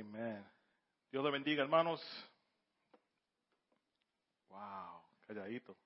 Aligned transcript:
Amén. 0.00 0.46
Dios 1.10 1.24
le 1.24 1.30
bendiga, 1.32 1.64
hermanos. 1.64 2.00
Wow, 4.48 5.02
calladito. 5.26 5.76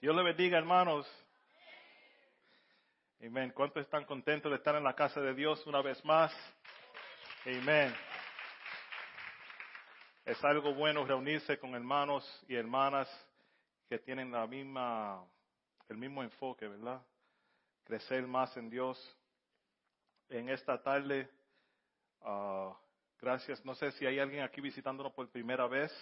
Dios 0.00 0.14
le 0.14 0.22
bendiga, 0.22 0.58
hermanos. 0.58 1.10
Amén. 3.20 3.50
¿Cuántos 3.50 3.82
están 3.82 4.04
contentos 4.04 4.48
de 4.48 4.58
estar 4.58 4.76
en 4.76 4.84
la 4.84 4.94
casa 4.94 5.20
de 5.20 5.34
Dios 5.34 5.66
una 5.66 5.82
vez 5.82 6.04
más? 6.04 6.32
Amén. 7.44 7.92
Es 10.24 10.42
algo 10.44 10.72
bueno 10.74 11.04
reunirse 11.04 11.58
con 11.58 11.74
hermanos 11.74 12.24
y 12.46 12.54
hermanas 12.54 13.08
que 13.88 13.98
tienen 13.98 14.30
la 14.30 14.46
misma, 14.46 15.26
el 15.88 15.96
mismo 15.96 16.22
enfoque, 16.22 16.68
¿verdad? 16.68 17.04
Crecer 17.82 18.24
más 18.24 18.56
en 18.56 18.70
Dios. 18.70 19.18
En 20.28 20.48
esta 20.48 20.80
tarde, 20.80 21.28
ah, 22.20 22.78
gracias. 23.22 23.64
No 23.64 23.74
sé 23.76 23.92
si 23.92 24.04
hay 24.04 24.18
alguien 24.18 24.42
aquí 24.42 24.60
visitándonos 24.60 25.12
por 25.12 25.30
primera 25.30 25.68
vez. 25.68 25.92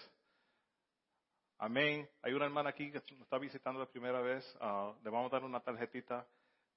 Amén. 1.58 2.08
Hay 2.22 2.32
una 2.32 2.46
hermana 2.46 2.70
aquí 2.70 2.90
que 2.90 2.98
nos 3.12 3.22
está 3.22 3.36
visitando 3.38 3.78
la 3.78 3.86
primera 3.86 4.20
vez. 4.22 4.56
Ah, 4.60 4.94
le 5.04 5.10
vamos 5.10 5.30
a 5.30 5.36
dar 5.36 5.44
una 5.44 5.60
tarjetita 5.60 6.26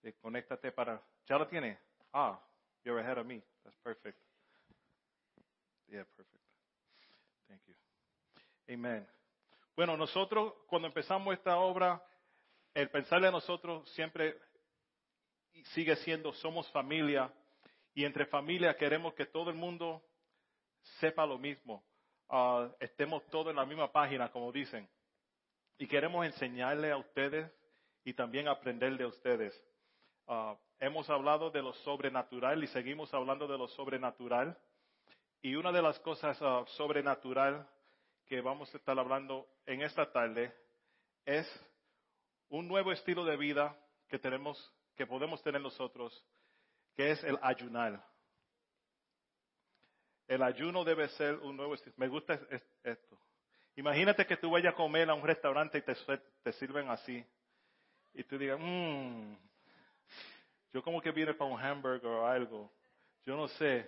de 0.01 0.13
conéctate 0.15 0.73
para. 0.73 1.01
¿Ya 1.25 1.37
la 1.37 1.47
tiene? 1.47 1.79
Ah, 2.11 2.37
you're 2.83 3.01
ahead 3.01 3.17
of 3.17 3.25
me. 3.25 3.41
That's 3.63 3.77
perfect. 3.77 4.19
Yeah, 5.87 6.03
perfect. 6.17 6.43
Thank 7.47 7.61
you. 7.65 7.75
Amen. 8.67 9.07
Bueno, 9.77 9.95
nosotros 9.95 10.53
cuando 10.67 10.89
empezamos 10.89 11.33
esta 11.33 11.55
obra, 11.55 12.03
el 12.73 12.89
pensarle 12.89 13.29
a 13.29 13.31
nosotros 13.31 13.89
siempre 13.93 14.37
sigue 15.73 15.95
siendo 15.97 16.33
somos 16.33 16.69
familia 16.71 17.33
y 17.93 18.03
entre 18.03 18.25
familia 18.25 18.75
queremos 18.75 19.13
que 19.13 19.25
todo 19.25 19.49
el 19.49 19.55
mundo 19.55 20.03
sepa 20.99 21.25
lo 21.25 21.37
mismo, 21.37 21.83
uh, 22.29 22.69
estemos 22.79 23.25
todos 23.27 23.47
en 23.47 23.55
la 23.55 23.65
misma 23.65 23.91
página, 23.91 24.31
como 24.31 24.51
dicen, 24.51 24.87
y 25.77 25.87
queremos 25.87 26.25
enseñarle 26.25 26.91
a 26.91 26.97
ustedes 26.97 27.51
y 28.03 28.13
también 28.13 28.47
aprender 28.47 28.97
de 28.97 29.05
ustedes. 29.05 29.53
Uh, 30.27 30.55
hemos 30.79 31.09
hablado 31.09 31.49
de 31.49 31.61
lo 31.61 31.73
sobrenatural 31.73 32.63
y 32.63 32.67
seguimos 32.67 33.13
hablando 33.13 33.47
de 33.47 33.57
lo 33.57 33.67
sobrenatural. 33.69 34.57
Y 35.41 35.55
una 35.55 35.71
de 35.71 35.81
las 35.81 35.99
cosas 35.99 36.39
uh, 36.41 36.65
sobrenatural 36.77 37.67
que 38.25 38.41
vamos 38.41 38.73
a 38.73 38.77
estar 38.77 38.97
hablando 38.97 39.47
en 39.65 39.81
esta 39.81 40.11
tarde 40.11 40.53
es 41.25 41.47
un 42.49 42.67
nuevo 42.67 42.91
estilo 42.91 43.25
de 43.25 43.35
vida 43.35 43.75
que 44.07 44.19
tenemos, 44.19 44.73
que 44.95 45.05
podemos 45.05 45.41
tener 45.41 45.61
nosotros, 45.61 46.25
que 46.95 47.11
es 47.11 47.23
el 47.23 47.37
ayunar. 47.41 48.03
El 50.33 50.41
ayuno 50.41 50.83
debe 50.83 51.07
ser 51.09 51.35
un 51.35 51.55
nuevo 51.55 51.75
estilo. 51.75 51.93
Me 51.95 52.07
gusta 52.07 52.39
esto. 52.83 53.19
Imagínate 53.75 54.25
que 54.25 54.35
tú 54.35 54.49
vayas 54.49 54.73
a 54.73 54.75
comer 54.75 55.07
a 55.07 55.13
un 55.13 55.21
restaurante 55.21 55.77
y 55.77 55.81
te, 55.83 56.51
sirven 56.53 56.89
así. 56.89 57.23
Y 58.15 58.23
tú 58.23 58.39
digas, 58.39 58.57
mmm, 58.59 59.35
yo 60.73 60.81
como 60.81 60.99
que 61.01 61.11
viene 61.11 61.35
para 61.35 61.51
un 61.51 61.61
hamburger 61.61 62.09
o 62.09 62.25
algo. 62.25 62.73
Yo 63.27 63.35
no 63.35 63.47
sé. 63.47 63.87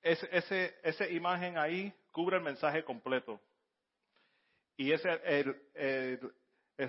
Esa 0.00 1.08
imagen 1.08 1.58
ahí 1.58 1.92
cubre 2.12 2.36
el 2.36 2.44
mensaje 2.44 2.84
completo. 2.84 3.40
Y 4.76 4.92
ese 4.92 5.10
es 5.24 5.44
el, 5.74 6.32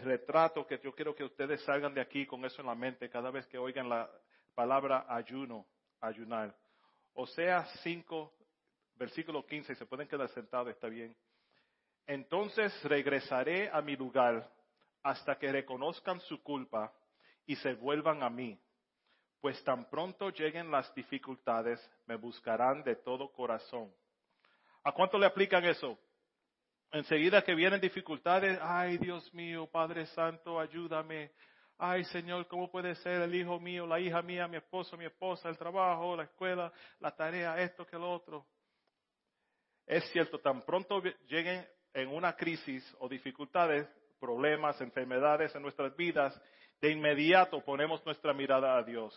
retrato 0.04 0.68
que 0.68 0.78
yo 0.78 0.94
quiero 0.94 1.16
que 1.16 1.24
ustedes 1.24 1.60
salgan 1.64 1.96
de 1.96 2.02
aquí 2.02 2.28
con 2.28 2.46
eso 2.46 2.62
en 2.62 2.68
la 2.68 2.76
mente 2.76 3.10
cada 3.10 3.32
vez 3.32 3.48
que 3.48 3.58
oigan 3.58 3.90
la 3.90 4.08
palabra 4.54 5.08
ayuno, 5.10 5.66
ayunar. 6.02 6.56
O 7.22 7.28
sea, 7.28 7.66
5, 7.84 8.32
versículo 8.96 9.46
15, 9.46 9.76
se 9.76 9.86
pueden 9.86 10.08
quedar 10.08 10.30
sentados, 10.30 10.70
está 10.70 10.88
bien. 10.88 11.14
Entonces 12.08 12.74
regresaré 12.86 13.70
a 13.74 13.82
mi 13.82 13.98
lugar 13.98 14.50
hasta 15.04 15.38
que 15.38 15.52
reconozcan 15.52 16.22
su 16.22 16.42
culpa 16.42 16.94
y 17.46 17.58
se 17.58 17.74
vuelvan 17.74 18.24
a 18.24 18.30
mí. 18.30 18.58
Pues 19.42 19.62
tan 19.66 19.90
pronto 19.90 20.30
lleguen 20.30 20.72
las 20.72 20.96
dificultades, 20.96 21.78
me 22.06 22.16
buscarán 22.16 22.84
de 22.84 22.96
todo 22.96 23.30
corazón. 23.34 23.94
¿A 24.86 24.94
cuánto 24.94 25.20
le 25.20 25.26
aplican 25.26 25.66
eso? 25.66 26.00
Enseguida 26.90 27.44
que 27.44 27.54
vienen 27.54 27.82
dificultades, 27.82 28.58
ay 28.62 28.98
Dios 28.98 29.34
mío, 29.34 29.68
Padre 29.68 30.06
Santo, 30.06 30.58
ayúdame. 30.58 31.34
Ay 31.82 32.04
Señor, 32.04 32.46
¿cómo 32.48 32.70
puede 32.70 32.94
ser 32.96 33.22
el 33.22 33.34
hijo 33.34 33.58
mío, 33.58 33.88
la 33.88 34.02
hija 34.02 34.22
mía, 34.22 34.50
mi 34.50 34.58
esposo, 34.58 34.98
mi 34.98 35.06
esposa, 35.06 35.48
el 35.48 35.58
trabajo, 35.58 36.14
la 36.14 36.24
escuela, 36.24 36.74
la 37.00 37.16
tarea, 37.16 37.58
esto 37.62 37.88
que 37.88 37.98
lo 37.98 38.12
otro? 38.12 38.46
Es 39.86 40.04
cierto, 40.12 40.40
tan 40.40 40.62
pronto 40.64 41.02
lleguen 41.30 41.66
en 41.94 42.10
una 42.10 42.36
crisis 42.36 42.84
o 43.00 43.08
dificultades, 43.08 43.88
problemas, 44.20 44.80
enfermedades 44.82 45.56
en 45.56 45.62
nuestras 45.62 45.96
vidas, 45.96 46.38
de 46.82 46.92
inmediato 46.92 47.64
ponemos 47.64 48.06
nuestra 48.06 48.34
mirada 48.34 48.78
a 48.78 48.84
Dios. 48.84 49.14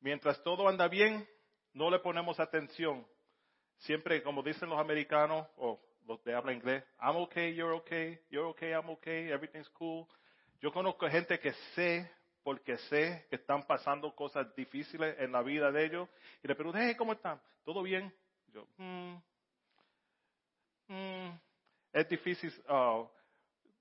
Mientras 0.00 0.42
todo 0.42 0.68
anda 0.68 0.86
bien, 0.86 1.26
no 1.72 1.90
le 1.90 2.00
ponemos 2.00 2.38
atención. 2.38 3.06
Siempre, 3.78 4.22
como 4.22 4.42
dicen 4.42 4.68
los 4.68 4.78
americanos 4.78 5.48
o 5.56 5.80
los 6.06 6.22
de 6.24 6.34
habla 6.34 6.52
inglés, 6.52 6.84
I'm 7.00 7.16
okay, 7.16 7.54
you're 7.54 7.74
okay, 7.76 8.20
you're 8.28 8.50
okay, 8.50 8.72
I'm 8.72 8.90
okay, 8.90 9.32
everything's 9.32 9.70
cool. 9.70 10.06
Yo 10.60 10.72
conozco 10.72 11.08
gente 11.08 11.38
que 11.40 11.52
sé, 11.74 12.10
porque 12.42 12.76
sé 12.76 13.26
que 13.30 13.36
están 13.36 13.66
pasando 13.66 14.14
cosas 14.14 14.54
difíciles 14.54 15.16
en 15.18 15.32
la 15.32 15.42
vida 15.42 15.70
de 15.72 15.86
ellos, 15.86 16.08
y 16.42 16.48
le 16.48 16.54
pregunto, 16.54 16.78
hey, 16.80 16.94
¿cómo 16.96 17.14
están? 17.14 17.40
¿Todo 17.64 17.82
bien? 17.82 18.12
Yo, 18.48 18.66
hmm, 18.76 19.14
hmm". 20.88 21.30
es 21.92 22.08
difícil 22.08 22.52
uh, 22.68 23.08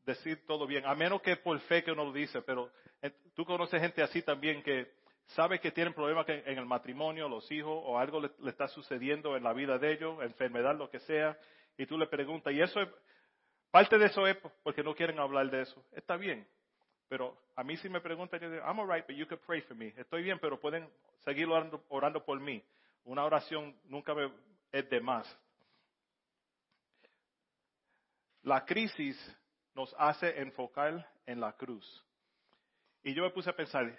decir 0.06 0.46
todo 0.46 0.66
bien, 0.66 0.86
a 0.86 0.96
menos 0.96 1.22
que 1.22 1.36
por 1.36 1.60
fe 1.62 1.84
que 1.84 1.92
uno 1.92 2.06
lo 2.06 2.14
dice, 2.14 2.42
pero 2.42 2.72
eh, 3.02 3.12
tú 3.36 3.44
conoces 3.44 3.82
gente 3.82 4.02
así 4.02 4.22
también 4.22 4.64
que 4.64 4.90
sabe 5.28 5.60
que 5.60 5.72
tienen 5.72 5.94
problemas 5.94 6.28
en 6.30 6.58
el 6.58 6.66
matrimonio, 6.66 7.28
los 7.28 7.52
hijos, 7.52 7.78
o 7.86 8.00
algo 8.00 8.22
le, 8.22 8.32
está 8.50 8.68
sucediendo 8.70 9.36
en 9.36 9.44
la 9.44 9.54
vida 9.54 9.78
de 9.78 9.92
ellos, 9.92 10.24
enfermedad, 10.24 10.78
lo 10.78 10.90
que 10.90 11.00
sea, 11.02 11.38
y 11.78 11.86
tú 11.86 11.98
le 11.98 12.08
preguntas, 12.08 12.54
y 12.54 12.62
eso 12.62 12.80
es, 12.80 12.90
parte 13.70 13.98
de 13.98 14.06
eso 14.06 14.26
es 14.26 14.38
porque 14.64 14.82
no 14.82 14.96
quieren 14.96 15.20
hablar 15.20 15.50
de 15.52 15.62
eso. 15.62 15.84
Está 15.92 16.16
bien, 16.18 16.48
pero 17.10 17.36
a 17.56 17.64
mí 17.64 17.76
si 17.78 17.90
me 17.90 18.00
preguntan, 18.00 18.40
yo 18.40 18.52
digo, 18.52 18.64
I'm 18.64 18.80
alright, 18.80 19.06
but 19.06 19.16
you 19.16 19.26
can 19.26 19.40
pray 19.40 19.62
for 19.62 19.76
me. 19.76 19.94
Estoy 19.98 20.24
bien, 20.24 20.38
pero 20.40 20.60
pueden 20.60 20.88
seguir 21.26 21.48
orando, 21.48 21.84
orando 21.90 22.24
por 22.24 22.40
mí. 22.40 22.64
Una 23.04 23.26
oración 23.26 23.76
nunca 23.86 24.14
me, 24.14 24.32
es 24.72 24.88
de 24.90 25.02
más. 25.02 25.28
La 28.44 28.64
crisis 28.64 29.18
nos 29.74 29.94
hace 29.98 30.40
enfocar 30.40 31.10
en 31.26 31.40
la 31.40 31.54
cruz. 31.54 32.06
Y 33.02 33.14
yo 33.14 33.24
me 33.24 33.32
puse 33.32 33.50
a 33.50 33.56
pensar, 33.56 33.92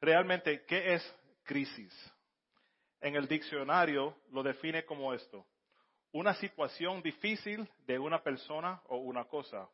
realmente, 0.00 0.64
¿qué 0.66 0.94
es 0.94 1.16
crisis? 1.44 2.14
En 3.00 3.16
el 3.16 3.26
diccionario 3.26 4.14
lo 4.30 4.42
define 4.42 4.84
como 4.84 5.14
esto. 5.14 5.46
Una 6.12 6.34
situación 6.34 7.02
difícil 7.02 7.68
de 7.86 7.98
una 7.98 8.22
persona 8.22 8.82
o 8.88 8.98
una 8.98 9.24
cosa. 9.24 9.68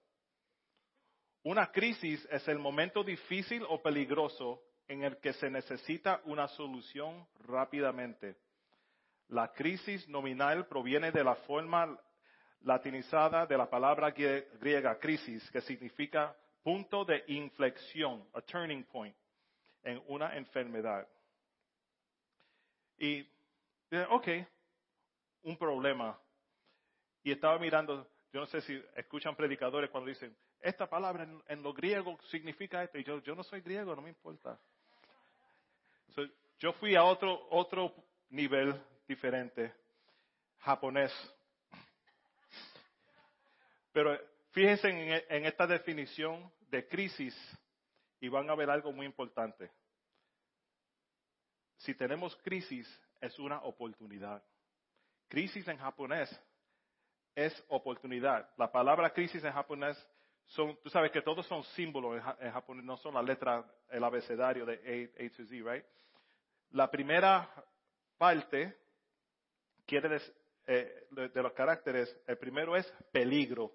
Una 1.44 1.70
crisis 1.70 2.26
es 2.30 2.48
el 2.48 2.58
momento 2.58 3.04
difícil 3.04 3.64
o 3.68 3.82
peligroso 3.82 4.62
en 4.88 5.04
el 5.04 5.18
que 5.18 5.34
se 5.34 5.50
necesita 5.50 6.22
una 6.24 6.48
solución 6.48 7.26
rápidamente. 7.40 8.38
La 9.28 9.52
crisis 9.52 10.08
nominal 10.08 10.66
proviene 10.66 11.12
de 11.12 11.22
la 11.22 11.34
forma 11.34 11.98
latinizada 12.62 13.44
de 13.44 13.58
la 13.58 13.68
palabra 13.68 14.10
griega 14.10 14.98
crisis, 14.98 15.50
que 15.50 15.60
significa 15.60 16.34
punto 16.62 17.04
de 17.04 17.22
inflexión, 17.26 18.26
a 18.32 18.40
turning 18.40 18.84
point, 18.84 19.14
en 19.82 20.02
una 20.06 20.34
enfermedad. 20.38 21.06
Y, 22.96 23.20
ok, 24.08 24.28
un 25.42 25.58
problema. 25.58 26.18
Y 27.22 27.32
estaba 27.32 27.58
mirando, 27.58 28.08
yo 28.32 28.40
no 28.40 28.46
sé 28.46 28.62
si 28.62 28.82
escuchan 28.96 29.36
predicadores 29.36 29.90
cuando 29.90 30.08
dicen, 30.08 30.34
esta 30.64 30.88
palabra 30.88 31.28
en, 31.46 31.62
lo 31.62 31.74
griego 31.74 32.18
significa 32.30 32.82
esto. 32.82 32.98
Y 32.98 33.04
yo, 33.04 33.20
yo 33.22 33.34
no 33.34 33.44
soy 33.44 33.60
griego, 33.60 33.94
no 33.94 34.00
me 34.00 34.08
importa. 34.08 34.58
yo 36.58 36.72
fui 36.74 36.96
a 36.96 37.04
otro, 37.04 37.46
otro 37.50 37.94
nivel 38.30 38.74
diferente, 39.06 39.74
japonés. 40.60 41.12
Pero 43.92 44.18
fíjense 44.52 44.88
en, 45.28 45.44
esta 45.44 45.66
definición 45.66 46.50
de 46.70 46.88
crisis 46.88 47.36
y 48.18 48.28
van 48.28 48.48
a 48.48 48.54
ver 48.54 48.70
algo 48.70 48.90
muy 48.90 49.04
importante. 49.04 49.70
Si 51.76 51.94
tenemos 51.94 52.34
crisis, 52.36 52.88
es 53.20 53.38
una 53.38 53.60
oportunidad. 53.64 54.42
Crisis 55.28 55.68
en 55.68 55.76
japonés 55.76 56.30
es 57.34 57.64
oportunidad. 57.68 58.48
La 58.56 58.72
palabra 58.72 59.10
crisis 59.10 59.44
en 59.44 59.52
japonés 59.52 59.96
son, 60.46 60.76
tú 60.82 60.90
sabes 60.90 61.10
que 61.10 61.22
todos 61.22 61.46
son 61.46 61.62
símbolos 61.64 62.22
en, 62.40 62.52
japonés, 62.52 62.84
no 62.84 62.96
son 62.98 63.14
la 63.14 63.22
letra, 63.22 63.64
el 63.88 64.04
abecedario 64.04 64.66
de 64.66 65.10
A, 65.14 65.36
to 65.36 65.44
Z, 65.44 65.72
right? 65.72 65.84
La 66.70 66.90
primera 66.90 67.48
parte 68.18 68.76
quiere 69.86 70.20
eh, 70.66 71.06
de 71.10 71.42
los 71.42 71.52
caracteres, 71.52 72.14
el 72.26 72.38
primero 72.38 72.76
es 72.76 72.86
peligro 73.12 73.72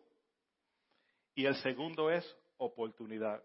y 1.35 1.45
el 1.45 1.55
segundo 1.55 2.09
es 2.09 2.37
oportunidad. 2.57 3.43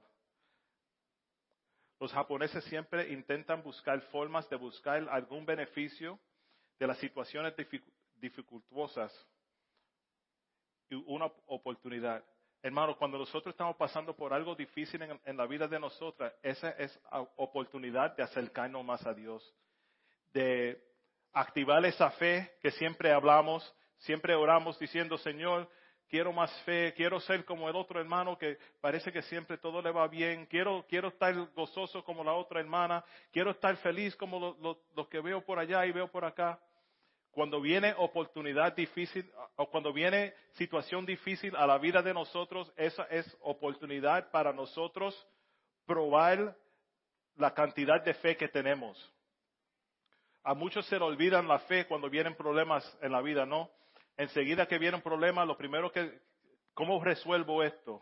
Los 2.01 2.13
japoneses 2.13 2.65
siempre 2.65 3.13
intentan 3.13 3.63
buscar 3.63 4.01
formas 4.11 4.49
de 4.51 4.57
buscar 4.57 5.09
algún 5.09 5.47
beneficio 5.47 6.19
de 6.79 6.87
las 6.87 6.99
situaciones 6.99 7.55
dificultuosas 8.17 9.13
y 10.91 10.95
una 10.95 11.27
oportunidad. 11.47 12.25
Hermano, 12.65 12.97
cuando 12.97 13.19
nosotros 13.19 13.53
estamos 13.53 13.77
pasando 13.77 14.17
por 14.17 14.33
algo 14.33 14.55
difícil 14.55 14.99
en, 15.03 15.37
la 15.37 15.47
vida 15.47 15.69
de 15.69 15.79
nosotras, 15.79 16.33
esa 16.43 16.71
es 16.71 16.99
oportunidad 17.37 18.17
de 18.17 18.23
acercarnos 18.23 18.83
más 18.83 19.05
a 19.05 19.13
Dios, 19.13 19.55
de 20.33 20.83
activar 21.35 21.85
esa 21.85 22.11
fe 22.13 22.57
que 22.63 22.71
siempre 22.71 23.13
hablamos, 23.13 23.71
siempre 23.99 24.35
oramos 24.35 24.79
diciendo, 24.79 25.19
Señor, 25.19 25.69
quiero 26.09 26.33
más 26.33 26.51
fe, 26.63 26.95
quiero 26.97 27.21
ser 27.21 27.45
como 27.45 27.69
el 27.69 27.77
otro 27.77 28.01
hermano 28.01 28.39
que 28.39 28.57
parece 28.81 29.13
que 29.13 29.21
siempre 29.21 29.59
todo 29.59 29.83
le 29.83 29.91
va 29.91 30.09
bien, 30.09 30.47
quiero, 30.47 30.87
quiero 30.89 31.09
estar 31.09 31.35
gozoso 31.55 32.03
como 32.03 32.25
la 32.25 32.33
otra 32.33 32.61
hermana, 32.61 33.05
quiero 33.31 33.51
estar 33.51 33.77
feliz 33.77 34.17
como 34.17 34.57
los 34.97 35.09
que 35.09 35.21
veo 35.21 35.45
por 35.45 35.59
allá 35.59 35.85
y 35.85 35.93
veo 35.93 36.11
por 36.11 36.25
acá. 36.25 36.59
Cuando 37.35 37.61
viene 37.61 37.93
oportunidad 37.99 38.77
difícil 38.77 39.29
o 39.57 39.69
cuando 39.69 39.93
viene 39.93 40.33
situación 40.53 41.05
difícil 41.05 41.57
a 41.57 41.67
la 41.67 41.79
vida 41.79 42.01
de 42.01 42.15
nosotros, 42.15 42.73
esa 42.77 43.03
es 43.05 43.37
oportunidad 43.41 44.31
para 44.31 44.53
nosotros 44.53 45.15
probar 45.85 46.57
la 47.35 47.53
cantidad 47.53 48.01
de 48.05 48.15
fe 48.15 48.37
que 48.37 48.47
tenemos. 48.47 49.13
A 50.45 50.55
muchos 50.55 50.87
se 50.87 50.97
le 50.97 51.05
olvidan 51.05 51.49
la 51.49 51.59
fe 51.61 51.89
cuando 51.89 52.09
vienen 52.09 52.37
problemas 52.37 52.85
en 53.03 53.11
la 53.11 53.21
vida, 53.21 53.45
¿no? 53.45 53.69
Enseguida 54.17 54.67
que 54.67 54.79
vienen 54.79 55.03
problemas, 55.03 55.45
lo 55.49 55.57
primero 55.57 55.91
que, 55.91 56.21
¿cómo 56.73 57.03
resuelvo 57.03 57.65
esto? 57.65 58.01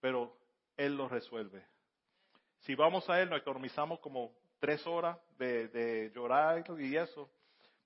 Pero 0.00 0.36
Él 0.76 0.96
lo 0.96 1.08
resuelve. 1.08 1.66
Si 2.60 2.76
vamos 2.76 3.10
a 3.10 3.20
Él, 3.20 3.28
nos 3.28 3.40
economizamos 3.40 3.98
como 3.98 4.32
tres 4.60 4.86
horas 4.86 5.18
de, 5.36 5.66
de 5.68 6.12
llorar 6.14 6.64
y 6.78 6.96
eso, 6.96 7.28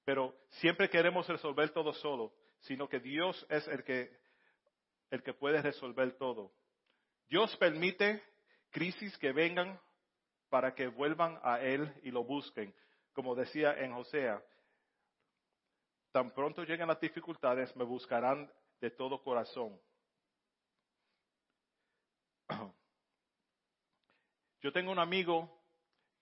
pero 0.04 0.34
siempre 0.48 0.88
queremos 0.88 1.26
resolver 1.28 1.70
todo 1.70 1.92
solo, 1.94 2.32
sino 2.60 2.88
que 2.88 3.00
Dios 3.00 3.46
es 3.48 3.66
el 3.68 3.84
que, 3.84 4.10
el 5.10 5.22
que 5.22 5.34
puede 5.34 5.62
resolver 5.62 6.16
todo. 6.16 6.52
Dios 7.28 7.56
permite 7.56 8.22
crisis 8.70 9.16
que 9.18 9.32
vengan 9.32 9.80
para 10.48 10.74
que 10.74 10.88
vuelvan 10.88 11.38
a 11.42 11.60
Él 11.60 11.92
y 12.02 12.10
lo 12.10 12.24
busquen 12.24 12.74
como 13.12 13.34
decía 13.34 13.74
en 13.74 13.92
Josea, 13.92 14.42
tan 16.12 16.32
pronto 16.32 16.62
lleguen 16.64 16.88
las 16.88 17.00
dificultades, 17.00 17.76
me 17.76 17.84
buscarán 17.84 18.50
de 18.80 18.90
todo 18.90 19.22
corazón. 19.22 19.78
Yo 24.62 24.72
tengo 24.72 24.90
un 24.92 24.98
amigo, 24.98 25.62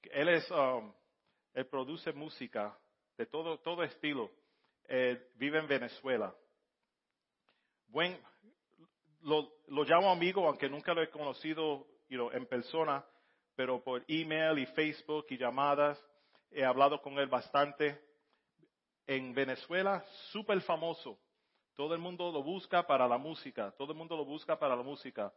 él 0.02 0.28
es, 0.28 0.50
um, 0.50 0.92
él 1.54 1.66
produce 1.66 2.12
música 2.12 2.76
de 3.18 3.26
todo, 3.26 3.58
todo 3.58 3.82
estilo. 3.82 4.30
vive 5.34 5.58
en 5.58 5.66
Venezuela. 5.66 6.34
Buen, 7.88 8.18
lo, 9.22 9.52
lo, 9.66 9.84
llamo 9.84 10.10
amigo, 10.10 10.46
aunque 10.46 10.68
nunca 10.68 10.94
lo 10.94 11.02
he 11.02 11.10
conocido 11.10 11.86
en 12.08 12.46
persona, 12.46 13.04
pero 13.56 13.82
por 13.82 14.04
email 14.08 14.58
y 14.58 14.66
Facebook 14.66 15.26
y 15.30 15.36
llamadas 15.36 16.02
he 16.50 16.64
hablado 16.64 17.02
con 17.02 17.18
él 17.18 17.26
bastante. 17.26 18.00
En 19.06 19.34
Venezuela, 19.34 20.04
súper 20.30 20.60
famoso. 20.60 21.18
Todo 21.74 21.94
el 21.94 22.00
mundo 22.00 22.30
lo 22.30 22.42
busca 22.42 22.86
para 22.86 23.08
la 23.08 23.18
música. 23.18 23.72
Todo 23.72 23.92
el 23.92 23.98
mundo 23.98 24.16
lo 24.16 24.24
busca 24.24 24.58
para 24.58 24.76
la 24.76 24.82
música. 24.82 25.32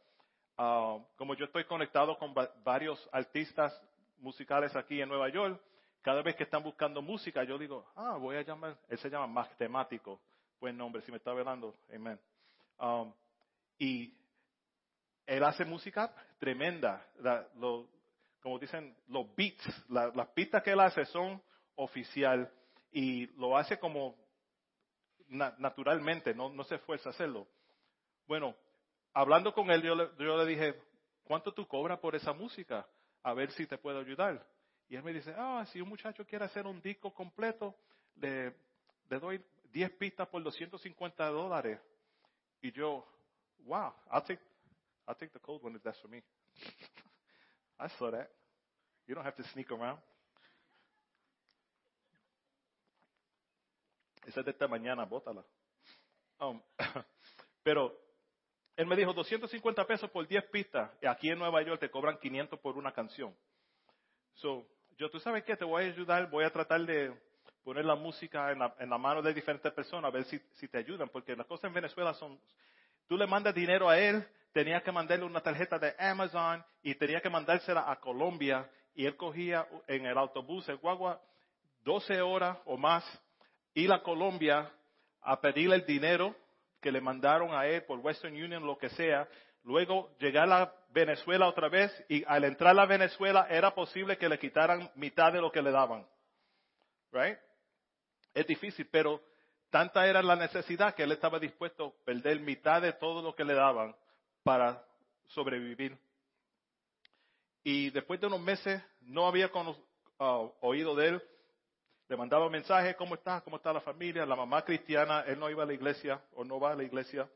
Ah, 0.57 0.99
como 1.15 1.33
yo 1.35 1.45
estoy 1.45 1.63
conectado 1.63 2.17
con 2.17 2.33
varios 2.63 3.09
artistas 3.11 3.73
musicales 4.17 4.75
aquí 4.75 5.01
en 5.01 5.09
Nueva 5.09 5.29
York, 5.29 5.59
cada 6.01 6.21
vez 6.21 6.35
que 6.35 6.43
están 6.43 6.63
buscando 6.63 7.01
música, 7.01 7.43
yo 7.43 7.57
digo, 7.57 7.85
ah, 7.95 8.17
voy 8.17 8.35
a 8.35 8.41
llamar, 8.41 8.77
él 8.89 8.97
se 8.97 9.09
llama 9.09 9.27
Matemático. 9.27 10.19
Buen 10.59 10.77
nombre, 10.77 11.01
si 11.01 11.11
me 11.11 11.17
está 11.17 11.33
velando, 11.33 11.75
amén. 11.93 12.19
Um, 12.79 13.13
y 13.77 14.13
él 15.25 15.43
hace 15.43 15.65
música 15.65 16.13
tremenda. 16.39 17.05
lo, 17.55 17.87
como 18.41 18.59
dicen, 18.59 18.95
los 19.07 19.33
beats, 19.35 19.63
las 19.89 20.27
pistas 20.29 20.63
que 20.63 20.71
él 20.71 20.79
hace 20.79 21.05
son 21.05 21.41
oficial 21.75 22.51
y 22.91 23.27
lo 23.39 23.55
hace 23.57 23.79
como 23.79 24.15
naturalmente, 25.27 26.33
no, 26.33 26.49
no 26.49 26.63
se 26.65 26.75
esfuerza 26.75 27.09
a 27.09 27.13
hacerlo. 27.13 27.47
Bueno, 28.27 28.55
hablando 29.13 29.53
con 29.53 29.71
él, 29.71 29.81
yo 29.81 29.95
le, 29.95 30.09
yo 30.17 30.37
le 30.37 30.45
dije, 30.45 30.75
¿cuánto 31.23 31.53
tú 31.53 31.65
cobras 31.67 31.99
por 31.99 32.15
esa 32.15 32.33
música? 32.33 32.85
A 33.23 33.33
ver 33.33 33.51
si 33.51 33.65
te 33.65 33.77
puedo 33.77 33.99
ayudar. 33.99 34.45
Y 34.91 34.97
él 34.97 35.03
me 35.03 35.13
dice, 35.13 35.33
ah, 35.37 35.65
si 35.71 35.79
un 35.79 35.87
muchacho 35.87 36.25
quiere 36.25 36.43
hacer 36.43 36.67
un 36.67 36.81
disco 36.81 37.13
completo, 37.13 37.73
le, 38.15 38.53
le 39.09 39.19
doy 39.21 39.41
10 39.71 39.89
pistas 39.91 40.27
por 40.27 40.43
250 40.43 41.27
dólares. 41.27 41.79
Y 42.61 42.73
yo, 42.73 43.07
wow, 43.59 43.93
I'll 44.11 44.21
take, 44.21 44.41
I'll 45.07 45.15
take 45.15 45.31
the 45.31 45.39
cold 45.39 45.63
one 45.63 45.77
if 45.77 45.81
that's 45.81 45.97
for 46.01 46.09
me. 46.09 46.21
I 47.79 47.87
saw 47.97 48.11
that. 48.11 48.29
You 49.07 49.15
don't 49.15 49.23
have 49.23 49.37
to 49.37 49.43
sneak 49.53 49.71
around. 49.71 49.97
Esa 54.27 54.41
es 54.41 54.45
de 54.45 54.51
esta 54.51 54.67
mañana, 54.67 55.05
bótala. 55.05 55.45
Um, 56.37 56.61
pero 57.63 57.97
él 58.75 58.87
me 58.87 58.97
dijo 58.97 59.13
250 59.13 59.87
pesos 59.87 60.11
por 60.11 60.27
10 60.27 60.43
pistas. 60.49 60.91
Aquí 61.07 61.29
en 61.29 61.39
Nueva 61.39 61.61
York 61.61 61.79
te 61.79 61.89
cobran 61.89 62.17
500 62.19 62.59
por 62.59 62.77
una 62.77 62.91
canción. 62.91 63.33
So, 64.33 64.67
yo, 65.01 65.09
tú 65.09 65.19
sabes 65.19 65.43
qué, 65.43 65.57
te 65.57 65.65
voy 65.65 65.83
a 65.83 65.87
ayudar, 65.87 66.29
voy 66.29 66.43
a 66.43 66.51
tratar 66.51 66.79
de 66.85 67.11
poner 67.63 67.83
la 67.83 67.95
música 67.95 68.51
en 68.51 68.59
la, 68.59 68.75
en 68.77 68.87
la 68.87 68.99
mano 68.99 69.23
de 69.23 69.33
diferentes 69.33 69.73
personas, 69.73 70.07
a 70.07 70.13
ver 70.13 70.25
si, 70.25 70.39
si 70.57 70.67
te 70.67 70.77
ayudan, 70.77 71.09
porque 71.09 71.35
las 71.35 71.47
cosas 71.47 71.69
en 71.69 71.73
Venezuela 71.73 72.13
son, 72.13 72.39
tú 73.07 73.17
le 73.17 73.25
mandas 73.25 73.55
dinero 73.55 73.89
a 73.89 73.97
él, 73.97 74.23
tenía 74.53 74.79
que 74.81 74.91
mandarle 74.91 75.25
una 75.25 75.41
tarjeta 75.41 75.79
de 75.79 75.95
Amazon 75.97 76.63
y 76.83 76.93
tenía 76.93 77.19
que 77.19 77.31
mandársela 77.31 77.91
a 77.91 77.99
Colombia 77.99 78.69
y 78.93 79.07
él 79.07 79.15
cogía 79.15 79.67
en 79.87 80.05
el 80.05 80.15
autobús, 80.19 80.69
el 80.69 80.77
guagua, 80.77 81.19
12 81.83 82.21
horas 82.21 82.59
o 82.65 82.77
más, 82.77 83.03
ir 83.73 83.91
a 83.91 84.03
Colombia 84.03 84.71
a 85.21 85.41
pedirle 85.41 85.77
el 85.77 85.85
dinero 85.87 86.35
que 86.79 86.91
le 86.91 87.01
mandaron 87.01 87.55
a 87.55 87.65
él 87.65 87.81
por 87.85 87.97
Western 87.97 88.35
Union, 88.35 88.63
lo 88.63 88.77
que 88.77 88.89
sea, 88.89 89.27
luego 89.63 90.15
llegar 90.19 90.51
a 90.51 90.73
Venezuela 90.89 91.47
otra 91.47 91.69
vez 91.69 91.91
y 92.09 92.23
al 92.25 92.43
entrar 92.43 92.77
a 92.79 92.85
Venezuela 92.85 93.47
era 93.49 93.73
posible 93.73 94.17
que 94.17 94.29
le 94.29 94.39
quitaran 94.39 94.91
mitad 94.95 95.31
de 95.31 95.41
lo 95.41 95.51
que 95.51 95.61
le 95.61 95.71
daban. 95.71 96.05
Right? 97.11 97.37
Es 98.33 98.47
difícil, 98.47 98.87
pero 98.91 99.21
tanta 99.69 100.07
era 100.07 100.21
la 100.21 100.35
necesidad 100.35 100.95
que 100.95 101.03
él 101.03 101.11
estaba 101.11 101.39
dispuesto 101.39 101.87
a 101.87 102.05
perder 102.05 102.39
mitad 102.39 102.81
de 102.81 102.93
todo 102.93 103.21
lo 103.21 103.35
que 103.35 103.45
le 103.45 103.53
daban 103.53 103.95
para 104.43 104.83
sobrevivir. 105.27 105.97
Y 107.63 107.89
después 107.91 108.19
de 108.19 108.27
unos 108.27 108.41
meses 108.41 108.81
no 109.01 109.27
había 109.27 109.49
ah, 110.19 110.49
oído 110.61 110.95
de 110.95 111.09
él. 111.09 111.23
Le 112.07 112.17
mandaba 112.17 112.49
mensajes, 112.49 112.95
¿cómo 112.97 113.15
está? 113.15 113.41
¿Cómo 113.41 113.57
está 113.57 113.71
la 113.71 113.79
familia? 113.79 114.25
La 114.25 114.35
mamá 114.35 114.65
cristiana, 114.65 115.21
él 115.27 115.39
no 115.39 115.49
iba 115.49 115.63
a 115.63 115.65
la 115.65 115.73
iglesia 115.73 116.21
o 116.33 116.43
no 116.43 116.59
va 116.59 116.71
a 116.71 116.75
la 116.75 116.83
iglesia. 116.83 117.29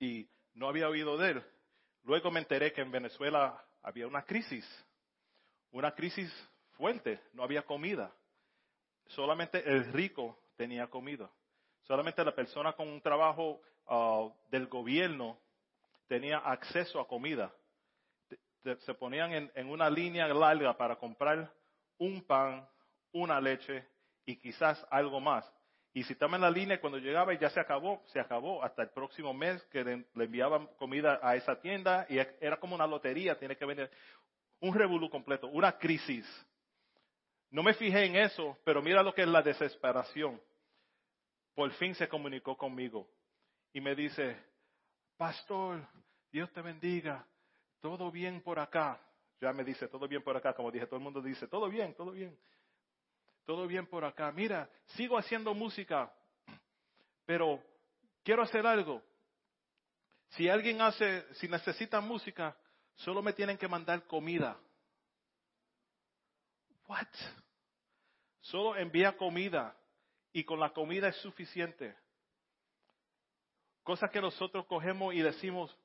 Y 0.00 0.28
no 0.54 0.68
había 0.68 0.88
oído 0.88 1.16
de 1.16 1.32
él. 1.32 1.44
Luego 2.04 2.30
me 2.30 2.40
enteré 2.40 2.72
que 2.72 2.80
en 2.80 2.90
Venezuela 2.90 3.64
había 3.82 4.06
una 4.06 4.22
crisis, 4.22 4.66
una 5.70 5.92
crisis 5.94 6.30
fuerte, 6.72 7.20
no 7.32 7.42
había 7.42 7.62
comida. 7.62 8.12
Solamente 9.06 9.62
el 9.68 9.92
rico 9.92 10.38
tenía 10.56 10.88
comida. 10.88 11.30
Solamente 11.82 12.24
la 12.24 12.34
persona 12.34 12.72
con 12.72 12.88
un 12.88 13.00
trabajo 13.00 13.60
ah, 13.86 14.28
del 14.50 14.66
gobierno 14.66 15.38
tenía 16.06 16.38
acceso 16.38 17.00
a 17.00 17.08
comida. 17.08 17.52
Se 18.62 18.94
ponían 18.94 19.50
en, 19.54 19.68
una 19.68 19.90
línea 19.90 20.28
larga 20.28 20.76
para 20.76 20.96
comprar 20.96 21.52
un 21.98 22.22
pan, 22.22 22.68
una 23.10 23.40
leche 23.40 23.84
y 24.24 24.36
quizás 24.36 24.86
algo 24.90 25.20
más. 25.20 25.50
Y 25.94 26.04
si 26.04 26.14
estaba 26.14 26.36
en 26.36 26.42
la 26.42 26.50
línea, 26.50 26.80
cuando 26.80 26.98
llegaba 26.98 27.34
y 27.34 27.38
ya 27.38 27.50
se 27.50 27.60
acabó, 27.60 28.02
se 28.06 28.18
acabó 28.18 28.62
hasta 28.64 28.82
el 28.82 28.90
próximo 28.90 29.34
mes 29.34 29.62
que 29.64 29.84
le, 29.84 30.06
enviaban 30.14 30.66
comida 30.78 31.20
a 31.22 31.36
esa 31.36 31.60
tienda 31.60 32.06
y 32.08 32.18
era 32.18 32.56
como 32.58 32.74
una 32.74 32.86
lotería, 32.86 33.38
tiene 33.38 33.56
que 33.56 33.66
venir 33.66 33.90
un 34.60 34.74
revolú 34.74 35.10
completo, 35.10 35.48
una 35.48 35.76
crisis. 35.76 36.26
No 37.50 37.62
me 37.62 37.74
fijé 37.74 38.06
en 38.06 38.16
eso, 38.16 38.56
pero 38.64 38.80
mira 38.80 39.02
lo 39.02 39.12
que 39.12 39.22
es 39.22 39.28
la 39.28 39.42
desesperación. 39.42 40.40
Por 41.54 41.70
fin 41.72 41.94
se 41.94 42.08
comunicó 42.08 42.56
conmigo 42.56 43.06
y 43.74 43.80
me 43.82 43.94
dice, 43.94 44.34
pastor, 45.18 45.86
Dios 46.30 46.50
te 46.52 46.62
bendiga, 46.62 47.26
todo 47.82 48.10
bien 48.10 48.40
por 48.40 48.58
acá. 48.58 48.98
Ya 49.42 49.52
me 49.52 49.64
dice, 49.64 49.88
todo 49.88 50.08
bien 50.08 50.22
por 50.22 50.36
acá, 50.36 50.54
como 50.54 50.70
dije, 50.70 50.86
todo 50.86 50.96
el 50.96 51.02
mundo 51.02 51.20
dice, 51.20 51.46
todo 51.48 51.68
bien, 51.68 51.94
todo 51.94 52.12
bien. 52.12 52.38
Todo 53.44 53.66
bien 53.66 53.86
por 53.86 54.04
acá. 54.04 54.30
Mira, 54.32 54.68
sigo 54.96 55.18
haciendo 55.18 55.54
música, 55.54 56.12
pero 57.24 57.62
quiero 58.22 58.42
hacer 58.42 58.66
algo. 58.66 59.02
Si 60.30 60.48
alguien 60.48 60.80
hace, 60.80 61.26
si 61.34 61.48
necesita 61.48 62.00
música, 62.00 62.56
solo 62.94 63.22
me 63.22 63.32
tienen 63.32 63.58
que 63.58 63.68
mandar 63.68 64.06
comida. 64.06 64.58
What? 66.86 67.08
Solo 68.40 68.76
envía 68.76 69.16
comida 69.16 69.76
y 70.32 70.44
con 70.44 70.58
la 70.58 70.72
comida 70.72 71.08
es 71.08 71.16
suficiente. 71.16 71.94
Cosa 73.82 74.08
que 74.08 74.20
nosotros 74.20 74.66
cogemos 74.66 75.14
y 75.14 75.20
decimos, 75.20 75.76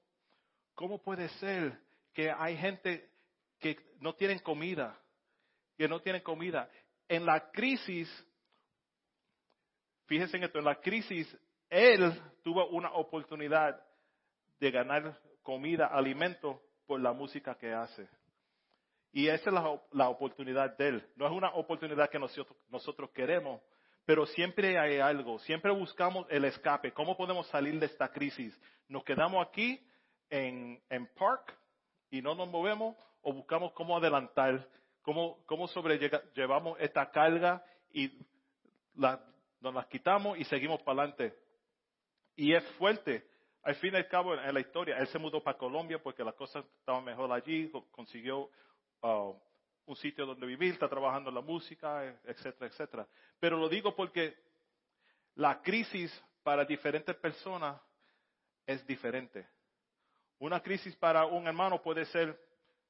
¿cómo 0.76 1.02
puede 1.02 1.30
ser 1.40 1.80
que 2.14 2.32
hay 2.32 2.58
gente 2.58 3.12
que 3.60 3.96
no 4.00 4.14
tienen 4.16 4.40
comida? 4.40 5.00
Que 5.78 5.88
no 5.88 6.00
tienen 6.02 6.22
comida. 6.22 6.70
En 7.08 7.26
la 7.26 7.52
crisis, 7.52 8.10
fíjense 10.06 10.38
en 10.38 10.44
esto, 10.44 10.60
en 10.60 10.66
la 10.66 10.80
crisis, 10.80 11.38
él 11.70 12.14
tuvo 12.44 12.68
una 12.70 12.92
oportunidad 12.94 13.82
de 14.60 14.72
ganar 14.72 15.20
comida, 15.42 15.88
alimento 15.88 16.62
por 16.86 17.00
la 17.00 17.14
música 17.14 17.56
que 17.56 17.74
hace. 17.74 18.08
Y 19.12 19.28
esa 19.28 19.50
es 19.50 19.54
la, 19.92 20.10
oportunidad 20.10 20.78
de 20.78 20.88
él. 20.90 21.08
No 21.16 21.26
es 21.26 21.32
una 21.32 21.50
oportunidad 21.56 22.10
que 22.10 22.20
nosotros, 22.20 22.58
nosotros 22.70 23.10
queremos, 23.12 23.62
pero 24.06 24.26
siempre 24.26 24.78
hay 24.78 25.00
algo, 25.00 25.40
siempre 25.40 25.72
buscamos 25.72 26.28
el 26.30 26.46
escape. 26.46 26.94
¿Cómo 26.94 27.18
podemos 27.18 27.48
salir 27.48 27.80
de 27.80 27.88
esta 27.88 28.10
crisis? 28.10 28.58
¿Nos 28.88 29.04
quedamos 29.04 29.46
aquí 29.46 29.86
en, 30.30 30.82
en 30.90 31.08
Park 31.16 31.58
y 32.10 32.22
no 32.22 32.36
nos 32.36 32.48
movemos 32.48 32.96
o 33.22 33.34
buscamos 33.34 33.74
cómo 33.74 33.98
adelantar, 33.98 34.68
cómo, 35.08 35.42
cómo 35.46 35.70
sobrellevamos 35.70 36.78
esta 36.82 37.10
carga 37.10 37.64
y 37.94 38.12
la, 38.96 39.24
nos 39.62 39.74
las 39.74 39.88
quitamos 39.88 40.38
y 40.38 40.44
seguimos 40.44 40.82
para 40.82 41.04
adelante? 41.04 41.34
Y 42.36 42.54
es 42.54 42.62
fuerte, 42.72 43.26
al 43.64 43.76
fin 43.76 43.94
y 43.94 43.96
al 43.96 44.10
cabo 44.10 44.36
en 44.36 44.54
la 44.54 44.60
historia, 44.60 44.98
él 44.98 45.08
se 45.08 45.18
mudó 45.18 45.42
para 45.42 45.58
Colombia 45.58 45.98
porque 46.04 46.26
las 46.26 46.36
cosas 46.36 46.66
estaban 46.80 47.06
mejor 47.06 47.32
allí, 47.32 47.72
consiguió 47.90 48.50
uh, 49.02 49.34
un 49.86 49.96
sitio 49.96 50.26
donde 50.26 50.46
vivir, 50.46 50.74
está 50.74 50.90
trabajando 50.90 51.30
en 51.30 51.36
la 51.36 51.42
música, 51.42 52.04
etcétera, 52.26 52.68
etcétera. 52.68 53.08
Pero 53.40 53.56
lo 53.56 53.70
digo 53.70 53.96
porque 53.96 54.36
la 55.36 55.62
crisis 55.62 56.12
para 56.44 56.66
diferentes 56.66 57.16
personas 57.16 57.80
es 58.66 58.86
diferente. 58.86 59.48
Una 60.40 60.60
crisis 60.62 60.94
para 60.98 61.26
un 61.26 61.48
hermano 61.48 61.82
puede 61.82 62.04
ser, 62.08 62.38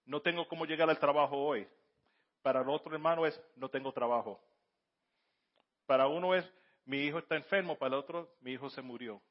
no 0.05 0.19
tengo 0.19 0.47
cómo 0.47 0.65
llegar 0.65 0.89
al 0.89 0.97
trabajo 0.97 1.37
hoy. 1.37 1.67
Para 2.47 2.61
el 2.61 2.69
otro 2.69 2.93
hermano 2.93 3.25
es, 3.25 3.37
no 3.57 3.67
tengo 3.67 3.91
trabajo. 3.91 4.39
Para 5.85 6.07
uno 6.07 6.33
es, 6.33 6.49
mi 6.85 6.99
hijo 6.99 7.19
está 7.19 7.35
enfermo, 7.35 7.77
para 7.77 7.95
el 7.95 7.99
otro, 7.99 8.37
mi 8.39 8.53
hijo 8.53 8.69
se 8.69 8.81
murió. 8.81 9.21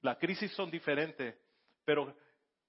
Las 0.00 0.16
crisis 0.16 0.50
son 0.52 0.70
diferentes, 0.70 1.36
pero 1.84 2.16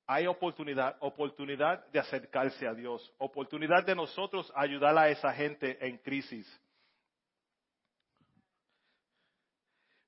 hay 0.06 0.28
oportunidad, 0.28 0.98
oportunidad 1.00 1.88
de 1.94 2.00
acercarse 2.00 2.68
a 2.68 2.74
Dios, 2.74 3.10
oportunidad 3.20 3.86
de 3.86 3.96
nosotros 3.96 4.52
ayudar 4.54 4.98
a 4.98 5.08
esa 5.08 5.32
gente 5.32 5.78
en 5.80 5.98
crisis. 6.00 6.46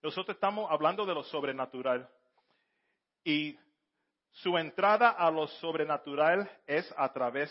Nosotros 0.03 0.35
estamos 0.35 0.69
hablando 0.69 1.05
de 1.05 1.13
lo 1.13 1.23
sobrenatural 1.23 2.09
y 3.23 3.57
su 4.31 4.57
entrada 4.57 5.11
a 5.11 5.31
lo 5.31 5.47
sobrenatural 5.47 6.51
es 6.67 6.93
a 6.97 7.13
través 7.13 7.49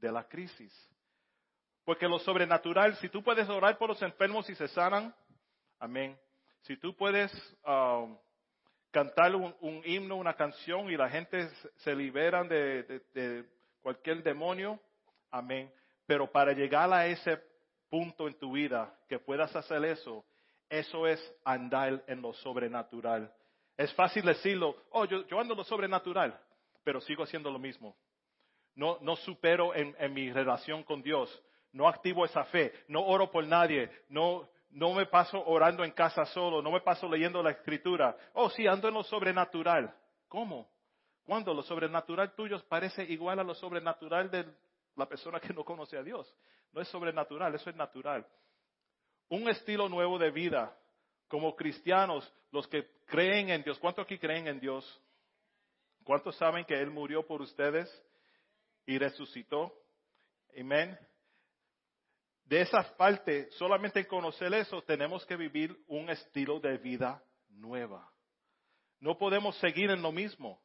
de 0.00 0.10
la 0.10 0.26
crisis. 0.26 0.90
Porque 1.84 2.08
lo 2.08 2.18
sobrenatural, 2.18 2.96
si 2.96 3.08
tú 3.08 3.22
puedes 3.22 3.48
orar 3.48 3.76
por 3.76 3.90
los 3.90 4.00
enfermos 4.02 4.48
y 4.48 4.54
se 4.54 4.68
sanan, 4.68 5.14
amén. 5.78 6.18
Si 6.62 6.78
tú 6.78 6.96
puedes 6.96 7.30
um, 7.66 8.16
cantar 8.90 9.34
un, 9.34 9.82
himno, 9.84 10.16
una 10.16 10.34
canción 10.34 10.90
y 10.90 10.96
la 10.96 11.10
gente 11.10 11.50
se 11.78 11.94
liberan 11.94 12.48
de, 12.48 13.44
cualquier 13.82 14.22
demonio. 14.22 14.80
Amén. 15.30 15.70
Pero 16.06 16.30
para 16.30 16.52
llegar 16.52 16.90
a 16.92 17.06
ese 17.06 17.42
punto 17.90 18.28
en 18.28 18.34
tu 18.38 18.52
vida 18.52 18.96
que 19.08 19.18
puedas 19.18 19.54
hacer 19.54 19.84
eso, 19.84 20.24
eso 20.70 21.06
es 21.06 21.20
andar 21.44 22.02
en 22.06 22.22
lo 22.22 22.32
sobrenatural. 22.34 23.30
Es 23.76 23.92
fácil 23.94 24.24
decirlo, 24.24 24.76
oh, 24.90 25.04
yo, 25.04 25.18
ando 25.38 25.52
en 25.52 25.58
lo 25.58 25.64
sobrenatural, 25.64 26.40
pero 26.82 27.00
sigo 27.00 27.24
haciendo 27.24 27.50
lo 27.50 27.58
mismo. 27.58 27.96
No, 28.74 28.98
no 29.02 29.16
supero 29.16 29.74
en, 29.74 29.94
en 29.98 30.14
mi 30.14 30.32
relación 30.32 30.82
con 30.84 31.02
Dios, 31.02 31.42
no 31.74 31.88
activo 31.88 32.24
esa 32.24 32.44
fe, 32.44 32.72
no 32.88 33.04
oro 33.04 33.30
por 33.30 33.44
nadie, 33.46 33.90
no, 34.08 34.48
no 34.70 34.94
me 34.94 35.06
paso 35.06 35.44
orando 35.44 35.84
en 35.84 35.90
casa 35.90 36.24
solo, 36.26 36.62
no 36.62 36.70
me 36.70 36.80
paso 36.80 37.08
leyendo 37.08 37.42
la 37.42 37.50
escritura. 37.50 38.16
Oh, 38.32 38.48
sí, 38.48 38.66
ando 38.66 38.88
en 38.88 38.94
lo 38.94 39.02
sobrenatural. 39.02 39.92
¿Cómo? 40.28 40.70
Cuando 41.24 41.52
lo 41.52 41.62
sobrenatural 41.62 42.34
tuyo 42.34 42.62
parece 42.68 43.02
igual 43.04 43.40
a 43.40 43.44
lo 43.44 43.54
sobrenatural 43.54 44.30
de 44.30 44.46
la 44.94 45.06
persona 45.06 45.40
que 45.40 45.52
no 45.52 45.64
conoce 45.64 45.98
a 45.98 46.02
Dios. 46.02 46.32
No 46.72 46.80
es 46.80 46.88
sobrenatural, 46.88 47.52
eso 47.54 47.68
es 47.68 47.76
natural. 47.76 48.24
Un 49.28 49.48
estilo 49.48 49.88
nuevo 49.88 50.16
de 50.16 50.30
vida, 50.30 50.76
como 51.26 51.56
cristianos, 51.56 52.32
los 52.52 52.68
que 52.68 52.88
creen 53.06 53.50
en 53.50 53.64
Dios. 53.64 53.80
¿Cuántos 53.80 54.04
aquí 54.04 54.18
creen 54.18 54.46
en 54.46 54.60
Dios? 54.60 55.02
¿Cuántos 56.04 56.36
saben 56.36 56.64
que 56.64 56.80
Él 56.80 56.90
murió 56.90 57.26
por 57.26 57.42
ustedes 57.42 57.90
y 58.86 58.96
resucitó? 58.96 59.72
Amén 60.56 60.96
de 62.44 62.60
esa 62.60 62.82
parte, 62.96 63.50
solamente 63.52 64.00
en 64.00 64.06
conocer 64.06 64.52
eso, 64.52 64.82
tenemos 64.82 65.24
que 65.24 65.36
vivir 65.36 65.76
un 65.86 66.10
estilo 66.10 66.60
de 66.60 66.76
vida 66.76 67.22
nueva. 67.48 68.10
No 69.00 69.16
podemos 69.16 69.56
seguir 69.58 69.90
en 69.90 70.02
lo 70.02 70.12
mismo. 70.12 70.60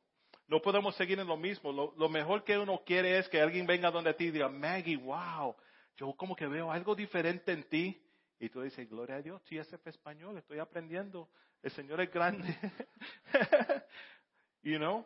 No 0.48 0.62
podemos 0.62 0.96
seguir 0.96 1.20
en 1.20 1.28
lo 1.28 1.38
mismo. 1.38 1.72
Lo, 1.72 2.10
mejor 2.10 2.44
que 2.44 2.58
uno 2.58 2.82
quiere 2.86 3.18
es 3.18 3.30
que 3.30 3.40
alguien 3.40 3.66
venga 3.66 3.92
donde 3.92 4.14
ti 4.14 4.32
diga, 4.32 4.50
Maggie, 4.50 4.98
wow, 4.98 5.56
yo 5.96 6.14
como 6.14 6.36
que 6.36 6.48
veo 6.48 6.72
algo 6.72 6.96
diferente 6.96 7.52
en 7.52 7.64
ti. 7.64 8.02
Y 8.40 8.50
tú 8.50 8.62
dices, 8.62 8.90
gloria 8.90 9.18
a 9.18 9.22
Dios, 9.22 9.42
sí, 9.46 9.58
ese 9.58 9.76
es 9.76 9.88
español, 9.88 10.38
estoy 10.38 10.60
aprendiendo. 10.60 11.30
El 11.62 11.72
Señor 11.72 12.02
es 12.02 12.12
grande. 12.12 12.58
you 14.64 14.78
know? 14.78 15.06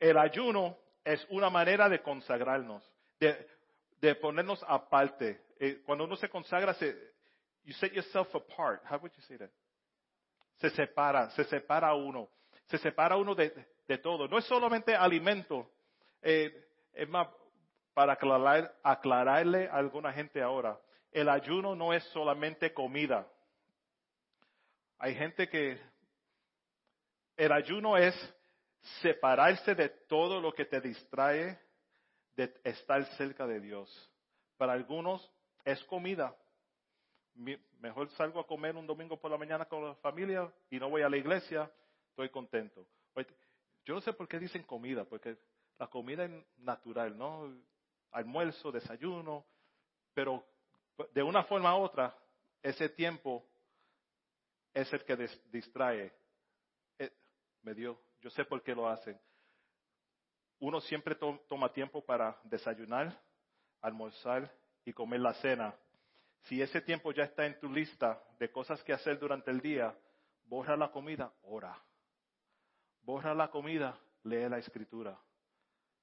El 0.00 0.18
ayuno 0.18 0.76
es 1.04 1.24
una 1.30 1.48
manera 1.48 1.88
de 1.88 2.02
consagrarnos. 2.02 2.82
De 4.00 4.14
ponernos 4.14 4.64
aparte. 4.66 5.40
Eh, 5.58 5.82
cuando 5.84 6.04
uno 6.04 6.16
se 6.16 6.28
consagra, 6.28 6.74
se, 6.74 6.96
you 7.64 7.72
set 7.74 7.92
yourself 7.92 8.34
apart. 8.34 8.82
How 8.90 8.98
would 8.98 9.12
you 9.12 9.22
say 9.22 9.36
that? 9.38 9.50
Se 10.58 10.70
separa, 10.70 11.30
se 11.30 11.44
separa 11.44 11.94
uno. 11.94 12.28
Se 12.66 12.78
separa 12.78 13.16
uno 13.16 13.34
de, 13.34 13.52
de 13.86 13.98
todo. 13.98 14.28
No 14.28 14.38
es 14.38 14.44
solamente 14.46 14.94
alimento. 14.94 15.70
Eh, 16.22 16.50
es 16.92 17.08
más, 17.08 17.28
para 17.94 18.14
aclarar, 18.14 18.74
aclararle 18.82 19.68
a 19.68 19.76
alguna 19.76 20.12
gente 20.12 20.42
ahora, 20.42 20.78
el 21.12 21.28
ayuno 21.28 21.74
no 21.74 21.92
es 21.94 22.04
solamente 22.04 22.72
comida. 22.74 23.26
Hay 24.98 25.14
gente 25.14 25.48
que 25.48 25.78
el 27.36 27.52
ayuno 27.52 27.96
es 27.96 28.14
separarse 29.02 29.74
de 29.74 29.88
todo 29.88 30.40
lo 30.40 30.52
que 30.52 30.64
te 30.64 30.80
distrae 30.80 31.58
de 32.36 32.54
estar 32.64 33.04
cerca 33.16 33.46
de 33.46 33.60
Dios. 33.60 34.10
Para 34.56 34.74
algunos 34.74 35.30
es 35.64 35.82
comida. 35.84 36.36
Mejor 37.34 38.08
salgo 38.10 38.40
a 38.40 38.46
comer 38.46 38.76
un 38.76 38.86
domingo 38.86 39.18
por 39.18 39.30
la 39.30 39.38
mañana 39.38 39.64
con 39.66 39.84
la 39.84 39.94
familia 39.96 40.50
y 40.70 40.78
no 40.78 40.88
voy 40.88 41.02
a 41.02 41.08
la 41.08 41.16
iglesia, 41.16 41.70
estoy 42.10 42.28
contento. 42.30 42.86
Yo 43.84 43.94
no 43.94 44.00
sé 44.00 44.12
por 44.12 44.26
qué 44.26 44.38
dicen 44.40 44.64
comida, 44.64 45.04
porque 45.04 45.36
la 45.78 45.86
comida 45.86 46.24
es 46.24 46.32
natural, 46.58 47.16
¿no? 47.16 47.56
Almuerzo, 48.10 48.72
desayuno, 48.72 49.46
pero 50.12 50.44
de 51.12 51.22
una 51.22 51.44
forma 51.44 51.76
u 51.76 51.82
otra, 51.82 52.16
ese 52.62 52.88
tiempo 52.88 53.46
es 54.74 54.92
el 54.92 55.04
que 55.04 55.28
distrae. 55.52 56.12
Eh, 56.98 57.12
me 57.62 57.74
dio, 57.74 58.00
yo 58.20 58.30
sé 58.30 58.44
por 58.44 58.62
qué 58.62 58.74
lo 58.74 58.88
hacen 58.88 59.20
uno 60.58 60.80
siempre 60.80 61.14
toma 61.14 61.72
tiempo 61.72 62.04
para 62.04 62.38
desayunar, 62.44 63.18
almorzar 63.80 64.50
y 64.84 64.92
comer 64.92 65.20
la 65.20 65.34
cena. 65.34 65.74
Si 66.44 66.62
ese 66.62 66.80
tiempo 66.80 67.12
ya 67.12 67.24
está 67.24 67.44
en 67.44 67.58
tu 67.58 67.70
lista 67.70 68.22
de 68.38 68.50
cosas 68.50 68.82
que 68.84 68.92
hacer 68.92 69.18
durante 69.18 69.50
el 69.50 69.60
día, 69.60 69.94
borra 70.44 70.76
la 70.76 70.90
comida, 70.90 71.32
ora. 71.42 71.76
Borra 73.02 73.34
la 73.34 73.48
comida, 73.48 73.98
lee 74.24 74.48
la 74.48 74.58
escritura. 74.58 75.18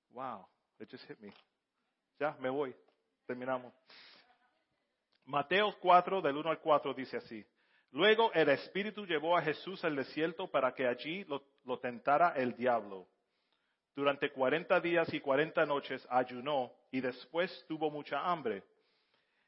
Wow, 0.09 0.45
it 0.79 0.89
just 0.89 1.05
hit 1.07 1.19
me. 1.19 1.33
Ya, 2.19 2.35
me 2.39 2.49
voy. 2.49 2.75
Terminamos. 3.25 3.73
Mateo 5.25 5.73
4, 5.79 6.21
del 6.21 6.37
1 6.37 6.49
al 6.49 6.59
4, 6.59 6.93
dice 6.93 7.17
así. 7.17 7.45
Luego 7.91 8.31
el 8.33 8.49
Espíritu 8.49 9.05
llevó 9.05 9.37
a 9.37 9.41
Jesús 9.41 9.83
al 9.83 9.95
desierto 9.95 10.49
para 10.49 10.73
que 10.73 10.87
allí 10.87 11.25
lo 11.25 11.79
tentara 11.79 12.33
el 12.35 12.55
diablo. 12.55 13.07
Durante 13.95 14.31
cuarenta 14.31 14.79
días 14.79 15.13
y 15.13 15.19
cuarenta 15.19 15.65
noches 15.65 16.05
ayunó 16.09 16.71
y 16.91 16.99
después 16.99 17.65
tuvo 17.67 17.91
mucha 17.91 18.19
hambre. 18.19 18.63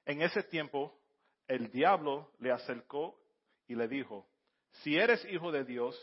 En 0.06 0.22
ese 0.22 0.44
tiempo, 0.44 0.96
el 1.48 1.72
diablo 1.72 2.32
le 2.40 2.52
acercó 2.52 3.20
y 3.68 3.76
le 3.76 3.88
dijo, 3.88 4.28
si 4.84 4.98
eres 4.98 5.26
hijo 5.26 5.52
de 5.52 5.64
Dios, 5.64 6.00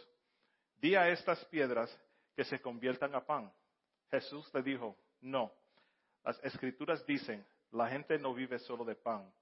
di 0.81 0.97
a 0.97 1.09
estas 1.09 1.45
piedras 1.47 1.97
que 2.35 2.45
se 2.45 2.61
conviertan 2.61 3.15
a 3.15 3.25
pan. 3.25 3.53
Jesús 4.11 4.53
le 4.53 4.63
dijo, 4.63 4.97
no, 5.21 5.53
las 6.25 6.43
escrituras 6.45 7.05
dicen, 7.07 7.47
la 7.71 7.89
gente 7.89 8.19
no 8.19 8.35
vive 8.35 8.59
solo 8.59 8.85
de 8.85 8.97
pan, 8.97 9.33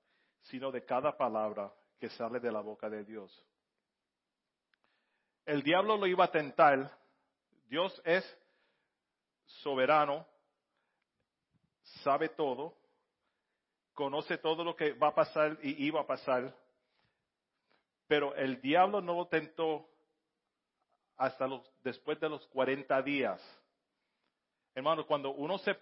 sino 0.42 0.70
de 0.70 0.84
cada 0.84 1.16
palabra 1.16 1.72
que 1.98 2.10
sale 2.10 2.38
de 2.38 2.52
la 2.52 2.60
boca 2.60 2.88
de 2.88 3.04
Dios. 3.04 3.44
El 5.46 5.62
diablo 5.62 5.96
lo 5.96 6.06
iba 6.06 6.24
a 6.24 6.30
tentar. 6.30 6.96
Dios 7.68 8.00
es 8.04 8.24
soberano, 9.62 10.26
sabe 12.02 12.28
todo, 12.28 12.74
conoce 13.92 14.38
todo 14.38 14.64
lo 14.64 14.74
que 14.74 14.92
va 14.92 15.08
a 15.08 15.14
pasar 15.14 15.58
y 15.62 15.84
iba 15.84 16.00
a 16.00 16.06
pasar, 16.06 16.54
pero 18.06 18.34
el 18.34 18.60
diablo 18.60 19.00
no 19.00 19.14
lo 19.14 19.26
tentó 19.26 19.88
hasta 21.16 21.46
los, 21.46 21.62
después 21.82 22.18
de 22.18 22.28
los 22.28 22.46
40 22.48 23.02
días. 23.02 23.40
Hermano, 24.74 25.06
cuando 25.06 25.30
uno 25.30 25.58
se 25.58 25.76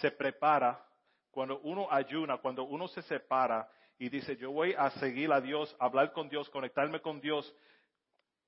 se 0.00 0.10
prepara, 0.10 0.84
cuando 1.30 1.58
uno 1.60 1.88
ayuna, 1.90 2.38
cuando 2.38 2.64
uno 2.64 2.86
se 2.88 3.02
separa 3.02 3.68
y 3.98 4.08
dice, 4.08 4.36
yo 4.36 4.52
voy 4.52 4.74
a 4.76 4.90
seguir 4.90 5.32
a 5.32 5.40
Dios, 5.40 5.74
hablar 5.78 6.12
con 6.12 6.28
Dios, 6.28 6.48
conectarme 6.50 7.00
con 7.00 7.20
Dios, 7.20 7.52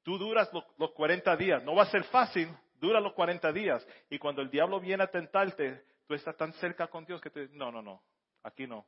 tú 0.03 0.19
duras 0.19 0.51
los, 0.53 0.93
40 0.93 1.37
días. 1.37 1.63
No 1.65 1.75
va 1.75 1.85
a 1.85 1.91
ser 1.91 2.05
fácil, 2.05 2.49
dura 2.81 3.01
los 3.01 3.13
40 3.15 3.53
días. 3.53 3.87
Y 4.11 4.19
cuando 4.19 4.43
el 4.43 4.51
diablo 4.51 4.81
viene 4.81 5.05
a 5.05 5.11
tentarte, 5.11 5.85
tú 6.07 6.15
estás 6.15 6.37
tan 6.37 6.53
cerca 6.55 6.87
con 6.89 7.05
Dios 7.05 7.21
que 7.21 7.31
te 7.31 7.49
no, 7.49 7.71
no, 7.71 7.83
no, 7.83 8.03
aquí 8.43 8.67
no. 8.67 8.87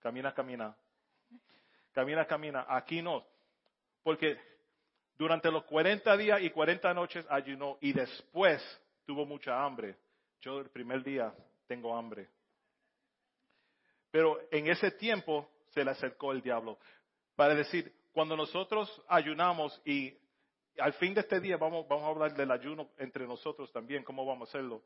Camina, 0.00 0.32
camina. 0.32 0.76
Camina, 1.92 2.26
camina. 2.26 2.66
Aquí 2.68 3.02
no. 3.02 3.26
Porque 4.02 4.38
durante 5.16 5.50
los 5.50 5.64
40 5.64 6.16
días 6.16 6.40
y 6.42 6.50
40 6.50 6.94
noches 6.94 7.26
ayunó 7.28 7.78
y 7.80 7.92
después 7.92 8.62
tuvo 9.04 9.24
mucha 9.24 9.64
hambre. 9.64 9.96
Yo 10.40 10.60
el 10.60 10.70
primer 10.70 11.02
día 11.02 11.34
tengo 11.66 11.96
hambre. 11.96 12.28
Pero 14.10 14.38
en 14.50 14.68
ese 14.68 14.92
tiempo 14.92 15.50
se 15.70 15.84
le 15.84 15.90
acercó 15.90 16.32
el 16.32 16.42
diablo 16.42 16.78
para 17.34 17.54
decir, 17.54 17.92
cuando 18.12 18.36
nosotros 18.36 18.90
ayunamos 19.08 19.80
y 19.84 20.16
al 20.78 20.92
fin 20.94 21.14
de 21.14 21.20
este 21.20 21.40
día 21.40 21.56
vamos, 21.56 21.86
a 21.90 22.06
hablar 22.06 22.34
del 22.34 22.50
ayuno 22.50 22.90
entre 22.98 23.26
nosotros 23.26 23.72
también, 23.72 24.04
cómo 24.04 24.24
vamos 24.24 24.48
a 24.48 24.50
hacerlo. 24.50 24.82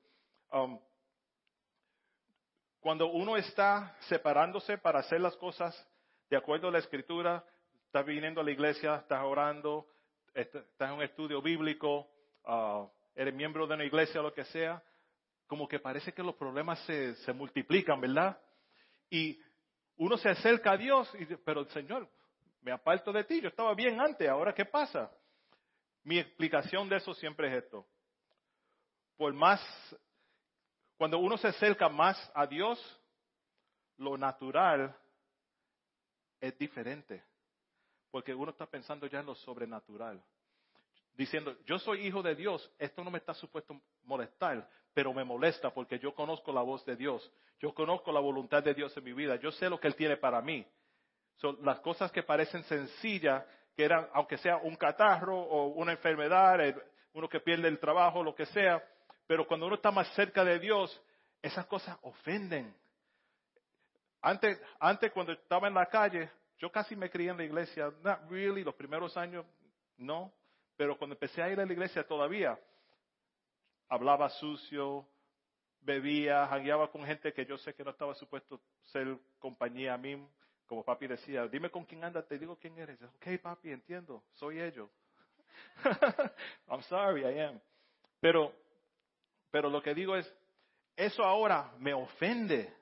Um, 0.53 0.81
cuando 2.81 3.09
uno 3.09 3.37
está 3.37 3.97
separándose 4.09 4.79
para 4.79 5.01
hacer 5.01 5.21
las 5.21 5.37
cosas 5.37 5.75
de 6.31 6.37
acuerdo 6.37 6.69
a 6.69 6.73
la 6.73 6.79
escritura, 6.79 7.45
está 7.87 8.03
viniendo 8.03 8.41
a 8.41 8.45
la 8.45 8.53
iglesia, 8.53 8.97
estás 8.97 9.23
orando, 9.23 9.87
estás 10.33 10.65
en 10.81 10.93
un 10.93 11.03
estudio 11.03 11.43
bíblico, 11.43 12.09
uh, 12.47 12.89
eres 13.15 13.35
miembro 13.35 13.67
de 13.67 13.75
una 13.75 13.85
iglesia 13.85 14.23
lo 14.23 14.33
que 14.33 14.45
sea, 14.45 14.83
como 15.47 15.67
que 15.67 15.81
parece 15.81 16.13
que 16.13 16.23
los 16.23 16.37
problemas 16.37 16.79
se, 16.87 17.33
multiplican, 17.33 18.01
¿verdad? 18.01 18.41
Y 19.11 19.41
uno 19.97 20.17
se 20.17 20.29
acerca 20.29 20.73
a 20.73 20.77
Dios 20.77 21.13
y 21.19 21.27
pero 21.45 21.65
Señor, 21.67 22.09
me 22.63 22.71
aparto 22.71 23.13
de 23.13 23.25
ti, 23.25 23.41
yo 23.41 23.49
estaba 23.49 23.75
bien 23.75 24.01
antes, 24.01 24.29
ahora 24.29 24.55
qué 24.55 24.65
pasa? 24.65 25.11
Mi 26.05 26.19
explicación 26.19 26.89
de 26.89 26.97
eso 26.97 27.15
siempre 27.15 27.49
es 27.49 27.65
esto. 27.65 27.87
Por 29.17 29.33
más, 29.35 29.61
cuando 30.97 31.19
uno 31.19 31.37
se 31.37 31.49
acerca 31.49 31.89
más 31.89 32.17
a 32.35 32.47
Dios, 32.47 32.79
lo 33.99 34.17
natural 34.17 34.97
es 36.41 36.57
diferente. 36.59 37.23
Porque 38.11 38.35
uno 38.35 38.51
está 38.51 38.67
pensando 38.67 39.07
ya 39.07 39.21
en 39.21 39.27
lo 39.27 39.35
sobrenatural. 39.35 40.23
Diciendo, 41.15 41.57
yo 41.67 41.79
soy 41.79 42.07
hijo 42.07 42.23
de 42.23 42.35
Dios, 42.35 42.71
esto 42.79 43.05
no 43.05 43.11
me 43.11 43.19
está 43.19 43.35
supuesto 43.35 43.79
molestar, 44.05 44.69
pero 44.95 45.13
me 45.13 45.25
molesta 45.25 45.73
porque 45.73 45.99
yo 45.99 46.15
conozco 46.15 46.53
la 46.53 46.63
voz 46.63 46.85
de 46.87 46.97
Dios, 46.97 47.31
yo 47.59 47.75
conozco 47.75 48.11
la 48.11 48.21
voluntad 48.21 48.63
de 48.63 48.75
Dios 48.75 48.97
en 48.97 49.05
mi 49.05 49.13
vida, 49.13 49.37
yo 49.37 49.53
sé 49.53 49.69
lo 49.69 49.79
que 49.79 49.89
Él 49.89 49.97
tiene 49.97 50.17
para 50.17 50.41
mí. 50.41 50.67
Son 51.37 51.59
las 51.63 51.81
cosas 51.81 52.11
que 52.11 52.23
parecen 52.23 52.65
sencillas 52.65 53.45
que 53.81 53.87
eran, 53.87 54.07
aunque 54.13 54.37
sea 54.37 54.59
un 54.59 54.77
catarro 54.77 55.41
o 55.41 55.69
una 55.69 55.93
enfermedad, 55.93 56.61
uno 57.15 57.31
que 57.31 57.41
pierde 57.41 57.67
el 57.67 57.79
trabajo, 57.79 58.23
lo 58.23 58.35
que 58.35 58.45
sea, 58.45 58.85
pero 59.27 59.47
cuando 59.47 59.65
uno 59.65 59.77
está 59.77 59.91
más 59.91 60.07
cerca 60.15 60.45
de 60.45 60.59
Dios, 60.59 61.03
esas 61.41 61.65
cosas 61.65 61.97
ofenden. 62.03 62.77
Antes, 64.21 64.61
antes 64.79 65.11
cuando 65.13 65.33
estaba 65.33 65.67
en 65.67 65.73
la 65.73 65.87
calle, 65.87 66.29
yo 66.59 66.71
casi 66.71 66.95
me 66.95 67.09
crié 67.09 67.31
en 67.31 67.39
la 67.39 67.45
iglesia, 67.45 67.91
not 68.03 68.29
really, 68.29 68.63
los 68.63 68.75
primeros 68.75 69.17
años 69.17 69.47
no, 69.97 70.31
pero 70.77 70.99
cuando 70.99 71.15
empecé 71.15 71.43
a 71.43 71.49
ir 71.49 71.59
a 71.59 71.65
la 71.65 71.73
iglesia 71.73 72.07
todavía, 72.07 72.61
hablaba 73.89 74.29
sucio, 74.29 75.09
bebía, 75.81 76.47
jangueaba 76.49 76.91
con 76.91 77.07
gente 77.07 77.33
que 77.33 77.47
yo 77.47 77.57
sé 77.57 77.73
que 77.73 77.83
no 77.83 77.93
estaba 77.93 78.15
supuesto 78.15 78.61
ser 78.93 79.17
compañía 79.39 79.95
a 79.95 79.97
mí, 79.97 80.23
como 80.71 80.85
papi 80.85 81.09
decía, 81.09 81.49
dime 81.49 81.69
con 81.69 81.85
quién 81.85 82.05
andas, 82.05 82.29
te 82.29 82.39
digo 82.39 82.57
quién 82.57 82.79
eres. 82.79 83.03
Ok, 83.03 83.41
papi, 83.43 83.73
entiendo, 83.73 84.23
soy 84.35 84.61
ellos. 84.61 84.89
I'm 86.69 86.81
sorry, 86.83 87.23
I 87.23 87.41
am. 87.41 87.61
Pero, 88.21 88.55
pero 89.51 89.69
lo 89.69 89.83
que 89.83 89.95
digo 89.95 90.15
es, 90.15 90.33
eso 90.95 91.25
ahora 91.25 91.73
me 91.79 91.93
ofende. 91.93 92.73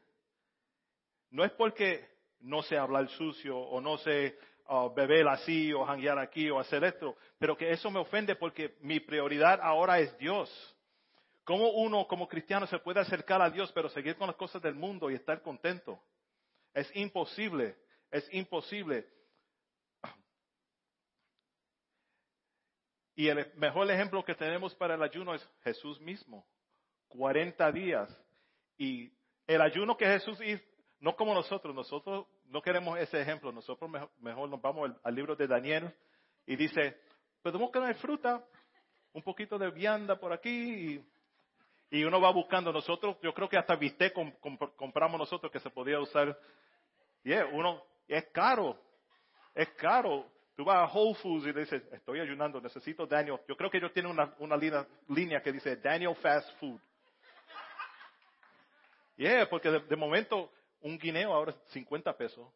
No 1.30 1.46
es 1.46 1.52
porque 1.52 2.06
no 2.40 2.60
sé 2.60 2.76
hablar 2.76 3.08
sucio 3.08 3.56
o 3.56 3.80
no 3.80 3.96
sé 3.96 4.38
uh, 4.68 4.92
beber 4.92 5.26
así 5.26 5.72
o 5.72 5.86
janguear 5.86 6.18
aquí 6.18 6.50
o 6.50 6.58
hacer 6.58 6.84
esto, 6.84 7.16
pero 7.38 7.56
que 7.56 7.70
eso 7.70 7.90
me 7.90 8.00
ofende 8.00 8.36
porque 8.36 8.76
mi 8.82 9.00
prioridad 9.00 9.60
ahora 9.62 9.98
es 9.98 10.14
Dios. 10.18 10.50
¿Cómo 11.42 11.70
uno 11.70 12.06
como 12.06 12.28
cristiano 12.28 12.66
se 12.66 12.80
puede 12.80 13.00
acercar 13.00 13.40
a 13.40 13.48
Dios 13.48 13.72
pero 13.72 13.88
seguir 13.88 14.16
con 14.16 14.26
las 14.26 14.36
cosas 14.36 14.60
del 14.60 14.74
mundo 14.74 15.10
y 15.10 15.14
estar 15.14 15.40
contento? 15.40 15.98
Es 16.74 16.94
imposible, 16.94 17.76
es 18.10 18.28
imposible. 18.32 19.06
Y 23.14 23.28
el 23.28 23.52
mejor 23.56 23.90
ejemplo 23.90 24.24
que 24.24 24.34
tenemos 24.34 24.74
para 24.76 24.94
el 24.94 25.02
ayuno 25.02 25.34
es 25.34 25.50
Jesús 25.64 26.00
mismo. 26.00 26.46
40 27.08 27.72
días. 27.72 28.24
Y 28.76 29.10
el 29.46 29.60
ayuno 29.60 29.96
que 29.96 30.06
Jesús 30.06 30.38
hizo, 30.40 30.62
no 31.00 31.16
como 31.16 31.34
nosotros, 31.34 31.74
nosotros 31.74 32.26
no 32.46 32.62
queremos 32.62 32.98
ese 32.98 33.20
ejemplo, 33.20 33.52
nosotros 33.52 33.90
mejor, 34.20 34.48
nos 34.48 34.60
vamos 34.60 34.90
al, 35.02 35.14
libro 35.14 35.36
de 35.36 35.46
Daniel 35.46 35.94
y 36.46 36.56
dice, 36.56 36.96
podemos 37.42 37.70
comer 37.70 37.96
fruta, 37.96 38.44
un 39.12 39.22
poquito 39.22 39.58
de 39.58 39.70
vianda 39.70 40.18
por 40.18 40.32
aquí 40.32 40.50
y 40.94 41.04
y 41.90 42.04
uno 42.04 42.20
va 42.20 42.30
buscando. 42.30 42.72
Nosotros, 42.72 43.16
yo 43.22 43.32
creo 43.32 43.48
que 43.48 43.58
hasta 43.58 43.76
viste 43.76 44.12
compramos 44.12 45.18
nosotros 45.18 45.50
que 45.50 45.60
se 45.60 45.70
podía 45.70 46.00
usar. 46.00 46.38
Y 47.24 47.32
uno, 47.34 47.82
es 48.06 48.26
caro, 48.26 48.78
es 49.54 49.68
caro. 49.70 50.26
Tú 50.56 50.64
vas 50.64 50.88
a 50.88 50.92
Whole 50.92 51.14
Foods 51.14 51.46
y 51.46 51.52
dices, 51.52 51.82
estoy 51.92 52.20
ayunando, 52.20 52.60
necesito 52.60 53.06
Daniel. 53.06 53.38
Yo 53.46 53.56
creo 53.56 53.70
que 53.70 53.78
ellos 53.78 53.92
tienen 53.92 54.10
una, 54.10 54.56
línea, 55.08 55.40
que 55.40 55.52
dice 55.52 55.76
Daniel 55.76 56.16
Fast 56.16 56.50
Food. 56.58 56.80
Yeah, 59.16 59.48
porque 59.48 59.70
de, 59.70 59.96
momento 59.96 60.50
un 60.80 60.98
guineo 60.98 61.32
ahora 61.32 61.52
es 61.52 61.72
50 61.72 62.16
pesos. 62.16 62.48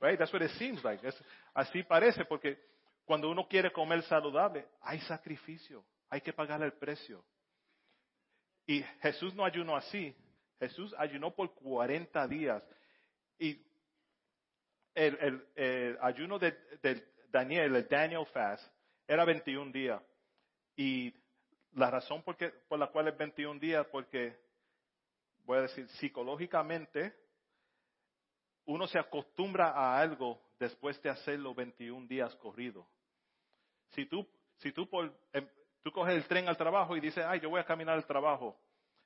Right? 0.00 0.18
That's 0.18 0.32
what 0.32 0.42
it 0.42 0.50
seems 0.52 0.82
like. 0.84 1.06
así 1.54 1.82
parece, 1.84 2.24
porque 2.24 2.58
cuando 3.04 3.30
uno 3.30 3.46
quiere 3.46 3.70
comer 3.72 4.02
saludable, 4.02 4.66
hay 4.82 5.00
sacrificio, 5.00 5.84
hay 6.10 6.20
que 6.20 6.32
pagar 6.32 6.62
el 6.62 6.72
precio. 6.72 7.24
Y 8.66 8.82
Jesús 9.00 9.34
no 9.34 9.44
ayunó 9.44 9.76
así. 9.76 10.14
Jesús 10.58 10.94
ayunó 10.98 11.34
por 11.34 11.54
40 11.54 12.28
días. 12.28 12.62
Y 13.38 13.60
el, 14.94 15.98
ayuno 16.00 16.38
de, 16.38 16.56
Daniel, 17.30 17.74
el 17.74 17.88
Daniel 17.88 18.26
Fast, 18.26 18.64
era 19.06 19.24
21 19.24 19.72
días. 19.72 20.00
Y 20.76 21.12
la 21.72 21.90
razón 21.90 22.22
por, 22.22 22.36
por 22.68 22.78
la 22.78 22.86
cual 22.88 23.08
es 23.08 23.16
21 23.16 23.58
días, 23.58 23.86
porque, 23.90 24.38
voy 25.44 25.58
a 25.58 25.62
decir, 25.62 25.88
psicológicamente, 25.98 27.14
uno 28.66 28.86
se 28.86 28.98
acostumbra 28.98 29.70
a 29.70 30.00
algo 30.00 30.40
después 30.58 31.00
de 31.02 31.10
hacerlo 31.10 31.54
21 31.54 32.06
días 32.06 32.34
corrido. 32.36 32.86
Si 33.90 34.06
tú, 34.06 34.26
si 34.58 34.72
tú 34.72 34.88
por, 34.88 35.12
em, 35.32 35.48
Tú 35.82 35.90
coges 35.90 36.14
el 36.14 36.26
tren 36.26 36.48
al 36.48 36.56
trabajo 36.56 36.96
y 36.96 37.00
dices, 37.00 37.24
ay, 37.26 37.40
yo 37.40 37.50
voy 37.50 37.60
a 37.60 37.64
caminar 37.64 37.94
al 37.94 38.06
trabajo. 38.06 38.56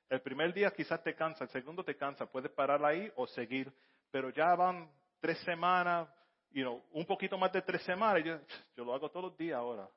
El 0.09 0.21
primer 0.21 0.53
día 0.53 0.71
quizás 0.71 1.01
te 1.03 1.15
cansa, 1.15 1.43
el 1.43 1.49
segundo 1.49 1.83
te 1.83 1.95
cansa, 1.95 2.25
puedes 2.25 2.51
parar 2.51 2.83
ahí 2.85 3.11
o 3.15 3.27
seguir, 3.27 3.71
pero 4.09 4.29
ya 4.29 4.55
van 4.55 4.89
tres 5.19 5.37
semanas, 5.39 6.07
you 6.51 6.63
know, 6.63 6.81
un 6.91 7.05
poquito 7.05 7.37
más 7.37 7.51
de 7.51 7.61
tres 7.61 7.81
semanas, 7.83 8.23
yo, 8.23 8.39
yo 8.75 8.85
lo 8.85 8.93
hago 8.93 9.09
todos 9.09 9.31
los 9.31 9.37
días 9.37 9.57
ahora. 9.57 9.89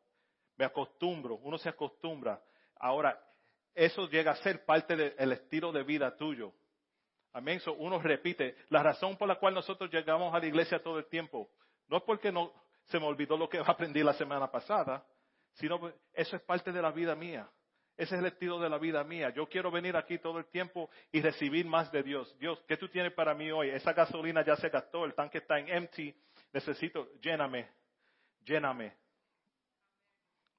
Me 0.57 0.65
acostumbro, 0.65 1.37
uno 1.37 1.59
se 1.59 1.69
acostumbra. 1.69 2.43
Ahora, 2.77 3.19
eso 3.75 4.09
llega 4.09 4.33
a 4.33 4.37
ser 4.37 4.65
parte 4.65 4.97
del 4.97 5.33
estilo 5.33 5.71
de 5.73 5.85
vida 5.85 6.17
tuyo. 6.17 6.53
Amén. 7.33 7.61
So, 7.61 7.75
uno 7.75 8.01
repite. 8.01 8.57
La 8.71 8.83
razón 8.83 9.17
por 9.17 9.29
la 9.29 9.37
cual 9.37 9.55
nosotros 9.55 9.91
llegamos 9.93 10.35
a 10.35 10.39
la 10.39 10.47
iglesia 10.47 10.83
todo 10.83 10.99
el 10.99 11.07
tiempo 11.07 11.51
no 11.89 11.99
es 11.99 12.03
porque 12.05 12.33
no 12.33 12.53
se 12.85 12.99
me 12.99 13.07
olvidó 13.07 13.37
lo 13.37 13.49
que 13.49 13.59
aprendí 13.67 14.03
la 14.03 14.15
semana 14.15 14.51
pasada, 14.51 15.05
sino 15.55 15.93
eso 16.13 16.37
es 16.37 16.43
parte 16.43 16.73
de 16.73 16.83
la 16.83 16.91
vida 16.91 17.15
mía. 17.15 17.49
Ese 17.97 18.15
es 18.15 18.21
el 18.21 18.27
estilo 18.27 18.59
de 18.59 18.71
la 18.71 18.79
vida 18.79 19.05
mía. 19.05 19.29
Yo 19.29 19.47
quiero 19.47 19.71
venir 19.71 19.95
aquí 19.95 20.19
todo 20.19 20.39
el 20.39 20.47
tiempo 20.47 20.89
y 21.13 21.21
recibir 21.21 21.67
más 21.67 21.93
de 21.93 22.03
Dios. 22.03 22.35
Dios, 22.39 22.59
¿qué 22.67 22.79
tú 22.79 22.89
tienes 22.89 23.13
para 23.13 23.35
mí 23.35 23.51
hoy? 23.51 23.69
Esa 23.69 23.93
gasolina 23.93 24.43
ya 24.43 24.57
se 24.57 24.71
gastó, 24.71 25.05
el 25.05 25.15
tanque 25.15 25.39
está 25.39 25.59
en 25.59 25.69
empty. 25.69 26.15
Necesito, 26.53 27.13
lléname, 27.21 27.69
lléname. 28.43 28.97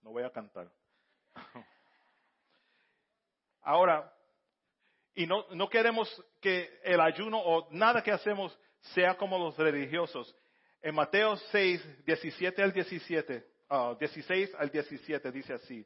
No 0.03 0.11
voy 0.11 0.23
a 0.23 0.29
cantar. 0.29 0.71
Ahora, 3.63 4.13
y 5.15 5.25
no, 5.25 5.45
no 5.51 5.67
queremos 5.67 6.23
que 6.39 6.79
el 6.83 6.99
ayuno 6.99 7.39
o 7.39 7.67
nada 7.71 8.03
que 8.03 8.11
hacemos 8.11 8.57
sea 8.93 9.15
como 9.17 9.37
los 9.37 9.57
religiosos. 9.57 10.35
En 10.81 10.95
Mateo 10.95 11.35
6, 11.37 12.05
17 12.05 12.61
al 12.61 12.71
17, 12.71 13.45
16 13.99 14.55
al 14.55 14.69
17 14.69 15.31
dice 15.31 15.53
así, 15.53 15.85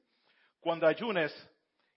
cuando 0.60 0.88
ayunes, 0.88 1.32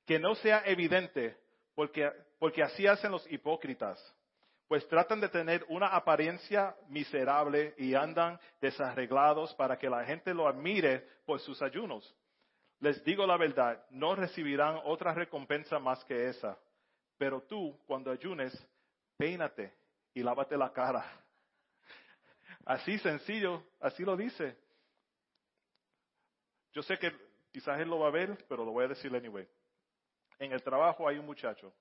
que 0.04 0.18
no 0.18 0.34
sea 0.34 0.62
evidente, 0.66 1.36
porque, 1.74 2.10
porque 2.38 2.62
así 2.62 2.86
hacen 2.86 3.10
los 3.10 3.30
hipócritas, 3.30 3.98
pues 4.66 4.86
tratan 4.88 5.20
de 5.20 5.30
tener 5.30 5.64
una 5.68 5.86
apariencia 5.88 6.76
miserable 6.88 7.74
y 7.78 7.94
andan 7.94 8.38
desarreglados 8.60 9.54
para 9.54 9.78
que 9.78 9.88
la 9.88 10.04
gente 10.04 10.34
lo 10.34 10.46
admire 10.46 11.08
por 11.24 11.40
sus 11.40 11.62
ayunos. 11.62 12.14
Les 12.80 13.02
digo 13.02 13.26
la 13.26 13.38
verdad, 13.38 13.82
no 13.90 14.14
recibirán 14.14 14.80
otra 14.84 15.14
recompensa 15.14 15.78
más 15.78 16.04
que 16.04 16.28
esa. 16.28 16.58
Pero 17.16 17.40
tú, 17.42 17.80
cuando 17.86 18.10
ayunes, 18.10 18.52
peínate 19.16 19.74
y 20.12 20.22
lávate 20.22 20.56
la 20.56 20.70
cara. 20.72 21.04
Así 22.66 22.98
sencillo, 22.98 23.64
así 23.80 24.04
lo 24.04 24.16
dice. 24.16 24.56
Yo 26.78 26.84
sé 26.84 26.96
que 26.96 27.12
quizás 27.50 27.80
él 27.80 27.88
lo 27.88 27.98
va 27.98 28.06
a 28.06 28.12
ver, 28.12 28.46
pero 28.48 28.64
lo 28.64 28.70
voy 28.70 28.84
a 28.84 28.88
decir 28.88 29.12
anyway. 29.12 29.48
En 30.38 30.52
el 30.52 30.62
trabajo 30.62 31.08
hay 31.08 31.18
un 31.18 31.26
muchacho 31.26 31.74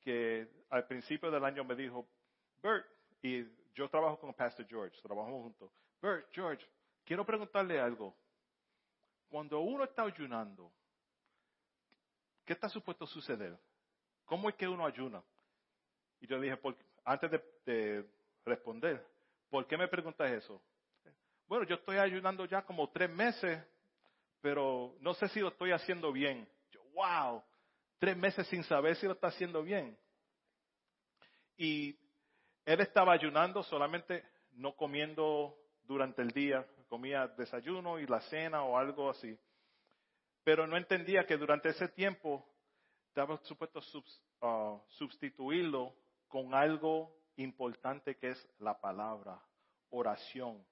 que 0.00 0.48
al 0.70 0.86
principio 0.86 1.30
del 1.30 1.44
año 1.44 1.62
me 1.62 1.74
dijo, 1.74 2.08
Bert, 2.62 2.86
y 3.20 3.44
yo 3.74 3.90
trabajo 3.90 4.18
con 4.18 4.32
Pastor 4.32 4.66
George, 4.66 4.98
trabajamos 5.02 5.42
juntos. 5.42 5.70
Bert, 6.00 6.26
George, 6.32 6.66
quiero 7.04 7.26
preguntarle 7.26 7.78
algo. 7.78 8.16
Cuando 9.28 9.60
uno 9.60 9.84
está 9.84 10.04
ayunando, 10.04 10.72
¿qué 12.46 12.54
está 12.54 12.70
supuesto 12.70 13.06
suceder? 13.06 13.58
¿Cómo 14.24 14.48
es 14.48 14.54
que 14.54 14.66
uno 14.66 14.86
ayuna? 14.86 15.22
Y 16.18 16.26
yo 16.26 16.40
dije, 16.40 16.58
antes 17.04 17.30
de, 17.66 18.08
responder, 18.46 19.06
¿por 19.50 19.66
qué 19.66 19.76
me 19.76 19.86
preguntas 19.86 20.30
eso? 20.30 20.62
Bueno, 21.46 21.66
yo 21.66 21.74
estoy 21.74 21.98
ayunando 21.98 22.46
ya 22.46 22.62
como 22.62 22.88
tres 22.88 23.10
meses, 23.10 23.62
pero 24.42 24.96
no 25.00 25.14
sé 25.14 25.28
si 25.28 25.40
lo 25.40 25.48
estoy 25.48 25.70
haciendo 25.70 26.12
bien. 26.12 26.46
Yo, 26.72 26.82
wow, 26.92 27.42
tres 27.98 28.16
meses 28.16 28.46
sin 28.48 28.64
saber 28.64 28.96
si 28.96 29.06
lo 29.06 29.12
está 29.12 29.28
haciendo 29.28 29.62
bien. 29.62 29.96
Y 31.56 31.96
él 32.64 32.80
estaba 32.80 33.12
ayunando 33.12 33.62
solamente 33.62 34.24
no 34.54 34.74
comiendo 34.74 35.56
durante 35.84 36.22
el 36.22 36.32
día, 36.32 36.66
comía 36.88 37.28
desayuno 37.28 37.98
y 37.98 38.06
la 38.06 38.20
cena 38.22 38.64
o 38.64 38.76
algo 38.76 39.08
así. 39.08 39.38
Pero 40.42 40.66
no 40.66 40.76
entendía 40.76 41.24
que 41.24 41.36
durante 41.36 41.68
ese 41.68 41.88
tiempo 41.88 42.44
estaba 43.06 43.38
supuesto 43.44 43.80
uh, 44.40 44.80
sustituirlo 44.88 45.94
con 46.26 46.52
algo 46.52 47.16
importante 47.36 48.16
que 48.16 48.30
es 48.30 48.48
la 48.58 48.80
palabra, 48.80 49.40
oración. 49.90 50.66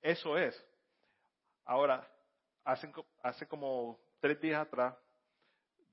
Eso 0.00 0.36
es. 0.36 0.60
Ahora, 1.64 2.08
hace, 2.64 2.92
hace 3.22 3.46
como 3.46 3.98
tres 4.20 4.40
días 4.40 4.66
atrás, 4.66 4.96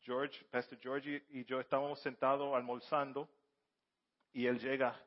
George, 0.01 0.43
Pastor 0.45 0.79
George 0.79 1.25
y 1.29 1.43
yo 1.45 1.59
estábamos 1.59 2.01
sentados 2.01 2.55
almorzando 2.55 3.29
y 4.31 4.45
él 4.45 4.59
llega 4.59 4.97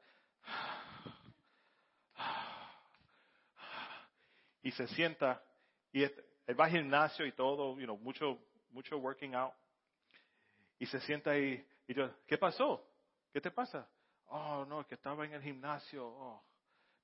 y 4.62 4.70
se 4.72 4.86
sienta 4.88 5.42
y 5.92 6.02
él 6.02 6.60
va 6.60 6.66
al 6.66 6.70
gimnasio 6.70 7.26
y 7.26 7.32
todo, 7.32 7.78
you 7.78 7.84
know, 7.84 7.96
mucho, 7.96 8.38
mucho 8.70 8.98
working 8.98 9.34
out 9.34 9.52
y 10.78 10.86
se 10.86 11.00
sienta 11.00 11.30
ahí 11.30 11.66
y 11.86 11.94
yo, 11.94 12.10
¿qué 12.26 12.38
pasó? 12.38 12.84
¿Qué 13.32 13.40
te 13.40 13.50
pasa? 13.50 13.88
Oh, 14.26 14.64
no, 14.64 14.86
que 14.86 14.94
estaba 14.94 15.24
en 15.24 15.34
el 15.34 15.42
gimnasio, 15.42 16.06
oh. 16.06 16.44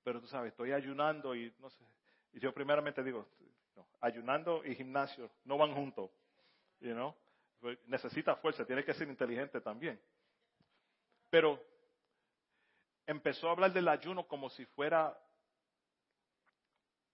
pero 0.03 0.21
tú 0.21 0.27
sabes, 0.27 0.53
estoy 0.53 0.73
ayunando 0.73 1.35
y 1.35 1.55
no 1.59 1.71
sé. 1.71 1.85
Y 2.33 2.40
yo 2.40 2.53
primeramente 2.53 3.03
digo, 3.03 3.29
ayunando 4.01 4.64
y 4.64 4.75
gimnasio 4.75 5.31
no 5.45 5.59
van 5.59 5.75
juntos, 5.75 6.11
you 6.81 6.93
know? 6.93 7.14
Pues, 7.61 7.79
necesita 7.87 8.37
fuerza, 8.37 8.64
tiene 8.64 8.85
que 8.85 8.95
ser 8.95 9.09
inteligente 9.09 9.61
también. 9.61 10.01
Pero 11.31 11.62
empezó 13.07 13.49
a 13.49 13.53
hablar 13.53 13.73
del 13.73 13.88
ayuno 13.88 14.27
como 14.27 14.49
si 14.51 14.64
fuera 14.67 15.19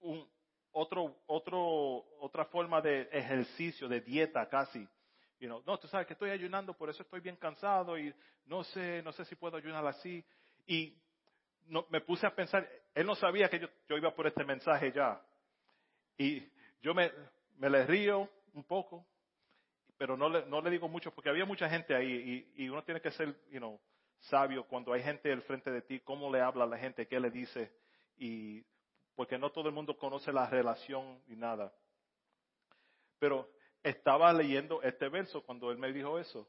un 0.01 0.29
otro, 0.73 1.17
otro, 1.27 2.05
otra 2.21 2.45
forma 2.47 2.81
de 2.81 3.09
ejercicio, 3.13 3.89
de 3.89 4.01
dieta 4.01 4.49
casi 4.49 4.87
no, 5.49 5.79
tú 5.79 5.89
sabes 5.89 6.07
que 6.07 6.15
estoy 6.15 6.31
ayunando, 6.31 6.75
por 6.75 6.91
eso 6.91 7.03
estoy 7.03 7.21
bien 7.21 7.37
cansado 7.37 7.99
y 7.99 8.15
no 8.47 8.65
sé, 8.65 9.03
no 9.03 9.13
sé 9.13 9.25
si 9.25 9.37
puedo 9.37 9.57
ayunar 9.57 9.87
así. 9.87 10.25
Y 10.67 10.97
no, 11.67 11.87
me 11.91 12.01
puse 12.01 12.27
a 12.27 12.35
pensar, 12.35 12.69
él 12.95 13.07
no 13.07 13.15
sabía 13.15 13.49
que 13.49 13.59
yo, 13.59 13.69
yo 13.89 13.97
iba 13.97 14.15
por 14.15 14.27
este 14.27 14.45
mensaje 14.45 14.93
ya. 14.93 15.21
Y 16.17 16.41
yo 16.85 16.93
me, 16.93 17.11
le 17.59 17.87
río 17.87 18.29
un 18.53 18.63
poco, 18.63 19.07
pero 19.97 20.19
no 20.19 20.29
le, 20.29 20.45
no 20.45 20.61
le 20.61 20.69
digo 20.69 20.87
mucho 20.87 21.11
porque 21.15 21.31
había 21.31 21.47
mucha 21.47 21.69
gente 21.69 21.95
ahí 21.95 22.47
y, 22.55 22.65
y 22.65 22.69
uno 22.69 22.85
tiene 22.85 23.01
que 23.01 23.11
ser, 23.11 23.35
you 23.51 23.59
know, 23.59 23.81
sabio 24.21 24.69
cuando 24.69 24.93
hay 24.93 25.03
gente 25.03 25.33
al 25.33 25.41
frente 25.43 25.71
de 25.71 25.81
ti, 25.81 26.01
cómo 26.01 26.31
le 26.31 26.43
habla 26.43 26.65
a 26.65 26.67
la 26.67 26.77
gente, 26.77 27.09
qué 27.09 27.19
le 27.19 27.31
dice 27.31 27.73
y 28.19 28.63
porque 29.15 29.39
no 29.39 29.51
todo 29.51 29.69
el 29.69 29.75
mundo 29.75 29.97
conoce 29.97 30.31
la 30.31 30.47
relación 30.47 31.23
y 31.27 31.37
nada. 31.37 31.73
Pero 33.19 33.51
estaba 33.83 34.31
leyendo 34.35 34.83
este 34.83 35.09
verso 35.09 35.43
cuando 35.43 35.71
él 35.71 35.79
me 35.79 35.91
dijo 35.91 36.19
eso. 36.19 36.47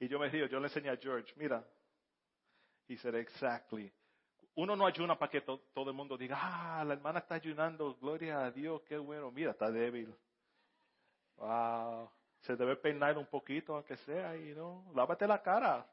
Y 0.00 0.08
yo 0.08 0.18
me 0.18 0.28
río, 0.28 0.46
yo 0.46 0.58
le 0.58 0.66
enseñé 0.66 0.90
a 0.90 0.96
George, 0.96 1.32
mira, 1.36 1.64
he 2.88 2.96
said, 2.96 3.14
exactly. 3.14 3.92
Uno 4.54 4.76
no 4.76 4.86
ayuna 4.86 5.18
para 5.18 5.30
que 5.30 5.40
todo 5.40 5.90
el 5.90 5.96
mundo 5.96 6.16
diga, 6.16 6.38
ah, 6.40 6.84
la 6.84 6.94
hermana 6.94 7.20
está 7.20 7.36
ayunando, 7.36 7.96
gloria 8.00 8.44
a 8.44 8.50
Dios, 8.50 8.82
qué 8.82 8.98
bueno, 8.98 9.30
mira, 9.30 9.52
está 9.52 9.70
débil. 9.70 10.14
Wow, 11.36 12.10
se 12.40 12.56
debe 12.56 12.76
peinar 12.76 13.16
un 13.16 13.26
poquito, 13.26 13.74
aunque 13.74 13.96
sea, 13.98 14.36
y 14.36 14.54
no, 14.54 14.84
lávate 14.94 15.26
la 15.26 15.40
cara. 15.40 15.86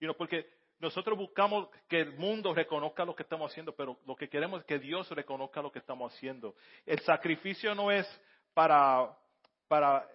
Y 0.00 0.06
no, 0.06 0.14
porque 0.14 0.48
nosotros 0.78 1.16
buscamos 1.16 1.68
que 1.88 2.00
el 2.00 2.16
mundo 2.16 2.54
reconozca 2.54 3.04
lo 3.04 3.14
que 3.14 3.22
estamos 3.22 3.50
haciendo, 3.50 3.74
pero 3.74 3.98
lo 4.06 4.16
que 4.16 4.28
queremos 4.28 4.60
es 4.60 4.66
que 4.66 4.78
Dios 4.78 5.10
reconozca 5.10 5.62
lo 5.62 5.70
que 5.70 5.78
estamos 5.78 6.12
haciendo. 6.14 6.54
El 6.86 7.00
sacrificio 7.00 7.74
no 7.74 7.90
es 7.90 8.06
para 8.54 9.16
para, 9.68 10.08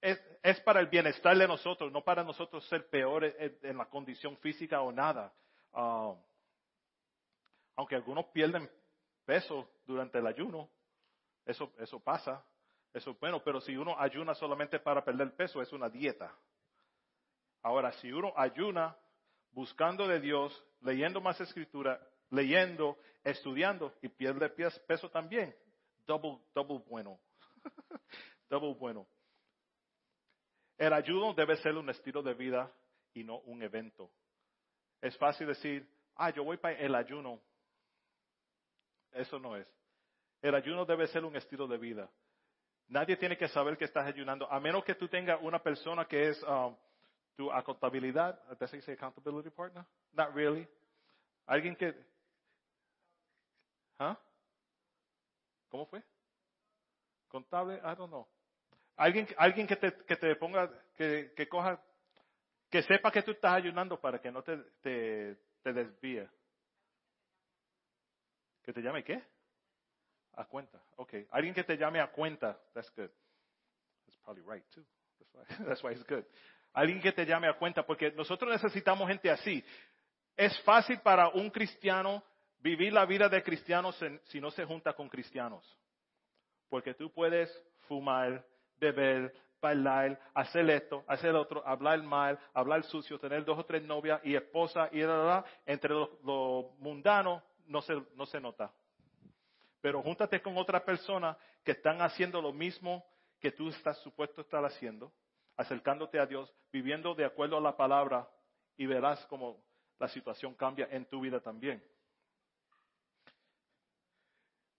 es, 0.00 0.60
para 0.60 0.80
el 0.80 0.88
bienestar 0.88 1.36
de 1.38 1.46
nosotros, 1.46 1.90
no 1.92 2.02
para 2.02 2.24
nosotros 2.24 2.66
ser 2.68 2.88
peores 2.88 3.34
en, 3.62 3.78
la 3.78 3.86
condición 3.86 4.36
física 4.38 4.82
o 4.82 4.92
nada. 4.92 5.32
Ah, 5.72 6.12
aunque 7.76 7.94
algunos 7.94 8.26
pierden 8.26 8.70
peso 9.24 9.68
durante 9.86 10.18
el 10.18 10.26
ayuno, 10.26 10.68
eso, 11.44 11.72
eso 11.78 12.00
pasa, 12.00 12.44
eso 12.92 13.10
es 13.10 13.18
bueno, 13.18 13.42
pero 13.42 13.60
si 13.60 13.76
uno 13.76 13.98
ayuna 13.98 14.34
solamente 14.34 14.78
para 14.78 15.04
perder 15.04 15.34
peso, 15.34 15.62
es 15.62 15.72
una 15.72 15.88
dieta. 15.88 16.34
Ahora, 17.62 17.92
si 17.92 18.12
uno 18.12 18.32
ayuna 18.36 18.96
buscando 19.52 20.06
de 20.06 20.20
Dios, 20.20 20.64
leyendo 20.80 21.20
más 21.20 21.40
escritura, 21.40 22.00
leyendo, 22.30 22.98
estudiando 23.24 23.94
y 24.02 24.08
pierde 24.08 24.48
peso 24.86 25.10
también, 25.10 25.54
double, 26.06 26.38
double 26.54 26.82
bueno. 26.88 27.18
bueno. 28.78 29.06
El 30.76 30.92
ayuno 30.92 31.32
debe 31.34 31.56
ser 31.56 31.76
un 31.76 31.88
estilo 31.90 32.22
de 32.22 32.34
vida 32.34 32.70
y 33.14 33.22
no 33.22 33.38
un 33.40 33.62
evento. 33.62 34.10
Es 35.00 35.16
fácil 35.16 35.46
decir, 35.46 35.88
ah, 36.16 36.30
yo 36.30 36.44
voy 36.44 36.56
para 36.56 36.76
el 36.78 36.94
ayuno. 36.94 37.40
Eso 39.12 39.38
no 39.38 39.56
es. 39.56 39.66
El 40.40 40.54
ayuno 40.54 40.84
debe 40.84 41.06
ser 41.06 41.24
un 41.24 41.36
estilo 41.36 41.66
de 41.66 41.78
vida. 41.78 42.10
Nadie 42.88 43.16
tiene 43.16 43.36
que 43.36 43.48
saber 43.48 43.76
que 43.78 43.84
estás 43.84 44.06
ayunando, 44.06 44.50
a 44.50 44.60
menos 44.60 44.84
que 44.84 44.94
tú 44.94 45.08
tengas 45.08 45.38
una 45.40 45.62
persona 45.62 46.04
que 46.06 46.28
es 46.28 46.42
um, 46.42 46.76
tu 47.36 47.50
acontabilidad. 47.50 48.38
¿Te 48.58 48.66
dice 48.66 48.92
accountability 48.92 49.50
partner? 49.50 49.84
Not 50.12 50.34
really. 50.34 50.68
Alguien 51.46 51.76
que... 51.76 51.94
¿Ah? 53.98 54.18
¿Cómo 55.68 55.86
fue? 55.86 56.02
Contable, 57.28 57.76
I 57.76 57.94
don't 57.96 58.08
know. 58.08 58.26
Alguien, 58.96 59.26
alguien 59.38 59.66
que, 59.66 59.76
te, 59.76 59.92
que 60.04 60.16
te 60.16 60.36
ponga, 60.36 60.70
que, 60.96 61.32
que 61.34 61.48
coja, 61.48 61.80
Que 62.68 62.82
sepa 62.82 63.10
que 63.10 63.22
tú 63.22 63.32
estás 63.32 63.52
ayunando 63.52 63.98
para 64.00 64.18
que 64.18 64.30
no 64.30 64.42
te, 64.42 64.56
te, 64.80 65.36
te 65.62 65.72
desvíe. 65.72 66.28
¿Que 68.62 68.72
te 68.72 68.80
llame 68.80 69.02
qué? 69.02 69.22
A 70.34 70.44
cuenta. 70.44 70.80
Ok. 70.96 71.14
Alguien 71.30 71.54
que 71.54 71.64
te 71.64 71.76
llame 71.76 72.00
a 72.00 72.10
cuenta. 72.10 72.58
That's 72.72 72.90
good. 72.96 73.10
That's 74.06 74.18
probably 74.24 74.44
right 74.44 74.64
too. 74.70 74.84
That's 75.18 75.34
why, 75.34 75.64
that's 75.68 75.82
why 75.82 75.92
it's 75.92 76.04
good. 76.06 76.24
Alguien 76.74 77.00
que 77.00 77.12
te 77.12 77.26
llame 77.26 77.48
a 77.48 77.58
cuenta, 77.58 77.84
porque 77.84 78.12
nosotros 78.12 78.50
necesitamos 78.50 79.06
gente 79.08 79.30
así. 79.30 79.62
Es 80.36 80.58
fácil 80.62 81.00
para 81.00 81.28
un 81.28 81.50
cristiano 81.50 82.22
vivir 82.60 82.92
la 82.92 83.04
vida 83.04 83.28
de 83.28 83.42
cristiano 83.42 83.92
si 83.92 84.40
no 84.40 84.50
se 84.50 84.64
junta 84.64 84.94
con 84.94 85.08
cristianos. 85.08 85.64
Porque 86.70 86.94
tú 86.94 87.12
puedes 87.12 87.50
fumar, 87.86 88.46
beber, 88.78 89.34
bailar, 89.60 90.18
hacer 90.34 90.68
esto, 90.70 91.04
hacer 91.06 91.34
otro, 91.34 91.66
hablar 91.66 92.02
mal, 92.02 92.38
hablar 92.54 92.82
sucio, 92.84 93.18
tener 93.18 93.44
dos 93.44 93.58
o 93.58 93.64
tres 93.64 93.82
novias 93.82 94.20
y 94.24 94.34
esposa 94.34 94.88
y 94.90 95.00
la, 95.00 95.44
entre 95.66 95.90
los, 95.90 96.08
mundanos 96.78 97.42
no 97.72 97.82
se, 97.82 97.94
no 98.14 98.26
se 98.26 98.40
nota. 98.40 98.72
Pero 99.80 100.02
júntate 100.02 100.40
con 100.40 100.56
otras 100.56 100.82
personas 100.82 101.36
que 101.64 101.72
están 101.72 102.00
haciendo 102.02 102.40
lo 102.40 102.52
mismo 102.52 103.04
que 103.40 103.50
tú 103.50 103.68
estás 103.70 103.98
supuesto 104.02 104.40
a 104.40 104.44
estar 104.44 104.64
haciendo, 104.64 105.12
acercándote 105.56 106.20
a 106.20 106.26
Dios, 106.26 106.54
viviendo 106.70 107.14
de 107.14 107.24
acuerdo 107.24 107.56
a 107.56 107.60
la 107.60 107.76
palabra 107.76 108.28
y 108.76 108.86
verás 108.86 109.24
cómo 109.26 109.60
la 109.98 110.08
situación 110.08 110.54
cambia 110.54 110.86
en 110.90 111.06
tu 111.06 111.20
vida 111.20 111.40
también. 111.40 111.82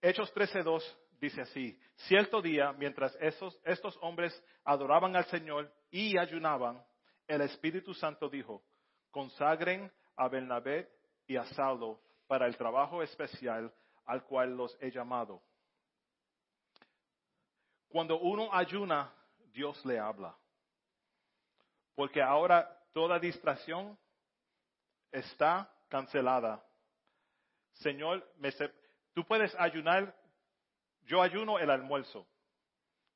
Hechos 0.00 0.32
13.2 0.34 0.82
dice 1.20 1.42
así, 1.42 1.78
cierto 1.96 2.40
día, 2.40 2.72
mientras 2.72 3.16
estos 3.20 3.98
hombres 4.02 4.42
adoraban 4.64 5.16
al 5.16 5.24
Señor 5.26 5.72
y 5.90 6.18
ayunaban, 6.18 6.82
el 7.26 7.40
Espíritu 7.42 7.94
Santo 7.94 8.28
dijo, 8.28 8.62
consagren 9.10 9.90
a 10.16 10.28
Bernabé 10.28 10.90
y 11.26 11.36
a 11.36 11.44
Saulo 11.54 12.00
para 12.26 12.46
el 12.46 12.56
trabajo 12.56 13.02
especial 13.02 13.72
al 14.06 14.24
cual 14.24 14.56
los 14.56 14.76
he 14.80 14.90
llamado. 14.90 15.42
Cuando 17.88 18.18
uno 18.18 18.52
ayuna, 18.52 19.12
Dios 19.52 19.84
le 19.86 19.98
habla. 19.98 20.36
Porque 21.94 22.20
ahora 22.20 22.80
toda 22.92 23.18
distracción 23.18 23.96
está 25.12 25.70
cancelada. 25.88 26.64
Señor, 27.74 28.28
me, 28.36 28.50
tú 29.12 29.24
puedes 29.24 29.54
ayunar 29.58 30.14
yo 31.06 31.22
ayuno 31.22 31.58
el 31.58 31.70
almuerzo. 31.70 32.26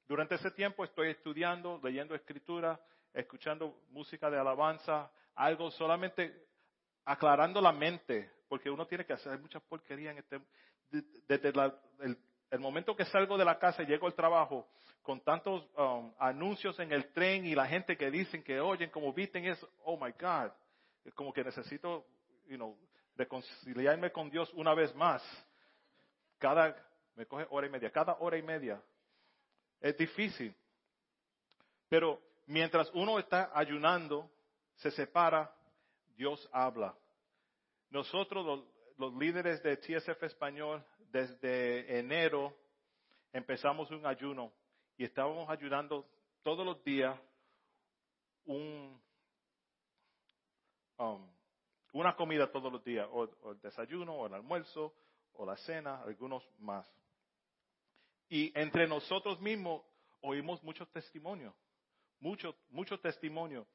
Durante 0.06 0.36
ese 0.36 0.50
tiempo 0.50 0.84
estoy 0.84 1.10
estudiando, 1.10 1.80
leyendo 1.82 2.14
escritura, 2.14 2.80
escuchando 3.12 3.82
música 3.90 4.30
de 4.30 4.38
alabanza, 4.38 5.10
algo 5.34 5.70
solamente 5.70 6.46
aclarando 7.04 7.60
la 7.60 7.72
mente, 7.72 8.30
porque 8.48 8.70
uno 8.70 8.86
tiene 8.86 9.04
que 9.04 9.12
hacer 9.12 9.38
mucha 9.38 9.60
porquería 9.60 10.10
en 10.10 10.18
este, 10.18 10.40
desde 11.28 11.52
el, 12.50 12.58
momento 12.58 12.96
que 12.96 13.04
salgo 13.04 13.36
de 13.36 13.44
la 13.44 13.58
casa 13.58 13.82
y 13.82 13.86
llego 13.86 14.06
al 14.06 14.14
trabajo, 14.14 14.68
con 15.02 15.20
tantos 15.20 15.68
um, 15.76 16.12
anuncios 16.18 16.78
en 16.80 16.92
el 16.92 17.12
tren 17.12 17.46
y 17.46 17.54
la 17.54 17.66
gente 17.66 17.96
que 17.96 18.10
dicen 18.10 18.42
que 18.42 18.60
oyen, 18.60 18.90
como 18.90 19.12
visten 19.12 19.44
eso, 19.44 19.68
oh 19.84 19.96
my 19.96 20.12
God, 20.12 20.50
como 21.14 21.32
que 21.32 21.44
necesito, 21.44 22.06
you 22.46 22.56
know, 22.56 22.76
reconciliarme 23.16 24.12
con 24.12 24.30
Dios 24.30 24.50
una 24.54 24.74
vez 24.74 24.94
más. 24.94 25.22
Cada, 26.38 26.74
me 27.16 27.26
coge 27.26 27.46
hora 27.50 27.66
y 27.66 27.70
media, 27.70 27.90
cada 27.90 28.16
hora 28.20 28.38
y 28.38 28.42
media. 28.42 28.80
Es 29.80 29.96
difícil. 29.96 30.54
Pero 31.88 32.20
mientras 32.46 32.90
uno 32.94 33.18
está 33.18 33.50
ayunando, 33.54 34.30
se 34.76 34.90
separa, 34.90 35.52
Dios 36.16 36.48
habla. 36.52 36.94
Nosotros, 37.90 38.64
los, 38.98 39.14
líderes 39.14 39.62
de 39.62 39.76
TSF 39.76 40.22
Español, 40.24 40.84
desde 41.10 41.98
enero 41.98 42.54
empezamos 43.32 43.90
un 43.90 44.04
ayuno 44.04 44.52
y 44.96 45.04
estábamos 45.04 45.48
ayunando 45.48 46.06
todos 46.42 46.66
los 46.66 46.82
días 46.84 47.18
un, 48.44 49.00
um, 50.98 51.30
una 51.92 52.14
comida 52.16 52.50
todos 52.50 52.72
los 52.72 52.82
días, 52.84 53.08
o 53.10 53.50
el 53.52 53.60
desayuno, 53.60 54.14
o 54.14 54.26
el 54.26 54.34
almuerzo, 54.34 54.94
o 55.34 55.46
la 55.46 55.56
cena, 55.56 56.02
algunos 56.02 56.42
más. 56.58 56.86
Y 58.28 58.52
entre 58.58 58.86
nosotros 58.86 59.40
mismos 59.40 59.82
oímos 60.20 60.62
muchos 60.62 60.90
testimonios, 60.90 61.54
muchos, 62.20 62.54
muchos 62.70 63.00
testimonios 63.00 63.66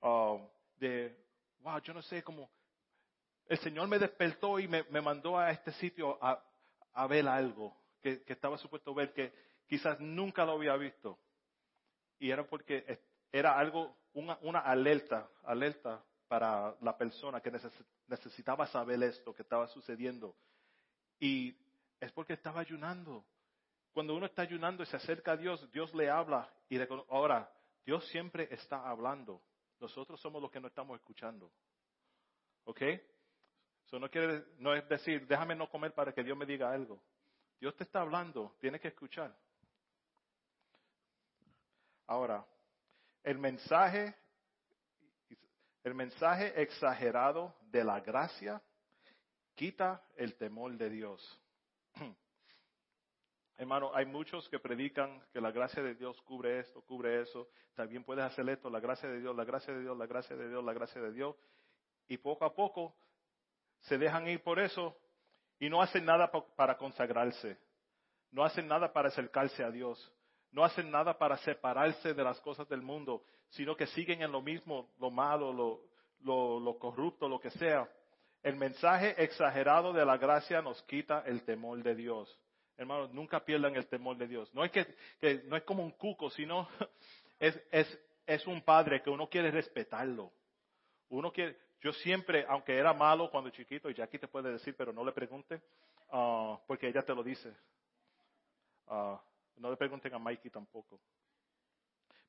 um, 0.00 0.46
de, 0.76 1.16
wow, 1.60 1.80
yo 1.80 1.94
no 1.94 2.02
sé 2.02 2.22
cómo, 2.22 2.48
el 3.48 3.58
Señor 3.58 3.88
me 3.88 3.98
despertó 3.98 4.58
y 4.58 4.68
me, 4.68 4.84
mandó 5.00 5.38
a 5.38 5.50
este 5.50 5.72
sitio 5.72 6.18
a, 6.22 7.06
ver 7.06 7.28
algo 7.28 7.76
que, 8.00 8.22
estaba 8.26 8.58
supuesto 8.58 8.94
ver, 8.94 9.12
que 9.12 9.32
quizás 9.66 10.00
nunca 10.00 10.44
lo 10.44 10.52
había 10.52 10.76
visto. 10.76 11.18
Y 12.18 12.30
era 12.30 12.46
porque 12.46 13.00
era 13.30 13.58
algo, 13.58 13.96
una, 14.14 14.38
una 14.42 14.60
alerta, 14.60 15.28
alerta 15.44 16.04
para 16.28 16.74
la 16.80 16.96
persona 16.96 17.40
que 17.40 17.52
necesitaba 18.08 18.66
saber 18.66 19.02
esto 19.02 19.34
que 19.34 19.42
estaba 19.42 19.68
sucediendo. 19.68 20.36
Y 21.20 21.56
es 22.00 22.10
porque 22.12 22.32
estaba 22.32 22.60
ayunando. 22.60 23.24
Cuando 23.92 24.14
uno 24.14 24.26
está 24.26 24.42
ayunando 24.42 24.82
y 24.82 24.86
se 24.86 24.96
acerca 24.96 25.32
a 25.32 25.36
Dios, 25.36 25.70
Dios 25.72 25.94
le 25.94 26.10
habla 26.10 26.52
y 26.68 26.78
ahora 27.08 27.50
Dios 27.84 28.06
siempre 28.08 28.48
está 28.50 28.88
hablando. 28.88 29.42
Nosotros 29.80 30.20
somos 30.20 30.42
los 30.42 30.50
que 30.50 30.60
no 30.60 30.68
estamos 30.68 30.98
escuchando. 30.98 31.50
¿Ok? 32.64 32.82
Eso 33.86 34.00
no 34.00 34.10
quiere, 34.10 34.44
no 34.58 34.74
es 34.74 34.88
decir, 34.88 35.26
déjame 35.28 35.54
no 35.54 35.70
comer 35.70 35.92
para 35.92 36.12
que 36.12 36.24
Dios 36.24 36.36
me 36.36 36.44
diga 36.44 36.72
algo. 36.72 37.00
Dios 37.60 37.74
te 37.76 37.84
está 37.84 38.00
hablando, 38.00 38.56
tienes 38.60 38.80
que 38.80 38.88
escuchar. 38.88 39.34
Ahora, 42.08 42.44
el 43.22 43.38
mensaje, 43.38 44.14
el 45.84 45.94
mensaje 45.94 46.60
exagerado 46.60 47.54
de 47.70 47.84
la 47.84 48.00
gracia 48.00 48.60
quita 49.54 50.04
el 50.16 50.34
temor 50.34 50.76
de 50.76 50.90
Dios. 50.90 51.40
Hermano, 53.56 53.92
hay 53.94 54.04
muchos 54.04 54.48
que 54.48 54.58
predican 54.58 55.22
que 55.32 55.40
la 55.40 55.52
gracia 55.52 55.82
de 55.82 55.94
Dios 55.94 56.20
cubre 56.22 56.58
esto, 56.58 56.82
cubre 56.82 57.22
eso. 57.22 57.48
También 57.74 58.02
puedes 58.02 58.24
hacer 58.24 58.48
esto, 58.48 58.68
la 58.68 58.80
gracia 58.80 59.08
de 59.08 59.20
Dios, 59.20 59.34
la 59.34 59.44
gracia 59.44 59.72
de 59.72 59.80
Dios, 59.80 59.96
la 59.96 60.06
gracia 60.06 60.36
de 60.36 60.48
Dios, 60.48 60.64
la 60.64 60.72
gracia 60.72 61.00
de 61.00 61.12
Dios. 61.12 61.36
Y 62.08 62.18
poco 62.18 62.44
a 62.44 62.54
poco 62.54 62.94
se 63.86 63.98
dejan 63.98 64.26
ir 64.28 64.42
por 64.42 64.58
eso 64.58 64.96
y 65.58 65.68
no 65.68 65.80
hacen 65.80 66.04
nada 66.04 66.30
para 66.30 66.76
consagrarse. 66.76 67.56
No 68.30 68.44
hacen 68.44 68.68
nada 68.68 68.92
para 68.92 69.08
acercarse 69.08 69.62
a 69.64 69.70
Dios. 69.70 70.12
No 70.50 70.64
hacen 70.64 70.90
nada 70.90 71.16
para 71.18 71.36
separarse 71.38 72.14
de 72.14 72.24
las 72.24 72.40
cosas 72.40 72.68
del 72.68 72.82
mundo, 72.82 73.24
sino 73.50 73.76
que 73.76 73.86
siguen 73.88 74.22
en 74.22 74.32
lo 74.32 74.42
mismo, 74.42 74.90
lo 74.98 75.10
malo, 75.10 75.52
lo, 76.22 76.78
corrupto, 76.78 77.28
lo 77.28 77.40
que 77.40 77.50
sea. 77.50 77.88
El 78.42 78.56
mensaje 78.56 79.22
exagerado 79.22 79.92
de 79.92 80.04
la 80.04 80.16
gracia 80.16 80.62
nos 80.62 80.82
quita 80.84 81.22
el 81.26 81.42
temor 81.44 81.82
de 81.82 81.94
Dios. 81.94 82.40
Hermanos, 82.76 83.12
nunca 83.12 83.44
pierdan 83.44 83.74
el 83.76 83.86
temor 83.86 84.16
de 84.16 84.26
Dios. 84.26 84.52
No 84.54 84.64
es 84.64 84.70
que, 84.70 84.86
no 85.44 85.56
es 85.56 85.62
como 85.62 85.82
un 85.82 85.92
cuco, 85.92 86.28
sino 86.30 86.68
es, 87.38 87.58
es, 87.70 88.00
es 88.26 88.46
un 88.46 88.62
padre 88.62 89.02
que 89.02 89.10
uno 89.10 89.28
quiere 89.28 89.50
respetarlo. 89.50 90.32
Uno 91.08 91.32
quiere, 91.32 91.56
yo 91.86 91.92
siempre, 91.92 92.44
aunque 92.48 92.76
era 92.76 92.92
malo 92.92 93.30
cuando 93.30 93.48
chiquito, 93.50 93.88
y 93.88 93.94
Jackie 93.94 94.18
te 94.18 94.26
puede 94.26 94.50
decir, 94.50 94.74
pero 94.76 94.92
no 94.92 95.04
le 95.04 95.12
pregunte, 95.12 95.62
ah, 96.10 96.58
porque 96.66 96.88
ella 96.88 97.04
te 97.04 97.14
lo 97.14 97.22
dice. 97.22 97.56
Ah, 98.88 99.22
no 99.58 99.70
le 99.70 99.76
pregunten 99.76 100.12
a 100.12 100.18
Mikey 100.18 100.50
tampoco. 100.50 100.98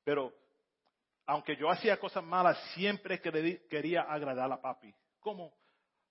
Pero, 0.03 0.31
aunque 1.25 1.55
yo 1.55 1.71
hacía 1.71 1.99
cosas 1.99 2.23
malas, 2.23 2.55
siempre 2.75 3.19
quería 3.19 4.03
agradar 4.03 4.51
a 4.51 4.61
papi. 4.61 4.93
¿Cómo? 5.19 5.51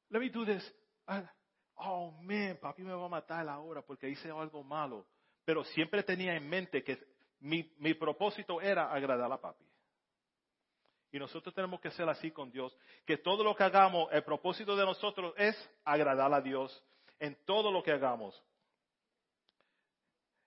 Let 0.09 0.19
me 0.19 0.29
do 0.29 0.45
this. 0.45 0.75
Ah, 1.07 1.33
oh, 1.77 2.11
man, 2.23 2.59
papi 2.61 2.83
me 2.83 2.95
va 2.95 3.07
a 3.07 3.09
matar 3.09 3.49
ahora 3.49 3.81
porque 3.81 4.09
hice 4.09 4.29
algo 4.29 4.65
malo. 4.65 5.07
Pero 5.45 5.63
siempre 5.63 6.03
tenía 6.03 6.35
en 6.35 6.49
mente 6.49 6.83
que 6.83 6.99
mi, 7.39 7.73
mi 7.79 7.95
propósito 7.95 8.61
era 8.61 8.91
agradar 8.93 9.31
a 9.31 9.41
papi. 9.41 9.65
Y 11.13 11.19
nosotros 11.19 11.55
tenemos 11.55 11.81
que 11.81 11.91
ser 11.91 12.09
así 12.09 12.31
con 12.31 12.51
Dios, 12.51 12.77
que 13.05 13.17
todo 13.17 13.45
lo 13.45 13.55
que 13.55 13.65
hagamos, 13.65 14.09
el 14.13 14.23
propósito 14.25 14.77
de 14.77 14.85
nosotros 14.85 15.33
es 15.37 15.71
agradar 15.85 16.33
a 16.33 16.41
Dios 16.41 16.83
en 17.19 17.37
todo 17.45 17.71
lo 17.71 17.83
que 17.83 17.93
hagamos. 17.93 18.43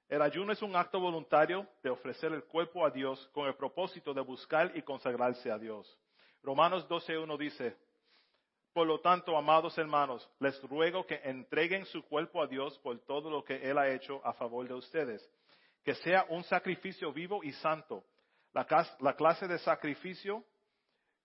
El 0.09 0.21
ayuno 0.21 0.51
es 0.51 0.61
un 0.61 0.75
acto 0.75 0.99
voluntario 0.99 1.67
de 1.83 1.89
ofrecer 1.89 2.33
el 2.33 2.43
cuerpo 2.43 2.83
a 2.85 2.89
Dios 2.89 3.29
con 3.31 3.47
el 3.47 3.55
propósito 3.55 4.13
de 4.13 4.21
buscar 4.21 4.71
y 4.75 4.81
consagrarse 4.81 5.51
a 5.51 5.57
Dios. 5.57 5.97
Romanos 6.41 6.87
12.1 6.89 7.37
dice, 7.37 7.77
por 8.73 8.87
lo 8.87 8.99
tanto, 8.99 9.35
amados 9.35 9.77
hermanos, 9.77 10.27
les 10.39 10.61
ruego 10.63 11.05
que 11.05 11.19
entreguen 11.23 11.85
su 11.85 12.03
cuerpo 12.03 12.41
a 12.41 12.47
Dios 12.47 12.77
por 12.79 12.97
todo 12.99 13.29
lo 13.29 13.43
que 13.43 13.55
Él 13.69 13.77
ha 13.77 13.89
hecho 13.89 14.21
a 14.25 14.33
favor 14.33 14.67
de 14.67 14.73
ustedes. 14.73 15.27
Que 15.83 15.95
sea 15.95 16.25
un 16.29 16.43
sacrificio 16.43 17.11
vivo 17.11 17.43
y 17.43 17.51
santo. 17.53 18.03
La, 18.53 19.15
clase 19.15 19.47
de 19.47 19.59
sacrificio 19.59 20.43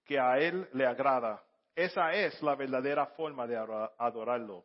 que 0.04 0.18
a 0.18 0.38
Él 0.38 0.68
le 0.72 0.86
agrada. 0.86 1.42
Esa 1.74 2.12
es 2.12 2.40
la 2.42 2.54
verdadera 2.54 3.06
forma 3.06 3.46
de 3.46 3.56
adorarlo. 3.98 4.64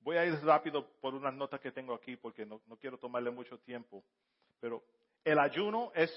Voy 0.00 0.16
a 0.16 0.26
ir 0.26 0.34
rápido 0.44 0.86
por 1.00 1.14
unas 1.14 1.32
notas 1.32 1.60
que 1.60 1.72
tengo 1.72 1.94
aquí 1.94 2.16
porque 2.16 2.44
no, 2.44 2.60
no 2.66 2.76
quiero 2.76 2.98
tomarle 2.98 3.30
mucho 3.30 3.58
tiempo. 3.60 4.04
Pero 4.60 4.84
el 5.24 5.38
ayuno 5.38 5.92
es 5.94 6.10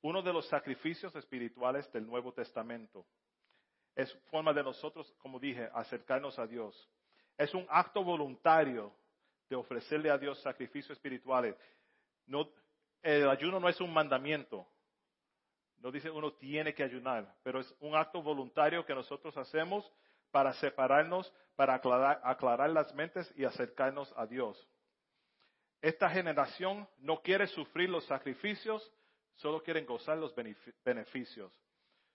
uno 0.00 0.22
de 0.22 0.32
los 0.32 0.46
sacrificios 0.48 1.14
espirituales 1.16 1.90
del 1.92 2.06
Nuevo 2.06 2.32
Testamento. 2.32 3.06
Es 3.94 4.12
forma 4.30 4.52
de 4.52 4.62
nosotros, 4.62 5.12
como 5.18 5.38
dije, 5.38 5.68
acercarnos 5.72 6.38
a 6.38 6.46
Dios. 6.46 6.88
Es 7.36 7.54
un 7.54 7.66
acto 7.68 8.02
voluntario 8.02 8.92
de 9.48 9.56
ofrecerle 9.56 10.10
a 10.10 10.18
Dios 10.18 10.40
sacrificios 10.42 10.96
espirituales. 10.96 11.56
No, 12.26 12.48
el 13.04 13.28
ayuno 13.28 13.60
no 13.60 13.68
es 13.68 13.80
un 13.80 13.92
mandamiento. 13.92 14.66
No 15.78 15.92
dice 15.92 16.10
uno 16.10 16.32
tiene 16.32 16.74
que 16.74 16.82
ayunar, 16.82 17.36
pero 17.42 17.60
es 17.60 17.74
un 17.80 17.94
acto 17.94 18.22
voluntario 18.22 18.86
que 18.86 18.94
nosotros 18.94 19.36
hacemos 19.36 19.88
para 20.30 20.54
separarnos, 20.54 21.30
para 21.54 21.74
aclarar, 21.74 22.20
aclarar 22.24 22.70
las 22.70 22.92
mentes 22.94 23.30
y 23.36 23.44
acercarnos 23.44 24.12
a 24.16 24.26
Dios. 24.26 24.66
Esta 25.82 26.08
generación 26.08 26.88
no 26.98 27.20
quiere 27.20 27.46
sufrir 27.48 27.90
los 27.90 28.06
sacrificios, 28.06 28.90
solo 29.34 29.62
quieren 29.62 29.84
gozar 29.84 30.16
los 30.16 30.34
beneficios. 30.82 31.52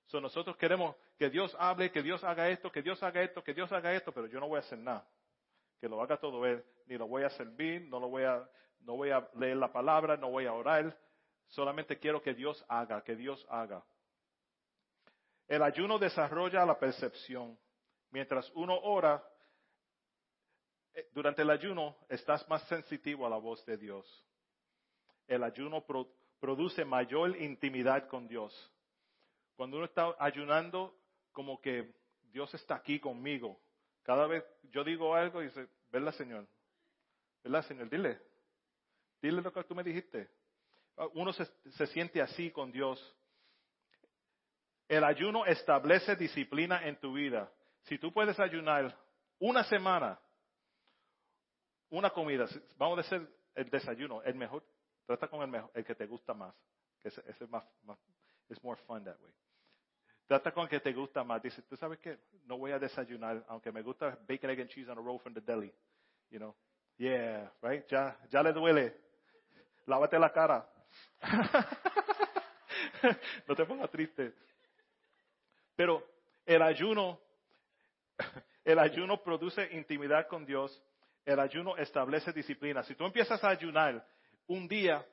So, 0.07 0.19
nosotros 0.19 0.57
queremos 0.57 0.95
que 1.19 1.29
Dios 1.29 1.55
hable, 1.59 1.91
que 1.91 2.01
Dios 2.01 2.23
haga 2.23 2.49
esto, 2.49 2.71
que 2.71 2.81
Dios 2.81 3.03
haga 3.03 3.21
esto, 3.21 3.43
que 3.43 3.53
Dios 3.53 3.71
haga 3.71 3.93
esto, 3.93 4.11
pero 4.11 4.25
yo 4.25 4.39
no 4.39 4.47
voy 4.47 4.57
a 4.57 4.61
hacer 4.61 4.79
nada. 4.79 5.07
Que 5.79 5.87
lo 5.87 6.01
haga 6.01 6.17
todo 6.17 6.43
Él. 6.47 6.63
Ni 6.87 6.97
lo 6.97 7.07
voy 7.07 7.21
a 7.21 7.29
servir, 7.29 7.83
no 7.83 7.99
lo 7.99 8.09
voy 8.09 8.23
a, 8.23 8.49
no 8.81 8.95
voy 8.95 9.11
a 9.11 9.29
leer 9.35 9.57
la 9.57 9.71
palabra, 9.71 10.17
no 10.17 10.29
voy 10.29 10.45
a 10.45 10.53
orar. 10.53 10.97
Solamente 11.47 11.97
quiero 11.97 12.21
que 12.21 12.33
Dios 12.33 12.63
haga, 12.67 13.03
que 13.03 13.15
Dios 13.15 13.45
haga. 13.49 13.83
El 15.47 15.63
ayuno 15.63 15.97
desarrolla 15.97 16.65
la 16.65 16.77
percepción. 16.77 17.57
Mientras 18.11 18.49
uno 18.53 18.79
ora, 18.79 19.23
eh, 20.93 21.09
durante 21.11 21.41
el 21.41 21.49
ayuno 21.49 21.97
estás 22.07 22.47
más 22.47 22.63
sensitivo 22.67 23.25
a 23.25 23.29
la 23.29 23.37
voz 23.37 23.65
de 23.65 23.77
Dios. 23.77 24.25
El 25.27 25.43
ayuno 25.43 25.83
produce 26.39 26.85
mayor 26.85 27.35
intimidad 27.37 28.07
con 28.07 28.27
Dios. 28.27 28.53
Cuando 29.55 29.77
uno 29.77 29.85
está 29.85 30.15
ayunando, 30.19 30.95
como 31.31 31.59
que 31.61 31.93
Dios 32.31 32.53
está 32.53 32.75
aquí 32.75 32.99
conmigo. 32.99 33.59
Cada 34.03 34.25
vez 34.27 34.43
yo 34.71 34.83
digo 34.83 35.15
algo 35.15 35.41
y 35.41 35.45
dice, 35.45 35.67
¿verdad, 35.91 36.13
Señor? 36.13 36.47
¿Verdad, 37.43 37.63
Señor? 37.63 37.89
Dile. 37.89 38.28
Dile 39.21 39.41
lo 39.41 39.51
que 39.51 39.63
tú 39.63 39.75
me 39.75 39.83
dijiste. 39.83 40.29
Ah, 40.97 41.07
uno 41.13 41.33
se, 41.33 41.45
se 41.71 41.87
siente 41.87 42.21
así 42.21 42.51
con 42.51 42.71
Dios. 42.71 42.99
El 44.87 45.03
ayuno 45.03 45.45
establece 45.45 46.15
disciplina 46.15 46.85
en 46.87 46.99
tu 46.99 47.13
vida. 47.13 47.51
Si 47.83 47.97
tú 47.97 48.11
puedes 48.11 48.39
ayunar 48.39 48.97
una 49.39 49.63
semana, 49.63 50.19
una 51.89 52.09
comida, 52.09 52.45
vamos 52.77 52.99
a 52.99 53.01
decir 53.01 53.27
el 53.55 53.69
desayuno, 53.69 54.21
el 54.23 54.35
mejor, 54.35 54.63
trata 55.05 55.27
con 55.27 55.41
el 55.41 55.47
mejor, 55.47 55.71
el 55.73 55.85
que 55.85 55.95
te 55.95 56.05
gusta 56.05 56.33
más, 56.33 56.53
es 57.03 57.49
más, 57.49 57.63
more 58.61 58.79
fun 58.85 59.03
that 59.03 59.19
way. 59.21 59.33
Trata 60.27 60.51
con 60.51 60.67
que 60.67 60.79
te 60.79 60.93
gusta 60.93 61.23
más. 61.23 61.41
Dice, 61.41 61.63
¿tú 61.63 61.75
sabes 61.75 61.97
qué? 61.99 62.19
No 62.45 62.57
voy 62.57 62.71
a 62.71 62.77
desayunar, 62.77 63.43
aunque 63.47 63.71
me 63.71 63.81
gusta 63.81 64.17
bacon, 64.27 64.51
egg 64.51 64.61
and 64.61 64.69
cheese 64.69 64.87
on 64.87 64.97
a 64.97 65.01
roll 65.01 65.19
from 65.19 65.33
the 65.33 65.41
deli. 65.41 65.73
You 66.29 66.37
know? 66.37 66.55
Yeah, 66.97 67.51
right? 67.63 67.83
Ya, 67.87 68.15
ya 68.29 68.43
le 68.43 68.53
duele. 68.53 68.95
Lávate 69.85 70.19
la 70.19 70.31
cara. 70.31 70.67
no 73.47 73.55
te 73.55 73.65
pongas 73.65 73.89
triste. 73.89 74.33
Pero 75.75 76.05
el 76.45 76.61
ayuno, 76.61 77.19
el 78.63 78.79
ayuno 78.79 79.21
produce 79.23 79.73
intimidad 79.73 80.27
con 80.27 80.45
Dios. 80.45 80.81
El 81.25 81.39
ayuno 81.39 81.77
establece 81.77 82.33
disciplina. 82.33 82.83
Si 82.83 82.95
tú 82.95 83.05
empiezas 83.05 83.43
a 83.43 83.49
ayunar 83.49 84.05
un 84.47 84.67
día, 84.67 85.05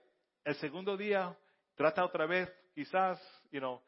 el 0.44 0.55
segundo 0.57 0.96
día, 0.96 1.37
trata 1.74 2.05
otra 2.05 2.26
vez, 2.26 2.50
quizás, 2.74 3.20
you 3.50 3.61
know, 3.61 3.83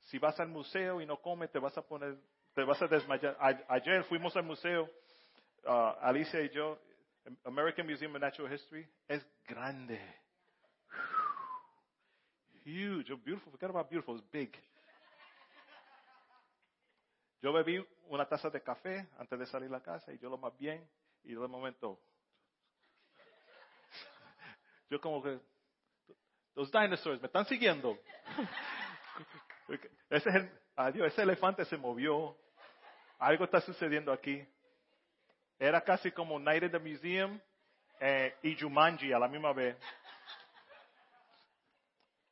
si 0.00 0.18
vas 0.18 0.38
al 0.40 0.48
museo 0.48 1.00
y 1.00 1.06
no 1.06 1.20
comes, 1.20 1.50
te 1.50 1.58
vas 1.58 1.76
a 1.76 1.82
poner, 1.82 2.16
te 2.54 2.64
vas 2.64 2.80
a 2.82 2.86
desmayar. 2.86 3.36
ayer 3.68 4.04
fuimos 4.04 4.36
al 4.36 4.44
museo, 4.44 4.88
uh, 5.64 5.92
Alicia 6.00 6.40
y 6.40 6.50
yo, 6.50 6.78
American 7.44 7.86
Museum 7.86 8.14
of 8.14 8.20
Natural 8.20 8.52
History, 8.52 8.88
es 9.08 9.26
grande. 9.46 10.23
Huge, 12.64 13.10
oh, 13.12 13.16
beautiful, 13.16 13.52
forget 13.52 13.70
about 13.70 13.90
beautiful, 13.90 14.16
it's 14.16 14.24
big. 14.32 14.56
Yo 17.42 17.52
bebí 17.52 17.84
una 18.08 18.26
taza 18.26 18.48
de 18.48 18.62
café 18.62 19.06
antes 19.18 19.38
de 19.38 19.46
salir 19.46 19.68
a 19.68 19.72
la 19.72 19.82
casa 19.82 20.12
y 20.12 20.18
yo 20.18 20.30
lo 20.30 20.38
más 20.38 20.56
bien 20.56 20.88
y 21.24 21.34
de 21.34 21.46
momento 21.46 22.00
yo 24.88 24.98
como 25.00 25.22
que 25.22 25.38
los 26.54 26.70
dinosaurs 26.70 27.20
me 27.20 27.26
están 27.26 27.44
siguiendo. 27.46 27.98
Ese, 30.10 30.30
es 30.30 30.50
adiós, 30.76 31.08
ese 31.08 31.22
elefante 31.22 31.64
se 31.64 31.76
movió. 31.76 32.36
Algo 33.18 33.44
está 33.44 33.60
sucediendo 33.60 34.12
aquí. 34.12 34.46
Era 35.58 35.80
casi 35.80 36.12
como 36.12 36.38
Night 36.38 36.64
at 36.64 36.70
the 36.70 36.78
Museum 36.78 37.40
eh, 38.00 38.36
y 38.42 38.56
Jumanji 38.56 39.12
a 39.12 39.18
la 39.18 39.28
misma 39.28 39.52
vez. 39.52 39.76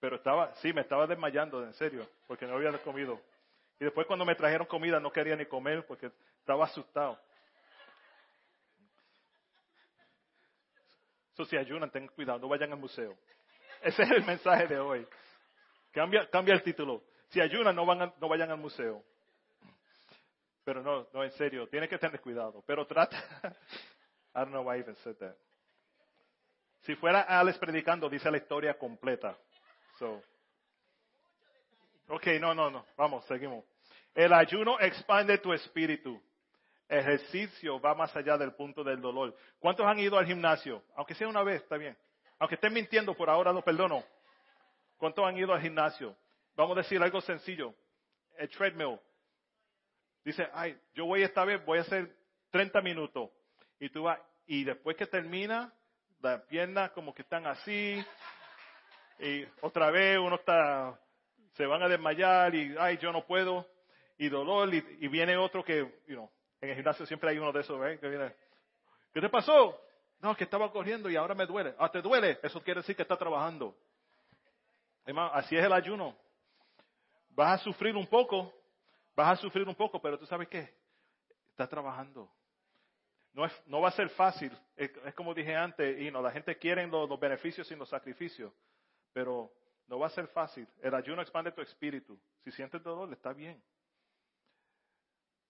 Pero 0.03 0.17
estaba, 0.17 0.53
sí, 0.57 0.73
me 0.73 0.81
estaba 0.81 1.07
desmayando, 1.07 1.63
en 1.63 1.73
serio, 1.75 2.05
porque 2.27 2.45
no 2.45 2.57
había 2.57 2.77
comido. 2.79 3.21
Y 3.79 3.85
después 3.85 4.05
cuando 4.05 4.25
me 4.25 4.35
trajeron 4.35 4.67
comida 4.67 4.99
no 4.99 5.13
quería 5.13 5.37
ni 5.37 5.47
comer 5.47 5.87
porque 5.87 6.11
estaba 6.41 6.65
asustado. 6.65 7.21
So, 11.35 11.45
si 11.45 11.57
ayunan, 11.57 11.89
tengan 11.93 12.13
cuidado, 12.17 12.41
no 12.41 12.49
vayan 12.49 12.73
al 12.73 12.81
museo. 12.81 13.17
Ese 13.81 14.03
es 14.03 14.11
el 14.11 14.25
mensaje 14.25 14.67
de 14.67 14.81
hoy. 14.81 15.07
Cambia, 15.93 16.29
cambia 16.31 16.55
el 16.55 16.65
título. 16.65 17.05
Si 17.29 17.41
ayunan, 17.41 17.77
no, 17.77 17.87
van 17.87 18.13
no 18.21 18.29
vayan 18.29 18.51
al 18.51 18.59
museo. 18.59 19.05
Pero 20.65 20.83
no, 20.83 21.07
no, 21.13 21.23
en 21.23 21.31
serio, 21.31 21.69
tiene 21.69 21.89
que 21.89 21.99
tener 21.99 22.21
cuidado. 22.21 22.65
Pero 22.67 22.89
trata. 22.89 23.23
I 24.35 24.41
don't 24.41 24.51
know 24.51 24.65
why 24.65 24.79
I 24.79 24.81
even 24.81 24.97
said 24.97 25.15
that. 25.19 25.37
Si 26.81 26.97
fuera 26.97 27.21
Alex 27.21 27.57
predicando, 27.59 28.09
dice 28.09 28.29
la 28.33 28.39
historia 28.39 28.77
completa. 28.77 29.39
Ok, 32.09 32.27
no, 32.41 32.55
no, 32.55 32.71
no. 32.71 32.85
Vamos, 32.97 33.25
seguimos. 33.27 33.65
El 34.15 34.33
ayuno 34.33 34.79
expande 34.81 35.39
tu 35.39 35.53
espíritu. 35.53 36.23
Ejercicio 36.89 37.81
va 37.81 37.95
más 37.95 38.15
allá 38.15 38.37
del 38.37 38.53
punto 38.53 38.85
del 38.85 39.01
dolor. 39.01 39.35
¿Cuántos 39.59 39.87
han 39.87 39.99
ido 39.99 40.19
al 40.19 40.27
gimnasio? 40.27 40.83
Aunque 40.95 41.15
sea 41.15 41.29
una 41.29 41.43
vez, 41.43 41.63
está 41.63 41.77
bien. 41.77 41.97
Aunque 42.39 42.57
estén 42.57 42.73
mintiendo, 42.73 43.15
por 43.15 43.31
ahora 43.31 43.53
lo 43.53 43.63
perdono. 43.63 44.05
¿Cuántos 44.99 45.25
han 45.25 45.39
ido 45.39 45.55
al 45.55 45.61
gimnasio? 45.61 46.15
Vamos 46.55 46.77
a 46.77 46.83
decir 46.83 47.03
algo 47.03 47.21
sencillo. 47.21 47.75
El 48.37 48.49
treadmill. 48.51 48.99
Dice, 50.25 50.49
ay, 50.53 50.79
yo 50.95 51.07
voy 51.07 51.23
esta 51.23 51.45
vez, 51.45 51.65
voy 51.65 51.79
a 51.79 51.83
hacer 51.83 52.15
30 52.51 52.81
minutos. 52.83 53.31
Y 53.81 53.89
tú 53.89 54.03
vas, 54.03 54.21
y 54.47 54.65
después 54.65 54.97
que 54.97 55.07
termina, 55.07 55.73
las 56.21 56.43
piernas 56.43 56.91
como 56.93 57.15
que 57.15 57.23
están 57.23 57.47
así. 57.47 58.05
Y 59.19 59.47
otra 59.61 59.91
vez 59.91 60.19
uno 60.19 60.37
está, 60.37 60.99
se 61.55 61.67
van 61.67 61.83
a 61.83 61.89
desmayar 61.89 62.55
y, 62.55 62.75
ay, 62.79 62.99
yo 62.99 63.13
no 63.13 63.25
puedo. 63.25 63.67
Y 64.19 64.29
dolor, 64.29 64.73
y, 64.73 65.09
viene 65.09 65.37
otro 65.37 65.65
que, 65.65 66.03
you 66.07 66.29
en 66.61 66.71
el 66.71 66.77
gimnasio 66.77 67.05
siempre 67.07 67.31
hay 67.31 67.39
uno 67.39 67.53
de 67.53 67.61
esos, 67.61 67.85
¿eh? 67.87 67.99
Que 67.99 68.09
viene, 68.09 68.33
¿qué 69.13 69.21
te 69.21 69.29
pasó? 69.29 69.79
No, 70.21 70.37
que 70.37 70.45
estaba 70.45 70.71
corriendo 70.71 71.11
y 71.11 71.17
ahora 71.17 71.35
me 71.35 71.45
duele. 71.45 71.75
Ah, 71.77 71.91
¿te 71.91 72.01
duele? 72.01 72.39
Eso 72.43 72.63
quiere 72.63 72.81
decir 72.81 72.95
que 72.95 73.03
está 73.03 73.17
trabajando. 73.17 73.77
así 75.33 75.57
es 75.57 75.65
el 75.65 75.73
ayuno. 75.73 76.17
Vas 77.31 77.61
a 77.61 77.65
sufrir 77.65 77.97
un 77.97 78.07
poco, 78.07 78.53
vas 79.17 79.39
a 79.39 79.43
sufrir 79.43 79.67
un 79.67 79.75
poco, 79.75 80.01
pero 80.01 80.17
tú 80.17 80.27
sabes 80.27 80.47
qué, 80.49 80.73
está 81.51 81.67
trabajando. 81.67 82.31
No, 83.33 83.45
es, 83.45 83.63
no 83.67 83.81
va 83.81 83.89
a 83.89 83.93
ser 83.93 84.11
fácil, 84.11 84.57
es, 84.77 84.93
como 85.15 85.33
dije 85.33 85.57
antes, 85.57 85.99
y 86.01 86.11
no, 86.11 86.21
la 86.21 86.31
gente 86.31 86.57
quiere 86.59 86.87
los, 86.87 87.09
los 87.09 87.19
beneficios 87.19 87.67
sin 87.67 87.79
los 87.79 87.89
sacrificios, 87.89 88.53
pero 89.13 89.53
no 89.87 89.99
va 89.99 90.07
a 90.07 90.11
ser 90.11 90.27
fácil. 90.29 90.67
El 90.81 90.95
ayuno 90.95 91.23
expande 91.23 91.53
tu 91.53 91.61
espíritu. 91.61 92.19
Si 92.45 92.51
sientes 92.53 92.83
dolor, 92.83 93.13
está 93.13 93.33
bien. 93.33 93.63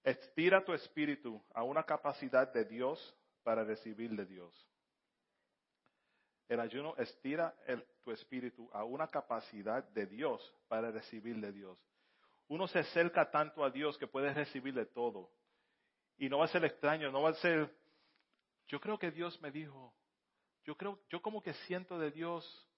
Estira 0.02 0.64
tu 0.64 0.72
espíritu 0.72 1.40
a 1.54 1.62
una 1.62 1.84
capacidad 1.84 2.52
de 2.52 2.64
Dios 2.64 3.16
para 3.42 3.64
recibir 3.64 4.10
de 4.10 4.26
Dios. 4.26 4.68
El 6.48 6.60
ayuno 6.60 6.94
estira 6.98 7.54
tu 8.02 8.10
espíritu 8.10 8.68
a 8.72 8.84
una 8.84 9.08
capacidad 9.08 9.84
de 9.84 10.06
Dios 10.06 10.54
para 10.68 10.90
recibir 10.90 11.40
de 11.40 11.52
Dios. 11.52 11.78
Uno 12.48 12.66
se 12.68 12.80
acerca 12.80 13.30
tanto 13.30 13.64
a 13.64 13.70
Dios 13.70 13.96
que 13.96 14.06
puede 14.06 14.34
recibir 14.34 14.74
de 14.74 14.84
todo. 14.84 15.30
Y 16.18 16.28
no 16.28 16.38
va 16.38 16.44
a 16.44 16.48
ser 16.48 16.64
extraño, 16.64 17.10
no 17.10 17.22
va 17.22 17.30
a 17.30 17.34
ser, 17.34 17.74
yo 18.66 18.80
creo 18.80 18.98
que 18.98 19.10
Dios 19.10 19.40
me 19.40 19.50
dijo, 19.50 19.94
yo 20.64 20.76
creo, 20.76 21.00
yo 21.08 21.22
como 21.22 21.42
que 21.42 21.54
siento 21.54 21.98
de 21.98 22.10
Dios, 22.10 22.68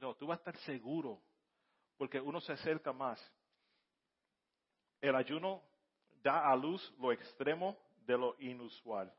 no, 0.00 0.14
tú 0.14 0.26
vas 0.26 0.38
a 0.38 0.40
estar 0.40 0.56
seguro, 0.64 1.20
porque 1.96 2.20
uno 2.20 2.40
se 2.40 2.52
acerca 2.52 2.92
más. 2.92 3.20
el 5.00 5.14
ayuno 5.14 5.62
da 6.22 6.50
a 6.50 6.56
luz 6.56 6.94
lo 6.98 7.12
extremo 7.12 7.76
de 8.06 8.16
lo 8.16 8.36
inusual. 8.38 9.12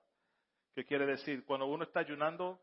¿Qué 0.74 0.84
quiere 0.84 1.06
decir? 1.06 1.46
Cuando 1.46 1.68
uno 1.68 1.84
está 1.84 2.00
ayunando, 2.00 2.60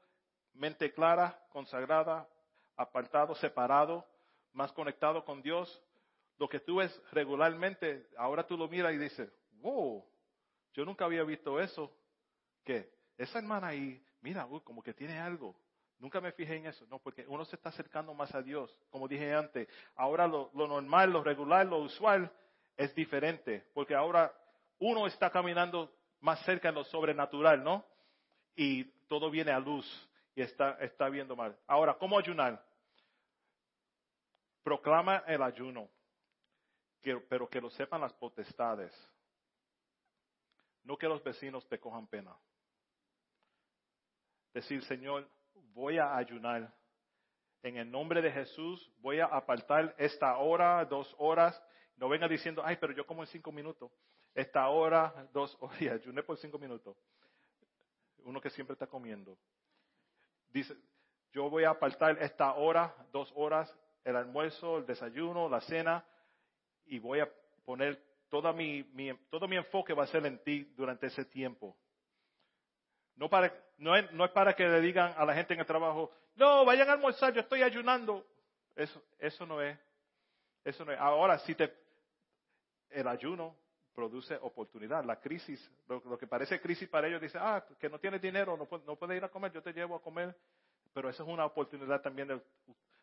mente 0.54 0.92
clara, 0.92 1.46
consagrada, 1.50 2.28
apartado, 2.76 3.34
separado, 3.36 4.04
más 4.52 4.72
conectado 4.72 5.24
con 5.24 5.40
Dios, 5.40 5.82
lo 6.38 6.48
que 6.48 6.60
tú 6.60 6.76
ves 6.76 7.02
regularmente, 7.12 8.08
ahora 8.16 8.46
tú 8.46 8.56
lo 8.56 8.68
miras 8.68 8.92
y 8.92 8.98
dices, 8.98 9.32
wow, 9.60 10.04
yo 10.74 10.84
nunca 10.84 11.04
había 11.04 11.22
visto 11.22 11.60
eso. 11.60 11.96
¿Qué? 12.64 12.92
Esa 13.16 13.38
hermana 13.38 13.68
ahí, 13.68 14.04
mira, 14.20 14.46
como 14.64 14.82
que 14.82 14.92
tiene 14.92 15.18
algo. 15.18 15.54
Nunca 16.02 16.20
me 16.20 16.32
fijé 16.32 16.56
en 16.56 16.66
eso, 16.66 16.84
no, 16.88 16.98
porque 16.98 17.24
uno 17.28 17.44
se 17.44 17.54
está 17.54 17.68
acercando 17.68 18.12
más 18.12 18.34
a 18.34 18.42
Dios. 18.42 18.76
Como 18.90 19.06
dije 19.06 19.32
antes, 19.32 19.68
ahora 19.94 20.26
lo, 20.26 20.50
normal, 20.52 21.12
lo 21.12 21.22
regular, 21.22 21.64
lo 21.64 21.78
usual 21.78 22.28
es 22.76 22.92
diferente, 22.92 23.70
porque 23.72 23.94
ahora 23.94 24.34
uno 24.80 25.06
está 25.06 25.30
caminando 25.30 25.94
más 26.18 26.44
cerca 26.44 26.70
en 26.70 26.74
lo 26.74 26.82
sobrenatural, 26.82 27.62
¿no? 27.62 27.86
Y 28.56 28.82
todo 29.06 29.30
viene 29.30 29.52
a 29.52 29.60
luz 29.60 29.86
y 30.34 30.42
está, 30.42 30.72
está 30.80 31.08
viendo 31.08 31.36
mal. 31.36 31.56
Ahora, 31.68 31.94
¿cómo 31.94 32.18
ayunar? 32.18 32.60
Proclama 34.64 35.18
el 35.28 35.40
ayuno, 35.40 35.88
pero 37.28 37.48
que 37.48 37.60
lo 37.60 37.70
sepan 37.70 38.00
las 38.00 38.12
potestades. 38.14 38.92
No 40.82 40.96
que 40.96 41.06
los 41.06 41.22
vecinos 41.22 41.64
te 41.68 41.78
cojan 41.78 42.08
pena. 42.08 42.36
Decir, 44.52 44.82
Señor, 44.86 45.28
voy 45.72 45.98
a 45.98 46.16
ayunar. 46.16 46.72
En 47.62 47.76
el 47.76 47.90
nombre 47.90 48.20
de 48.20 48.32
Jesús 48.32 48.92
voy 48.98 49.20
a 49.20 49.26
apartar 49.26 49.94
esta 49.98 50.36
hora, 50.38 50.84
dos 50.84 51.14
horas. 51.18 51.60
No 51.96 52.08
venga 52.08 52.26
diciendo, 52.26 52.62
ay, 52.64 52.76
pero 52.80 52.92
yo 52.92 53.06
como 53.06 53.22
en 53.22 53.28
cinco 53.28 53.52
minutos. 53.52 53.90
Esta 54.34 54.68
hora, 54.68 55.28
dos 55.32 55.56
horas, 55.60 55.80
y 55.82 55.88
ayuné 55.88 56.22
por 56.22 56.36
cinco 56.38 56.58
minutos. 56.58 56.96
Uno 58.24 58.40
que 58.40 58.50
siempre 58.50 58.74
está 58.74 58.86
comiendo. 58.86 59.38
Dice, 60.48 60.76
yo 61.32 61.48
voy 61.48 61.64
a 61.64 61.70
apartar 61.70 62.18
esta 62.22 62.54
hora, 62.54 62.94
dos 63.12 63.32
horas, 63.34 63.74
el 64.04 64.16
almuerzo, 64.16 64.78
el 64.78 64.86
desayuno, 64.86 65.48
la 65.48 65.60
cena, 65.62 66.04
y 66.86 66.98
voy 66.98 67.20
a 67.20 67.30
poner 67.64 68.02
toda 68.28 68.52
mi, 68.52 68.84
todo 69.30 69.48
mi 69.48 69.56
enfoque 69.56 69.94
va 69.94 70.04
a 70.04 70.08
ser 70.08 70.26
en 70.26 70.42
ti 70.42 70.64
durante 70.76 71.06
ese 71.06 71.24
tiempo. 71.24 71.76
No, 73.16 73.28
para, 73.28 73.52
no, 73.78 73.94
es, 73.94 74.10
no 74.12 74.24
es 74.24 74.30
para 74.30 74.54
que 74.54 74.66
le 74.66 74.80
digan 74.80 75.14
a 75.16 75.24
la 75.24 75.34
gente 75.34 75.54
en 75.54 75.60
el 75.60 75.66
trabajo, 75.66 76.10
no, 76.34 76.64
vayan 76.64 76.88
a 76.88 76.92
almorzar, 76.92 77.32
yo 77.32 77.40
estoy 77.40 77.62
ayunando. 77.62 78.26
Eso, 78.74 79.02
eso 79.18 79.46
no 79.46 79.60
es. 79.60 79.78
Eso 80.64 80.84
no 80.84 80.92
es. 80.92 80.98
Ahora, 80.98 81.38
si 81.40 81.54
te, 81.54 81.72
el 82.90 83.06
ayuno 83.06 83.54
produce 83.94 84.36
oportunidad. 84.40 85.04
La 85.04 85.20
crisis, 85.20 85.70
lo, 85.88 86.18
que 86.18 86.26
parece 86.26 86.60
crisis 86.60 86.88
para 86.88 87.08
ellos, 87.08 87.20
dice, 87.20 87.38
ah, 87.40 87.64
que 87.78 87.88
no 87.88 87.98
tienes 87.98 88.22
dinero, 88.22 88.56
no, 88.56 88.68
no 88.86 88.96
puedes 88.96 89.16
ir 89.16 89.24
a 89.24 89.28
comer, 89.28 89.52
yo 89.52 89.62
te 89.62 89.72
llevo 89.72 89.96
a 89.96 90.02
comer. 90.02 90.34
Pero 90.92 91.08
eso 91.08 91.22
es 91.22 91.28
una 91.28 91.44
oportunidad 91.44 92.00
también 92.00 92.42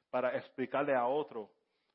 para 0.09 0.35
explicarle 0.35 0.95
a 0.95 1.05
otro 1.05 1.49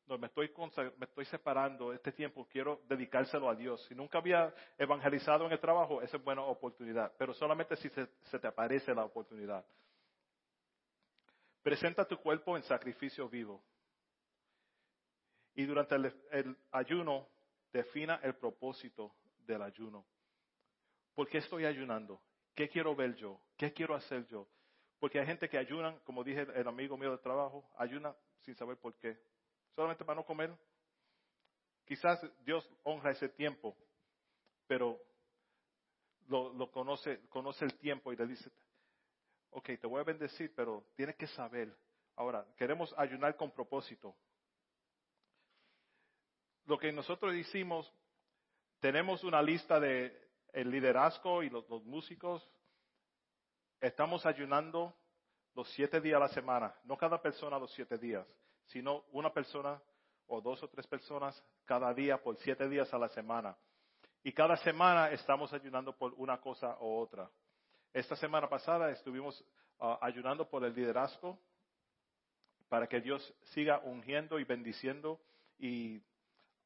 no, 0.07 0.18
me 0.18 0.26
estoy, 0.26 0.52
me 0.98 1.07
estoy 1.07 1.24
separando 1.26 1.92
este 1.92 2.12
tiempo, 2.12 2.46
quiero 2.50 2.82
dedicárselo 2.88 3.48
a 3.48 3.55
Dios. 3.55 3.82
Si 3.86 3.94
nunca 3.94 4.18
había 4.18 4.55
evangelizado 4.76 5.46
en 5.46 5.52
el 5.52 5.61
trabajo, 5.61 6.02
esa 6.02 6.18
es 6.18 6.24
buena 6.24 6.42
oportunidad, 6.42 7.12
pero 7.18 7.32
solamente 7.32 7.76
si 7.76 7.88
se, 7.88 8.07
te 8.38 8.46
aparece 8.46 8.94
la 8.94 9.05
oportunidad. 9.05 9.64
Presenta 11.62 12.07
tu 12.07 12.18
cuerpo 12.18 12.57
en 12.57 12.62
sacrificio 12.64 13.28
vivo. 13.28 13.64
Y 15.55 15.64
durante 15.64 15.94
el, 15.94 16.57
ayuno, 16.72 17.28
defina 17.72 18.20
el 18.22 18.34
propósito 18.34 19.14
del 19.38 19.62
ayuno. 19.62 20.05
¿Por 21.14 21.28
qué 21.28 21.38
estoy 21.38 21.64
ayunando? 21.64 22.20
¿Qué 22.55 22.68
quiero 22.68 22.94
ver 22.94 23.14
yo? 23.14 23.40
¿Qué 23.57 23.72
quiero 23.72 23.94
hacer 23.94 24.26
yo? 24.26 24.46
Porque 24.98 25.18
hay 25.18 25.26
gente 25.26 25.48
que 25.48 25.57
ayunan, 25.57 25.98
como 26.00 26.22
dije 26.22 26.46
el 26.55 26.68
amigo 26.68 26.98
mío 26.98 27.12
de 27.12 27.18
trabajo, 27.18 27.64
ayuna 27.78 28.14
sin 28.40 28.55
saber 28.57 28.76
por 28.76 28.94
qué 28.96 29.18
solamente 29.75 30.05
para 30.05 30.16
no 30.16 30.25
comer. 30.25 30.57
Quizás 31.85 32.20
Dios 32.45 32.68
honra 32.83 33.11
ese 33.11 33.29
tiempo, 33.29 33.77
pero 34.66 35.01
lo, 36.29 36.70
conoce, 36.70 37.29
conoce 37.29 37.64
el 37.64 37.79
tiempo 37.79 38.12
y 38.12 38.16
le 38.16 38.27
dice, 38.27 38.51
ok, 39.51 39.66
te 39.81 39.87
voy 39.87 40.01
a 40.01 40.05
bendecir, 40.05 40.55
pero 40.55 40.85
tienes 40.97 41.16
que 41.16 41.27
saber. 41.27 41.77
Ahora, 42.16 42.47
queremos 42.57 42.95
ayunar 42.97 43.37
con 43.37 43.51
propósito. 43.51 44.14
Lo 46.64 46.79
que 46.79 46.91
nosotros 46.93 47.35
hicimos, 47.35 47.93
tenemos 48.81 49.22
una 49.25 49.43
lista 49.43 49.79
de 49.79 50.22
el 50.53 50.70
liderazgo 50.70 51.43
y 51.43 51.51
los, 51.51 51.68
los 51.68 51.85
músicos. 51.85 52.49
Estamos 53.81 54.25
ayunando 54.25 54.97
los 55.55 55.68
siete 55.72 56.01
días 56.01 56.16
a 56.16 56.20
la 56.20 56.29
semana, 56.29 56.75
no 56.85 56.97
cada 56.97 57.20
persona 57.20 57.59
los 57.59 57.72
siete 57.75 57.99
días 57.99 58.27
sino 58.66 59.04
una 59.12 59.32
persona 59.32 59.80
o 60.26 60.40
dos 60.40 60.62
o 60.62 60.68
tres 60.68 60.86
personas 60.86 61.42
cada 61.64 61.92
día 61.92 62.22
por 62.22 62.36
siete 62.38 62.68
días 62.68 62.92
a 62.92 62.98
la 62.98 63.08
semana. 63.08 63.56
Y 64.22 64.32
cada 64.32 64.56
semana 64.58 65.10
estamos 65.10 65.52
ayunando 65.52 65.96
por 65.96 66.14
una 66.16 66.40
cosa 66.40 66.76
u 66.80 66.98
otra. 66.98 67.30
Esta 67.92 68.16
semana 68.16 68.48
pasada 68.48 68.90
estuvimos 68.90 69.44
ah, 69.80 69.98
ayunando 70.00 70.48
por 70.48 70.64
el 70.64 70.74
liderazgo 70.74 71.38
para 72.68 72.86
que 72.86 73.00
Dios 73.00 73.34
siga 73.52 73.80
ungiendo 73.84 74.38
y 74.38 74.44
bendiciendo 74.44 75.20
y 75.58 76.02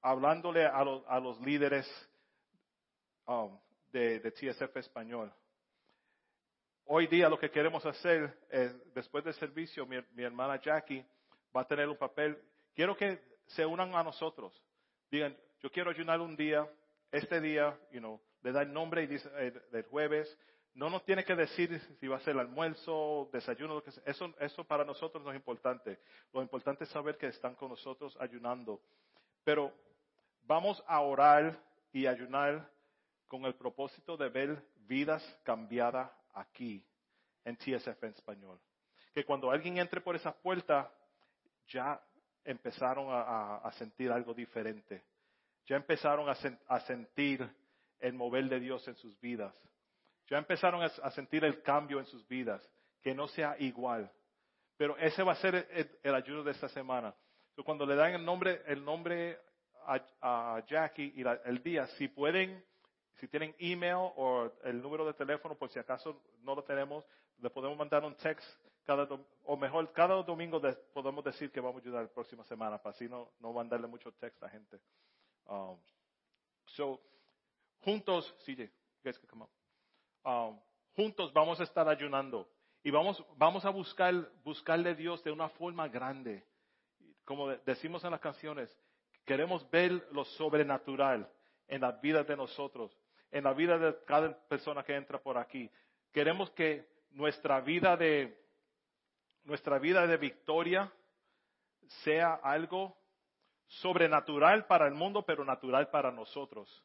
hablándole 0.00 0.64
a, 0.64 0.84
los 1.20 1.40
líderes 1.40 1.86
um, 3.26 3.58
de, 3.92 4.20
TSF 4.30 4.76
español. 4.76 5.32
Hoy 6.86 7.08
día 7.08 7.28
lo 7.28 7.38
que 7.38 7.50
queremos 7.50 7.84
hacer 7.84 8.38
es, 8.48 8.94
después 8.94 9.24
del 9.24 9.34
servicio, 9.34 9.84
mi 9.84 10.22
hermana 10.22 10.58
Jackie 10.60 11.04
va 11.56 11.62
a 11.62 11.66
tener 11.66 11.88
un 11.88 11.96
papel. 11.96 12.38
Quiero 12.74 12.96
que 12.96 13.20
se 13.46 13.64
unan 13.64 13.94
a 13.94 14.02
nosotros. 14.02 14.52
Digan, 15.10 15.36
yo 15.60 15.70
quiero 15.70 15.90
ayunar 15.90 16.20
un 16.20 16.36
día, 16.36 16.68
este 17.10 17.40
día, 17.40 17.78
you 17.92 18.00
know, 18.00 18.20
le 18.42 18.52
da 18.52 18.62
el 18.62 18.72
nombre 18.72 19.02
y 19.02 19.06
dice 19.06 19.28
eh, 19.36 19.52
del 19.72 19.84
jueves. 19.84 20.38
No 20.74 20.90
nos 20.90 21.04
tiene 21.04 21.24
que 21.24 21.34
decir 21.34 21.80
si 21.98 22.06
va 22.06 22.18
a 22.18 22.20
ser 22.20 22.38
almuerzo, 22.38 23.28
desayuno, 23.32 23.74
lo 23.74 23.82
que 23.82 23.90
sea. 23.90 24.02
Eso, 24.06 24.32
eso 24.38 24.64
para 24.64 24.84
nosotros 24.84 25.24
no 25.24 25.30
es 25.30 25.36
importante. 25.36 25.98
Lo 26.32 26.40
importante 26.40 26.84
es 26.84 26.90
saber 26.90 27.16
que 27.16 27.26
están 27.26 27.54
con 27.56 27.70
nosotros 27.70 28.16
ayunando. 28.20 28.80
Pero 29.42 29.72
vamos 30.42 30.82
a 30.86 31.00
orar 31.00 31.58
y 31.92 32.06
ayunar 32.06 32.70
con 33.26 33.44
el 33.44 33.54
propósito 33.54 34.16
de 34.16 34.28
ver 34.28 34.62
vidas 34.86 35.22
cambiadas 35.42 36.10
aquí 36.32 36.84
en 37.44 37.56
TSF 37.56 38.02
en 38.04 38.10
español. 38.10 38.60
Que 39.12 39.24
cuando 39.24 39.50
alguien 39.50 39.78
entre 39.78 40.00
por 40.00 40.14
esa 40.14 40.32
puerta, 40.32 40.92
ya 41.68 42.00
empezaron 42.44 43.08
a, 43.10 43.70
sentir 43.72 44.10
algo 44.10 44.34
diferente. 44.34 45.04
Ya 45.66 45.76
empezaron 45.76 46.28
a, 46.28 46.80
sentir 46.80 47.48
el 47.98 48.12
mover 48.14 48.48
de 48.48 48.60
Dios 48.60 48.86
en 48.88 48.94
sus 48.96 49.18
vidas. 49.20 49.54
Ya 50.28 50.38
empezaron 50.38 50.82
a, 50.82 51.10
sentir 51.10 51.44
el 51.44 51.62
cambio 51.62 51.98
en 51.98 52.06
sus 52.06 52.26
vidas, 52.26 52.62
que 53.02 53.14
no 53.14 53.28
sea 53.28 53.56
igual. 53.58 54.10
Pero 54.76 54.96
ese 54.96 55.22
va 55.22 55.32
a 55.32 55.36
ser 55.36 55.68
el, 56.02 56.14
ayuno 56.14 56.42
de 56.42 56.52
esta 56.52 56.68
semana. 56.68 57.14
cuando 57.64 57.84
le 57.84 57.96
dan 57.96 58.14
el 58.14 58.24
nombre, 58.24 58.62
el 58.66 58.84
nombre 58.84 59.38
a, 59.86 60.62
Jackie 60.66 61.12
y 61.16 61.22
el 61.22 61.62
día, 61.62 61.86
si 61.98 62.08
pueden, 62.08 62.64
si 63.14 63.28
tienen 63.28 63.54
email 63.58 64.12
o 64.16 64.52
el 64.64 64.80
número 64.80 65.04
de 65.06 65.14
teléfono, 65.14 65.56
por 65.56 65.70
si 65.70 65.78
acaso 65.78 66.22
no 66.40 66.54
lo 66.54 66.62
tenemos, 66.62 67.04
le 67.40 67.50
podemos 67.50 67.76
mandar 67.76 68.04
un 68.04 68.14
text 68.16 68.46
o 69.44 69.56
mejor, 69.56 69.92
cada 69.92 70.22
domingo 70.22 70.60
podemos 70.92 71.24
decir 71.24 71.50
que 71.50 71.60
vamos 71.60 71.82
a 71.82 71.84
ayudar 71.84 72.02
la 72.02 72.08
próxima 72.08 72.44
semana, 72.44 72.78
para 72.78 72.94
así 72.94 73.08
no, 73.08 73.30
no 73.40 73.52
mandarle 73.52 73.86
mucho 73.86 74.12
texto 74.12 74.46
a 74.46 74.48
gente. 74.48 74.80
Um, 75.46 75.76
so, 76.66 77.00
juntos, 77.80 78.34
CJ, 78.44 78.70
guys 79.02 79.18
come 79.30 79.46
um, 80.24 80.58
juntos 80.94 81.32
vamos 81.32 81.60
a 81.60 81.64
estar 81.64 81.88
ayunando 81.88 82.48
y 82.82 82.90
vamos, 82.90 83.22
vamos 83.36 83.64
a 83.64 83.70
buscar, 83.70 84.14
buscarle 84.44 84.90
a 84.90 84.94
Dios 84.94 85.22
de 85.22 85.30
una 85.30 85.48
forma 85.50 85.88
grande. 85.88 86.44
Como 87.24 87.48
decimos 87.48 88.02
en 88.04 88.12
las 88.12 88.20
canciones, 88.20 88.74
queremos 89.24 89.68
ver 89.70 90.08
lo 90.12 90.24
sobrenatural 90.24 91.30
en 91.66 91.82
la 91.82 91.92
vida 91.92 92.24
de 92.24 92.36
nosotros, 92.36 92.96
en 93.30 93.44
la 93.44 93.52
vida 93.52 93.78
de 93.78 93.94
cada 94.06 94.32
persona 94.48 94.82
que 94.82 94.94
entra 94.94 95.18
por 95.18 95.36
aquí. 95.36 95.70
Queremos 96.12 96.50
que 96.52 96.88
nuestra 97.10 97.60
vida 97.60 97.96
de, 97.96 98.47
nuestra 99.48 99.78
vida 99.78 100.06
de 100.06 100.18
victoria 100.18 100.92
sea 102.04 102.34
algo 102.34 102.94
sobrenatural 103.66 104.66
para 104.66 104.86
el 104.86 104.92
mundo, 104.92 105.24
pero 105.24 105.42
natural 105.42 105.88
para 105.88 106.12
nosotros. 106.12 106.84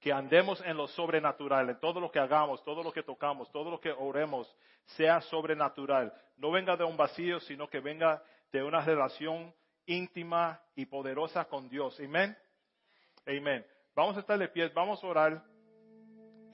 Que 0.00 0.10
andemos 0.10 0.62
en 0.64 0.78
lo 0.78 0.88
sobrenatural, 0.88 1.68
en 1.68 1.78
todo 1.80 2.00
lo 2.00 2.10
que 2.10 2.18
hagamos, 2.18 2.64
todo 2.64 2.82
lo 2.82 2.92
que 2.92 3.02
tocamos, 3.02 3.52
todo 3.52 3.70
lo 3.70 3.78
que 3.78 3.92
oremos, 3.92 4.50
sea 4.96 5.20
sobrenatural. 5.20 6.14
No 6.38 6.50
venga 6.50 6.78
de 6.78 6.84
un 6.84 6.96
vacío, 6.96 7.40
sino 7.40 7.68
que 7.68 7.80
venga 7.80 8.22
de 8.52 8.62
una 8.62 8.80
relación 8.80 9.54
íntima 9.84 10.62
y 10.74 10.86
poderosa 10.86 11.44
con 11.44 11.68
Dios. 11.68 12.00
Amén. 12.00 12.34
Amén. 13.26 13.66
Vamos 13.94 14.16
a 14.16 14.20
estar 14.20 14.38
de 14.38 14.48
pie, 14.48 14.68
vamos 14.68 15.04
a 15.04 15.06
orar. 15.06 15.44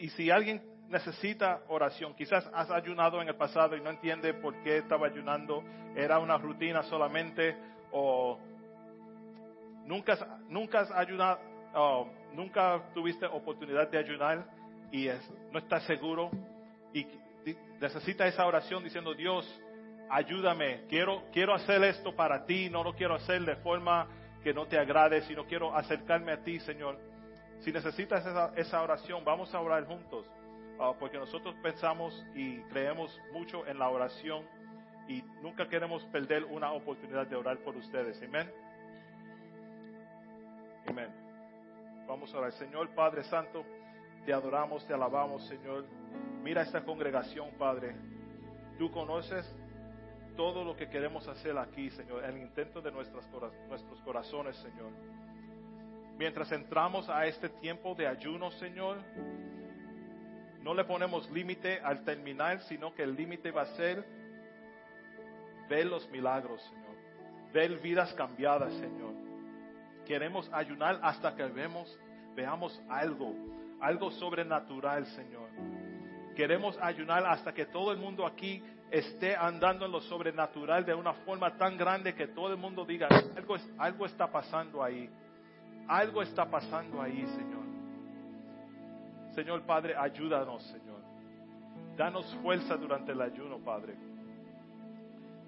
Y 0.01 0.09
si 0.11 0.31
alguien 0.31 0.74
necesita 0.89 1.63
oración, 1.69 2.15
quizás 2.15 2.49
has 2.53 2.71
ayunado 2.71 3.21
en 3.21 3.29
el 3.29 3.37
pasado 3.37 3.77
y 3.77 3.81
no 3.81 3.91
entiende 3.91 4.35
por 4.35 4.55
qué 4.63 4.79
estaba 4.79 5.07
ayunando, 5.07 5.63
era 5.97 6.19
una 6.19 6.37
rutina 6.39 6.83
solamente 6.85 7.57
o 7.93 8.39
nunca, 9.85 10.41
nunca 10.49 10.81
has 10.81 10.91
ayunado, 10.93 11.41
nunca 12.33 12.83
tuviste 12.93 13.27
oportunidad 13.27 13.89
de 13.89 13.99
ayunar 13.99 14.45
y 14.93 15.09
no 15.51 15.59
estás 15.59 15.85
seguro 15.85 16.31
y 16.93 17.07
necesita 17.81 18.27
esa 18.27 18.47
oración 18.47 18.85
diciendo 18.85 19.15
Dios, 19.15 19.47
ayúdame, 20.11 20.85
quiero, 20.89 21.25
quiero 21.33 21.55
hacer 21.55 21.83
esto 21.85 22.15
para 22.15 22.45
ti, 22.47 22.71
no 22.71 22.83
lo 22.83 22.95
quiero 22.95 23.15
hacer 23.15 23.43
de 23.43 23.57
forma 23.57 24.09
que 24.43 24.53
no 24.53 24.67
te 24.67 24.79
agrade, 24.79 25.23
sino 25.23 25.47
quiero 25.47 25.75
acercarme 25.75 26.33
a 26.33 26.43
ti, 26.43 26.61
Señor. 26.61 26.99
Si 27.61 27.73
necesitas 27.73 28.25
esa, 28.57 28.83
oración, 28.83 29.25
vamos 29.25 29.53
a 29.55 29.61
orar 29.61 29.87
juntos, 29.87 30.27
ah, 30.79 30.93
porque 30.99 31.19
nosotros 31.19 31.55
pensamos 31.63 32.25
y 32.35 32.61
creemos 32.65 33.21
mucho 33.33 33.67
en 33.67 33.79
la 33.79 33.89
oración 33.89 34.45
y 35.09 35.23
nunca 35.43 35.69
queremos 35.69 36.05
perder 36.07 36.45
una 36.45 36.73
oportunidad 36.73 37.27
de 37.27 37.37
orar 37.37 37.59
por 37.59 37.77
ustedes. 37.77 38.23
Amén. 38.23 38.51
Amén. 40.87 41.09
Vamos 42.07 42.33
a 42.35 42.39
orar. 42.39 42.53
Señor 42.53 42.89
Padre 42.95 43.25
Santo, 43.25 43.65
te 44.25 44.33
adoramos, 44.33 44.87
te 44.87 44.95
alabamos, 44.95 45.47
Señor. 45.47 45.85
Mira 46.43 46.63
esta 46.63 46.85
congregación, 46.85 47.51
Padre. 47.59 47.95
Tú 48.79 48.91
conoces 48.91 49.47
todo 50.37 50.65
lo 50.65 50.77
que 50.77 50.89
queremos 50.89 51.29
hacer 51.29 51.57
aquí, 51.59 51.91
Señor, 51.91 52.25
el 52.25 52.39
intento 52.39 52.81
de 52.81 52.91
nuestros 52.91 53.25
corazones, 54.05 54.57
Señor. 54.57 54.91
Mientras 56.17 56.51
entramos 56.53 57.09
a 57.09 57.27
este 57.27 57.49
tiempo 57.49 57.95
de 57.95 58.07
ayuno, 58.07 58.51
Señor, 58.53 58.99
no 60.65 60.73
le 60.73 60.85
ponemos 60.85 61.31
límite 61.31 61.79
al 61.81 62.05
terminar, 62.05 62.59
sino 62.63 62.95
que 62.95 63.03
el 63.03 63.15
límite 63.15 63.51
va 63.51 63.63
a 63.63 63.77
ser 63.77 64.03
ver 65.69 65.85
los 65.85 66.09
milagros, 66.09 66.63
Señor. 66.63 67.53
Ver 67.53 67.79
vidas 67.81 68.15
cambiadas, 68.15 68.73
Señor. 68.73 69.13
Queremos 70.07 70.51
ayunar 70.55 70.99
hasta 71.03 71.37
que 71.37 71.45
vemos, 71.45 72.01
veamos 72.35 72.81
algo, 72.89 73.35
algo 73.79 74.11
sobrenatural, 74.13 75.05
Señor. 75.09 75.51
Queremos 76.35 76.79
ayunar 76.81 77.27
hasta 77.27 77.53
que 77.53 77.67
todo 77.67 77.93
el 77.93 77.99
mundo 77.99 78.27
aquí 78.27 78.63
esté 78.91 79.37
andando 79.37 79.85
en 79.85 79.93
lo 79.93 80.01
sobrenatural 80.01 80.87
de 80.87 80.95
una 80.95 81.13
forma 81.13 81.59
tan 81.59 81.77
grande 81.77 82.15
que 82.15 82.29
todo 82.29 82.51
el 82.51 82.57
mundo 82.57 82.87
diga, 82.87 83.09
algo, 83.37 83.57
algo 83.77 84.07
está 84.07 84.33
pasando 84.33 84.83
ahí. 84.83 85.11
Algo 85.87 86.23
está 86.23 86.47
pasando 86.47 87.03
ahí, 87.03 87.27
Señor. 87.37 87.64
Señor 89.35 89.63
Padre, 89.63 89.97
ayúdanos, 89.97 90.63
Señor. 90.65 91.03
Danos 91.97 92.27
fuerza 92.43 92.77
durante 92.77 93.13
el 93.13 93.21
ayuno, 93.21 93.59
Padre. 93.59 93.95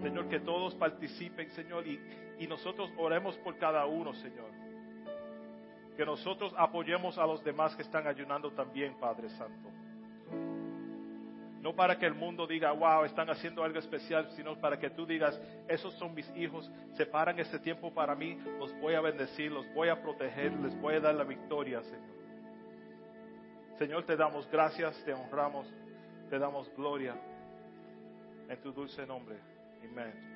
Señor, 0.02 0.28
que 0.28 0.40
todos 0.40 0.74
participen, 0.74 1.50
Señor, 1.52 1.86
y, 1.86 2.46
nosotros 2.46 2.90
oremos 2.98 3.36
por 3.38 3.56
cada 3.58 3.86
uno, 3.86 4.12
Señor. 4.14 4.50
Que 5.96 6.04
nosotros 6.04 6.52
apoyemos 6.56 7.16
a 7.16 7.26
los 7.26 7.42
demás 7.42 7.74
que 7.74 7.82
están 7.82 8.06
ayunando 8.06 8.50
también, 8.52 8.94
Padre 9.00 9.30
Santo. 9.30 9.70
No 11.62 11.74
para 11.74 11.98
que 11.98 12.06
el 12.06 12.14
mundo 12.14 12.46
diga, 12.46 12.70
wow, 12.72 13.04
están 13.04 13.30
haciendo 13.30 13.64
algo 13.64 13.78
especial, 13.78 14.28
sino 14.36 14.56
para 14.60 14.78
que 14.78 14.90
tú 14.90 15.06
digas, 15.06 15.40
esos 15.66 15.94
son 15.94 16.14
mis 16.14 16.28
hijos, 16.36 16.70
separan 16.92 17.38
este 17.38 17.58
tiempo 17.58 17.92
para 17.92 18.14
mí, 18.14 18.38
los 18.58 18.78
voy 18.78 18.94
a 18.94 19.00
bendecir, 19.00 19.50
los 19.50 19.66
voy 19.74 19.88
a 19.88 20.00
proteger, 20.00 20.52
les 20.60 20.78
voy 20.80 20.94
a 20.94 21.00
dar 21.00 21.14
la 21.14 21.24
victoria, 21.24 21.82
Señor. 21.82 22.25
Señor, 23.78 24.04
te 24.04 24.16
damos 24.16 24.50
gracias, 24.50 24.96
te 25.04 25.12
honramos, 25.12 25.66
te 26.30 26.38
damos 26.38 26.74
gloria 26.76 27.14
en 28.48 28.60
tu 28.62 28.72
dulce 28.72 29.06
nombre. 29.06 29.36
Amén. 29.84 30.35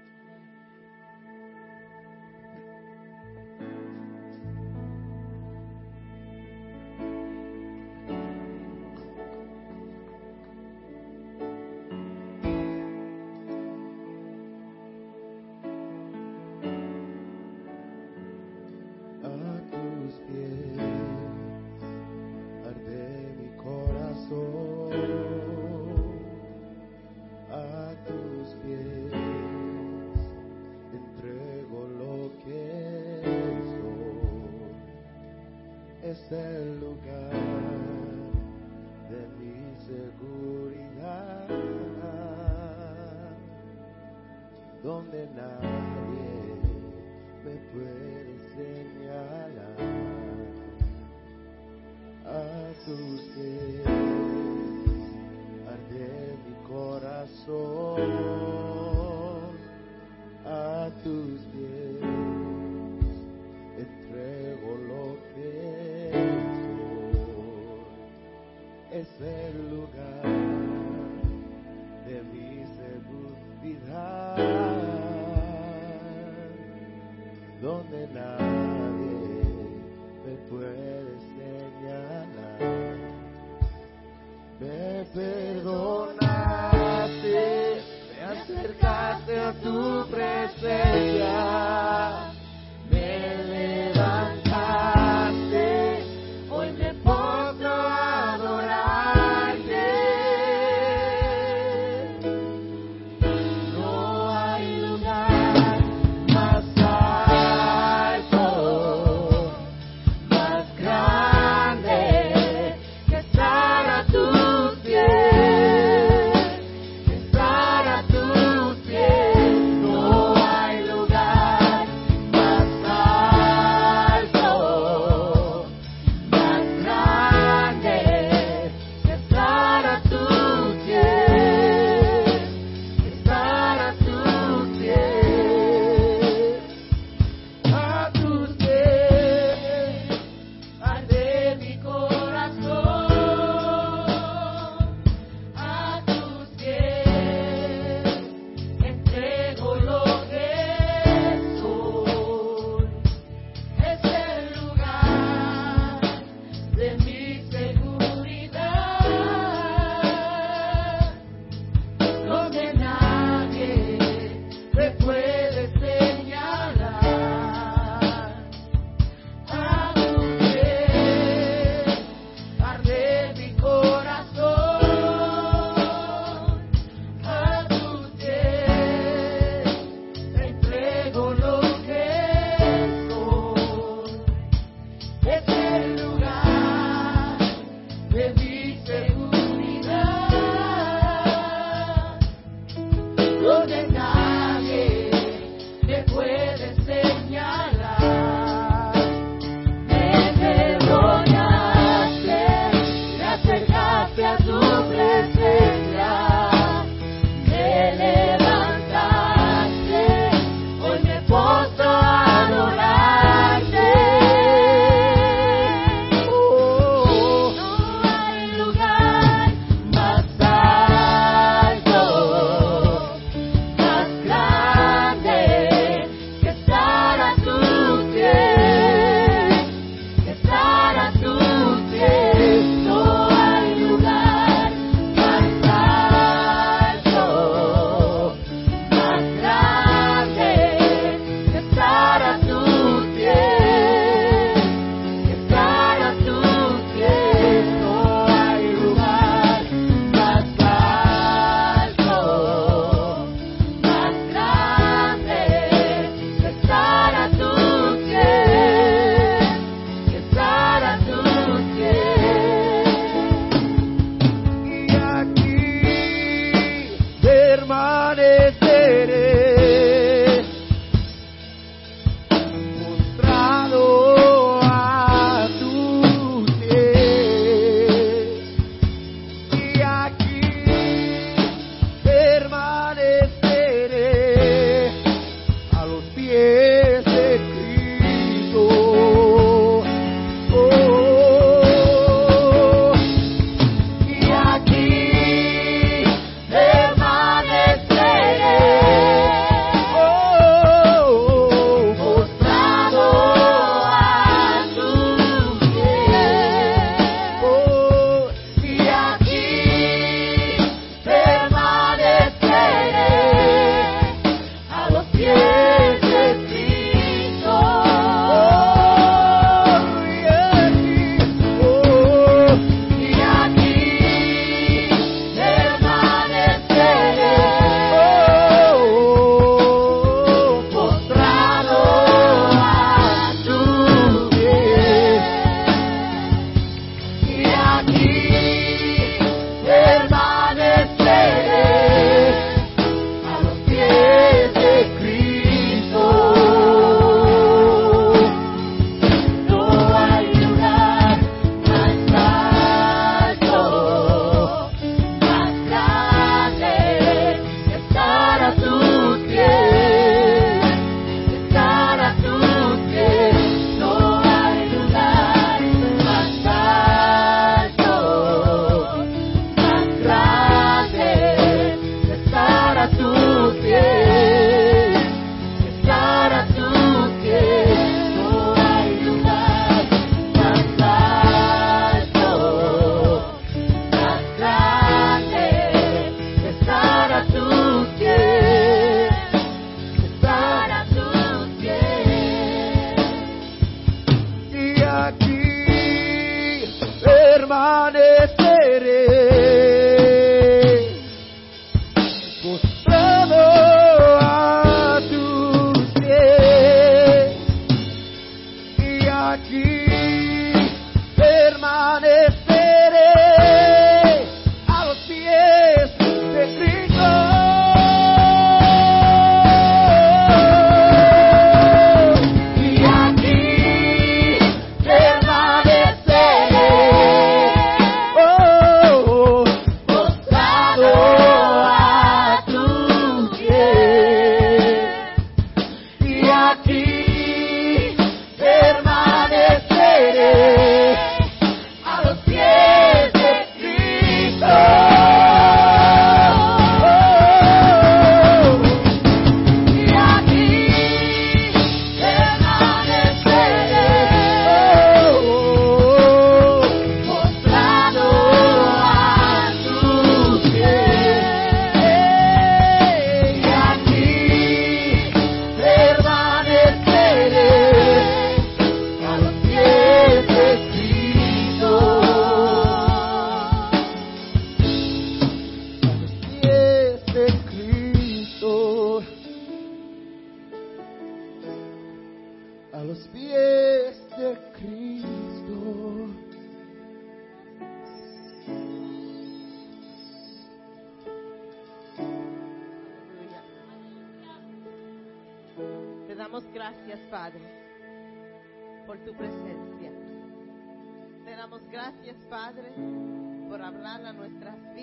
aqui. 409.33 409.80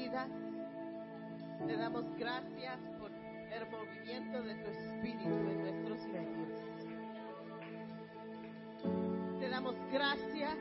Te 0.08 1.76
damos 1.76 2.05
gracias 2.18 2.80
por 2.97 3.12
el 3.12 3.70
movimiento 3.70 4.41
de 4.41 4.55
tu 4.55 4.70
espíritu 4.70 5.28
en 5.28 5.60
nuestros 5.60 6.08
medios. 6.08 6.53
Te 9.38 9.49
damos 9.49 9.76
gracias 9.91 10.55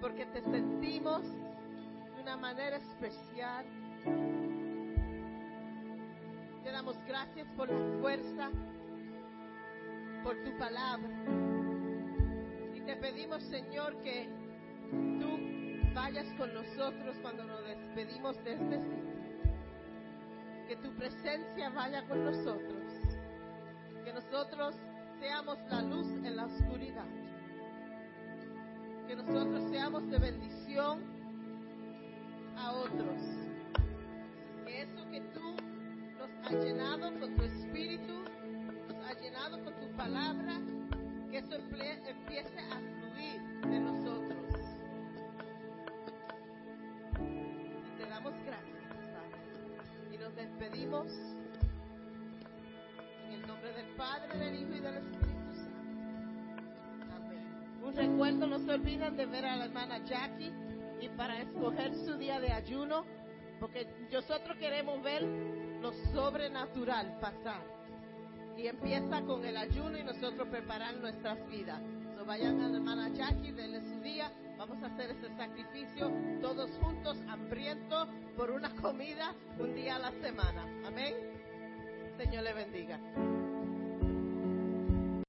porque 0.00 0.26
te 0.26 0.42
sentimos 0.42 1.22
de 1.22 2.22
una 2.22 2.36
manera 2.36 2.78
especial. 2.78 3.66
Te 6.64 6.72
damos 6.72 6.96
gracias 7.06 7.46
por 7.56 7.70
la 7.70 8.00
fuerza, 8.00 8.50
por 10.24 10.42
tu 10.42 10.58
palabra. 10.58 11.08
Y 12.74 12.80
te 12.80 12.96
pedimos, 12.96 13.44
Señor, 13.44 13.96
que 14.02 14.28
tú 15.20 15.31
vayas 15.94 16.26
con 16.38 16.52
nosotros 16.54 17.16
cuando 17.22 17.44
nos 17.44 17.64
despedimos 17.64 18.42
de 18.44 18.52
este 18.52 18.78
sitio. 18.78 19.12
Que 20.68 20.76
tu 20.76 20.92
presencia 20.94 21.70
vaya 21.70 22.06
con 22.06 22.24
nosotros. 22.24 22.82
Que 24.04 24.12
nosotros 24.12 24.74
seamos 25.20 25.58
la 25.70 25.82
luz 25.82 26.06
en 26.24 26.36
la 26.36 26.46
oscuridad. 26.46 27.06
Que 29.06 29.16
nosotros 29.16 29.70
seamos 29.70 30.08
de 30.10 30.18
bendición 30.18 31.02
a 32.56 32.72
otros. 32.72 33.22
Que 34.64 34.82
eso 34.82 35.10
que 35.10 35.20
tú 35.34 35.56
nos 36.18 36.30
has 36.46 36.64
llenado 36.64 37.18
con 37.18 37.34
tu 37.34 37.42
espíritu, 37.42 38.24
nos 38.88 39.06
has 39.06 39.20
llenado 39.20 39.62
con 39.64 39.74
tu 39.74 39.96
palabra, 39.96 40.60
que 41.30 41.38
eso 41.38 41.54
empiece 41.54 42.60
a 42.60 42.78
fluir 42.78 43.70
de 43.70 43.80
nosotros. 43.80 44.01
Despedimos 50.62 51.06
en 53.26 53.32
el 53.32 53.46
nombre 53.48 53.72
del 53.72 53.86
Padre, 53.96 54.38
del 54.38 54.54
Hijo 54.54 54.74
y 54.74 54.80
del 54.80 54.94
Espíritu 54.94 55.54
Santo. 55.54 57.14
Amén. 57.16 57.82
Un 57.82 57.96
recuerdo, 57.96 58.46
no 58.46 58.58
se 58.60 58.70
olviden 58.70 59.16
de 59.16 59.26
ver 59.26 59.44
a 59.44 59.56
la 59.56 59.64
hermana 59.64 59.98
Jackie 60.04 60.52
y 61.00 61.08
para 61.16 61.40
escoger 61.40 61.92
su 61.96 62.16
día 62.16 62.38
de 62.38 62.52
ayuno, 62.52 63.04
porque 63.58 63.88
nosotros 64.12 64.56
queremos 64.58 65.02
ver 65.02 65.22
lo 65.80 65.92
sobrenatural 66.12 67.18
pasar. 67.18 67.62
Y 68.56 68.68
empieza 68.68 69.20
con 69.22 69.44
el 69.44 69.56
ayuno 69.56 69.98
y 69.98 70.04
nosotros 70.04 70.46
preparar 70.48 70.94
nuestras 70.96 71.44
vidas. 71.48 71.80
So 72.16 72.24
vayan 72.24 72.60
a 72.60 72.68
la 72.68 72.76
hermana 72.76 73.08
Jackie, 73.08 73.50
denle 73.50 73.80
su 73.80 74.00
día. 74.00 74.30
Vamos 74.62 74.80
a 74.84 74.86
hacer 74.86 75.10
ese 75.10 75.28
sacrificio 75.36 76.12
todos 76.40 76.70
juntos, 76.80 77.18
hambrientos, 77.28 78.06
por 78.36 78.52
una 78.52 78.70
comida 78.76 79.34
un 79.58 79.74
día 79.74 79.96
a 79.96 79.98
la 79.98 80.12
semana. 80.22 80.64
Amén. 80.86 81.16
Señor 82.16 82.44
le 82.44 82.52
bendiga. 82.52 83.00